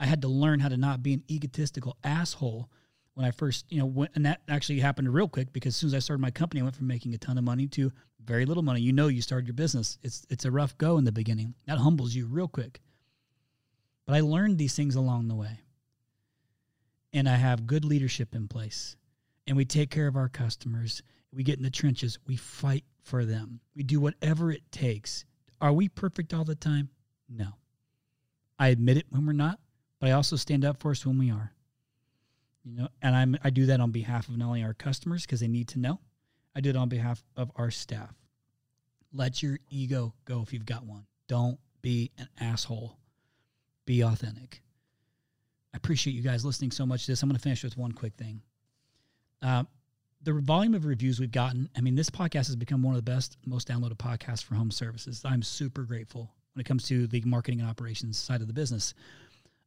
I 0.00 0.06
had 0.06 0.22
to 0.22 0.28
learn 0.28 0.60
how 0.60 0.68
to 0.68 0.76
not 0.76 1.02
be 1.02 1.12
an 1.14 1.24
egotistical 1.30 1.96
asshole 2.02 2.70
when 3.14 3.26
I 3.26 3.30
first, 3.30 3.66
you 3.70 3.78
know, 3.78 3.86
went, 3.86 4.10
and 4.14 4.26
that 4.26 4.42
actually 4.48 4.80
happened 4.80 5.12
real 5.12 5.28
quick 5.28 5.52
because 5.52 5.74
as 5.74 5.76
soon 5.76 5.88
as 5.88 5.94
I 5.94 5.98
started 6.00 6.20
my 6.20 6.30
company, 6.30 6.60
I 6.60 6.64
went 6.64 6.76
from 6.76 6.88
making 6.88 7.14
a 7.14 7.18
ton 7.18 7.38
of 7.38 7.44
money 7.44 7.66
to 7.68 7.92
very 8.24 8.44
little 8.44 8.62
money. 8.62 8.80
You 8.80 8.92
know, 8.92 9.08
you 9.08 9.22
started 9.22 9.46
your 9.46 9.54
business. 9.54 9.98
It's 10.02 10.26
it's 10.30 10.44
a 10.44 10.50
rough 10.50 10.76
go 10.78 10.98
in 10.98 11.04
the 11.04 11.12
beginning. 11.12 11.54
That 11.66 11.78
humbles 11.78 12.14
you 12.14 12.26
real 12.26 12.48
quick. 12.48 12.80
But 14.06 14.16
I 14.16 14.20
learned 14.20 14.58
these 14.58 14.74
things 14.74 14.96
along 14.96 15.28
the 15.28 15.34
way. 15.34 15.60
And 17.12 17.28
I 17.28 17.36
have 17.36 17.66
good 17.66 17.84
leadership 17.84 18.34
in 18.34 18.48
place. 18.48 18.96
And 19.46 19.56
we 19.56 19.64
take 19.64 19.90
care 19.90 20.08
of 20.08 20.16
our 20.16 20.28
customers. 20.28 21.02
We 21.32 21.44
get 21.44 21.58
in 21.58 21.62
the 21.62 21.70
trenches. 21.70 22.18
We 22.26 22.36
fight 22.36 22.84
for 23.02 23.24
them. 23.24 23.60
We 23.76 23.82
do 23.82 24.00
whatever 24.00 24.50
it 24.50 24.70
takes. 24.72 25.24
Are 25.60 25.72
we 25.72 25.88
perfect 25.88 26.34
all 26.34 26.44
the 26.44 26.54
time? 26.54 26.90
No. 27.28 27.46
I 28.58 28.68
admit 28.68 28.96
it 28.96 29.06
when 29.10 29.26
we're 29.26 29.32
not, 29.32 29.60
but 30.00 30.10
I 30.10 30.12
also 30.12 30.36
stand 30.36 30.64
up 30.64 30.80
for 30.80 30.90
us 30.90 31.06
when 31.06 31.18
we 31.18 31.30
are 31.30 31.53
you 32.64 32.76
know 32.76 32.88
and 33.02 33.14
i'm 33.14 33.36
i 33.44 33.50
do 33.50 33.66
that 33.66 33.80
on 33.80 33.90
behalf 33.90 34.28
of 34.28 34.36
not 34.36 34.46
only 34.46 34.62
our 34.62 34.74
customers 34.74 35.22
because 35.22 35.40
they 35.40 35.48
need 35.48 35.68
to 35.68 35.78
know 35.78 36.00
i 36.56 36.60
do 36.60 36.70
it 36.70 36.76
on 36.76 36.88
behalf 36.88 37.22
of 37.36 37.50
our 37.56 37.70
staff. 37.70 38.14
Let 39.12 39.42
your 39.42 39.58
ego 39.70 40.12
go 40.24 40.42
if 40.42 40.52
you've 40.52 40.66
got 40.66 40.84
one. 40.84 41.06
Don't 41.28 41.58
be 41.82 42.10
an 42.18 42.28
asshole. 42.40 42.98
Be 43.86 44.02
authentic. 44.02 44.60
I 45.72 45.76
appreciate 45.76 46.14
you 46.14 46.22
guys 46.22 46.44
listening 46.44 46.72
so 46.72 46.84
much 46.84 47.06
to 47.06 47.12
this. 47.12 47.22
I'm 47.22 47.28
going 47.28 47.36
to 47.36 47.42
finish 47.42 47.62
with 47.62 47.76
one 47.76 47.92
quick 47.92 48.14
thing. 48.14 48.42
Uh, 49.40 49.64
the 50.22 50.32
volume 50.32 50.74
of 50.74 50.86
reviews 50.86 51.20
we've 51.20 51.30
gotten 51.30 51.68
i 51.76 51.82
mean 51.82 51.94
this 51.94 52.08
podcast 52.08 52.46
has 52.46 52.56
become 52.56 52.82
one 52.82 52.94
of 52.94 53.04
the 53.04 53.10
best 53.10 53.36
most 53.44 53.68
downloaded 53.68 53.96
podcasts 53.96 54.42
for 54.42 54.54
home 54.54 54.70
services. 54.70 55.22
I'm 55.24 55.42
super 55.42 55.82
grateful 55.82 56.32
when 56.54 56.60
it 56.60 56.64
comes 56.64 56.84
to 56.88 57.06
the 57.06 57.20
marketing 57.26 57.60
and 57.60 57.68
operations 57.68 58.18
side 58.18 58.40
of 58.40 58.46
the 58.46 58.54
business. 58.54 58.94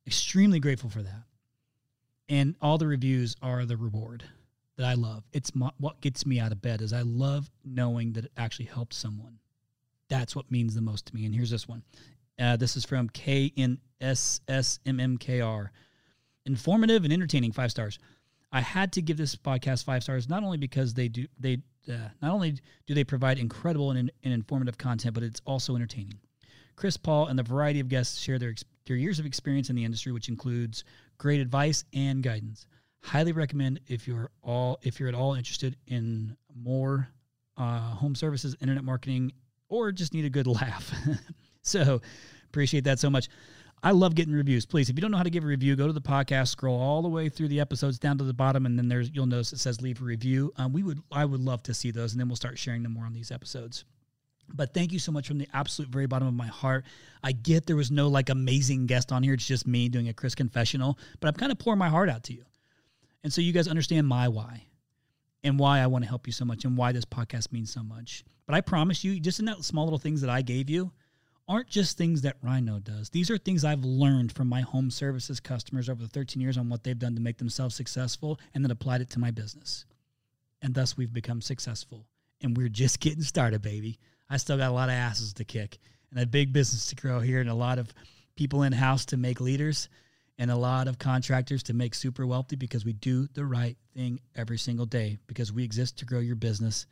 Extremely 0.08 0.60
grateful 0.60 0.90
for 0.90 1.04
that 1.04 1.24
and 2.30 2.56
all 2.62 2.78
the 2.78 2.88
reviews 2.88 3.36
are 3.42 3.66
the 3.66 3.78
reward 3.78 4.24
that 4.78 4.86
I 4.86 4.94
love. 4.94 5.24
It's 5.34 5.56
my, 5.56 5.72
what 5.80 6.00
gets 6.02 6.26
me 6.26 6.40
out 6.40 6.52
of 6.52 6.62
bed 6.62 6.82
is 6.82 6.94
I 6.94 7.02
love 7.02 7.50
knowing 7.66 8.14
that 8.14 8.26
it 8.26 8.32
actually 8.38 8.66
helped 8.66 8.94
someone. 8.94 9.40
That's 10.10 10.36
what 10.36 10.52
means 10.52 10.76
the 10.76 10.82
most 10.82 11.08
to 11.08 11.16
me. 11.16 11.26
And 11.26 11.34
here's 11.34 11.50
this 11.50 11.68
one. 11.68 11.84
Uh, 12.40 12.56
this 12.56 12.78
is 12.78 12.86
from 12.86 13.10
KNSSMMKR. 13.10 13.80
Informative 16.46 17.04
and 17.04 17.12
entertaining, 17.12 17.52
five 17.52 17.72
stars. 17.72 18.00
I 18.52 18.62
had 18.62 18.94
to 18.94 19.02
give 19.02 19.18
this 19.18 19.36
podcast 19.36 19.84
five 19.84 20.04
stars 20.04 20.30
not 20.30 20.44
only 20.44 20.58
because 20.58 20.94
they 20.94 21.10
do 21.10 21.26
they 21.38 21.58
uh, 21.90 22.10
not 22.22 22.32
only 22.32 22.58
do 22.86 22.94
they 22.94 23.04
provide 23.04 23.40
incredible 23.40 23.92
and, 23.92 24.10
and 24.24 24.34
informative 24.34 24.78
content, 24.78 25.14
but 25.14 25.24
it's 25.24 25.42
also 25.46 25.76
entertaining. 25.76 26.20
Chris 26.76 26.96
Paul 26.96 27.28
and 27.28 27.38
the 27.38 27.44
variety 27.44 27.80
of 27.80 27.90
guests 27.90 28.20
share 28.20 28.40
their 28.40 28.54
their 28.88 28.98
years 28.98 29.20
of 29.20 29.26
experience 29.26 29.70
in 29.70 29.76
the 29.76 29.86
industry, 29.86 30.12
which 30.12 30.30
includes 30.30 30.84
great 31.18 31.40
advice 31.40 31.84
and 31.94 32.24
guidance. 32.24 32.68
Highly 33.04 33.32
recommend 33.32 33.80
if 33.88 34.08
you're 34.08 34.32
all 34.42 34.80
if 34.82 35.00
you're 35.00 35.10
at 35.10 35.16
all 35.16 35.34
interested 35.34 35.78
in 35.88 36.36
more 36.56 37.08
uh, 37.58 37.80
home 37.80 38.16
services, 38.16 38.56
internet 38.62 38.84
marketing, 38.84 39.32
or 39.70 39.92
just 39.92 40.14
need 40.14 40.26
a 40.26 40.30
good 40.30 40.48
laugh. 40.48 40.92
so 41.62 42.02
appreciate 42.46 42.86
that 42.86 43.00
so 43.00 43.10
much. 43.10 43.30
I 43.84 43.92
love 43.92 44.16
getting 44.16 44.34
reviews. 44.34 44.66
Please, 44.66 44.90
if 44.90 44.96
you 44.96 45.02
don't 45.02 45.12
know 45.12 45.18
how 45.18 45.24
to 45.24 45.30
give 45.30 45.44
a 45.44 45.48
review, 45.48 45.76
go 45.76 45.86
to 45.86 45.94
the 45.94 46.02
podcast, 46.02 46.48
scroll 46.48 46.80
all 46.80 47.04
the 47.04 47.10
way 47.10 47.30
through 47.30 47.50
the 47.50 47.60
episodes 47.60 48.00
down 48.00 48.18
to 48.18 48.24
the 48.24 48.34
bottom, 48.34 48.66
and 48.66 48.78
then 48.78 48.88
there's 48.88 49.12
you'll 49.14 49.28
notice 49.28 49.54
it 49.54 49.60
says 49.60 49.82
leave 49.82 50.02
a 50.02 50.06
review. 50.06 50.52
Um, 50.58 50.74
we 50.74 50.82
would 50.82 51.02
I 51.12 51.26
would 51.26 51.42
love 51.42 51.62
to 51.64 51.74
see 51.74 51.92
those, 51.92 52.14
and 52.14 52.20
then 52.20 52.28
we'll 52.28 52.36
start 52.36 52.58
sharing 52.58 52.84
them 52.84 52.94
more 52.94 53.06
on 53.06 53.14
these 53.14 53.32
episodes. 53.32 53.86
But 54.54 54.74
thank 54.74 54.92
you 54.92 55.00
so 55.00 55.12
much 55.12 55.28
from 55.28 55.38
the 55.38 55.48
absolute 55.54 55.90
very 55.90 56.06
bottom 56.06 56.28
of 56.28 56.34
my 56.34 56.48
heart. 56.48 56.86
I 57.24 57.32
get 57.32 57.66
there 57.66 57.76
was 57.76 57.92
no 57.92 58.08
like 58.08 58.30
amazing 58.30 58.86
guest 58.86 59.12
on 59.12 59.24
here. 59.24 59.34
It's 59.34 59.48
just 59.48 59.68
me 59.68 59.90
doing 59.90 60.08
a 60.08 60.14
Chris 60.14 60.36
confessional, 60.36 60.98
but 61.20 61.28
I'm 61.28 61.34
kind 61.34 61.52
of 61.52 61.60
pouring 61.60 61.80
my 61.80 61.90
heart 61.90 62.10
out 62.10 62.24
to 62.24 62.34
you. 62.34 62.46
And 63.24 63.34
so 63.34 63.42
you 63.42 63.52
guys 63.52 63.68
understand 63.68 64.08
my 64.08 64.28
why 64.28 64.64
and 65.44 65.60
why 65.60 65.80
I 65.80 65.88
want 65.88 66.04
to 66.04 66.10
help 66.10 66.28
you 66.28 66.34
so 66.34 66.46
much 66.46 66.66
and 66.66 66.78
why 66.78 66.92
this 66.92 67.06
podcast 67.06 67.52
means 67.52 67.72
so 67.72 67.84
much. 67.84 68.24
But 68.46 68.56
I 68.56 68.62
promise 68.62 69.04
you, 69.04 69.20
just 69.20 69.40
in 69.40 69.46
that 69.46 69.64
small 69.64 69.84
little 69.84 70.00
things 70.00 70.22
that 70.22 70.30
I 70.30 70.42
gave 70.42 70.70
you 70.70 70.92
aren't 71.48 71.70
just 71.70 71.98
things 71.98 72.22
that 72.22 72.42
RYNO 72.44 72.84
does. 72.84 73.10
These 73.10 73.32
are 73.32 73.38
things 73.38 73.64
I've 73.64 73.84
learned 73.86 74.32
from 74.32 74.48
my 74.48 74.62
home 74.62 74.92
services 74.92 75.40
customers 75.40 75.90
over 75.90 76.02
the 76.02 76.10
13 76.10 76.42
years 76.42 76.58
on 76.58 76.70
what 76.70 76.84
they've 76.84 76.98
done 76.98 77.16
to 77.16 77.22
make 77.22 77.38
themselves 77.38 77.76
successful 77.76 78.40
and 78.54 78.64
then 78.64 78.72
applied 78.72 79.02
it 79.02 79.10
to 79.12 79.20
my 79.20 79.32
business. 79.32 79.86
And 80.62 80.74
thus 80.74 80.98
we've 80.98 81.14
become 81.14 81.42
successful. 81.42 82.06
And 82.42 82.56
we're 82.58 82.70
just 82.70 83.00
getting 83.02 83.24
started, 83.24 83.62
baby. 83.62 84.00
I 84.30 84.38
still 84.38 84.58
got 84.58 84.70
a 84.70 84.74
lot 84.74 84.90
of 84.90 84.96
asses 84.96 85.34
to 85.34 85.46
kick 85.46 85.78
and 86.12 86.20
a 86.20 86.26
big 86.26 86.54
business 86.54 86.88
to 86.88 86.96
grow 86.96 87.20
here 87.20 87.42
and 87.42 87.50
a 87.50 87.56
lot 87.56 87.80
of 87.80 87.94
people 88.36 88.64
in 88.64 88.74
house 88.74 89.06
to 89.06 89.18
make 89.18 89.42
leaders 89.42 89.90
and 90.38 90.52
a 90.52 90.56
lot 90.56 90.88
of 90.88 91.00
contractors 91.00 91.64
to 91.64 91.74
make 91.74 91.96
super 91.96 92.26
wealthy 92.26 92.56
because 92.56 92.86
we 92.86 92.94
do 92.94 93.28
the 93.34 93.44
right 93.44 93.78
thing 93.96 94.20
every 94.36 94.58
single 94.58 94.86
day 94.86 95.18
because 95.28 95.52
we 95.52 95.64
exist 95.64 95.98
to 95.98 96.06
grow 96.06 96.20
your 96.20 96.36
business, 96.36 96.86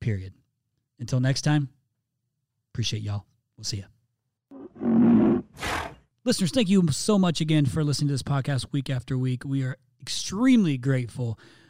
period. 0.00 0.34
Until 1.00 1.20
next 1.20 1.42
time, 1.42 1.68
appreciate 2.72 3.02
y'all. 3.02 3.24
We'll 3.56 3.64
see 3.64 3.78
you. 3.78 5.44
Listeners, 6.24 6.50
thank 6.50 6.68
you 6.68 6.86
so 6.90 7.18
much 7.18 7.40
again 7.40 7.64
for 7.64 7.82
listening 7.82 8.08
to 8.08 8.14
this 8.14 8.22
podcast 8.22 8.70
week 8.70 8.90
after 8.90 9.16
week. 9.16 9.44
We 9.46 9.64
are 9.64 9.76
extremely 10.00 10.76
grateful 10.76 11.38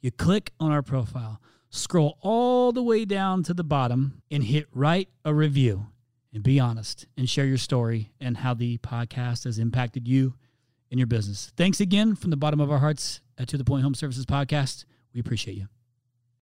You 0.00 0.10
click 0.10 0.52
on 0.60 0.70
our 0.70 0.82
profile, 0.82 1.40
scroll 1.70 2.18
all 2.20 2.72
the 2.72 2.82
way 2.82 3.04
down 3.04 3.42
to 3.44 3.54
the 3.54 3.64
bottom, 3.64 4.22
and 4.30 4.44
hit 4.44 4.66
write 4.72 5.08
a 5.24 5.34
review. 5.34 5.86
And 6.32 6.42
be 6.42 6.60
honest 6.60 7.06
and 7.16 7.28
share 7.28 7.46
your 7.46 7.56
story 7.56 8.12
and 8.20 8.36
how 8.36 8.52
the 8.52 8.76
podcast 8.78 9.44
has 9.44 9.58
impacted 9.58 10.06
you 10.06 10.34
and 10.90 11.00
your 11.00 11.06
business. 11.06 11.52
Thanks 11.56 11.80
again 11.80 12.14
from 12.14 12.30
the 12.30 12.36
bottom 12.36 12.60
of 12.60 12.70
our 12.70 12.78
hearts 12.78 13.22
at 13.38 13.48
To 13.48 13.56
the 13.56 13.64
Point 13.64 13.82
Home 13.82 13.94
Services 13.94 14.26
Podcast. 14.26 14.84
We 15.14 15.20
appreciate 15.20 15.56
you. 15.56 15.68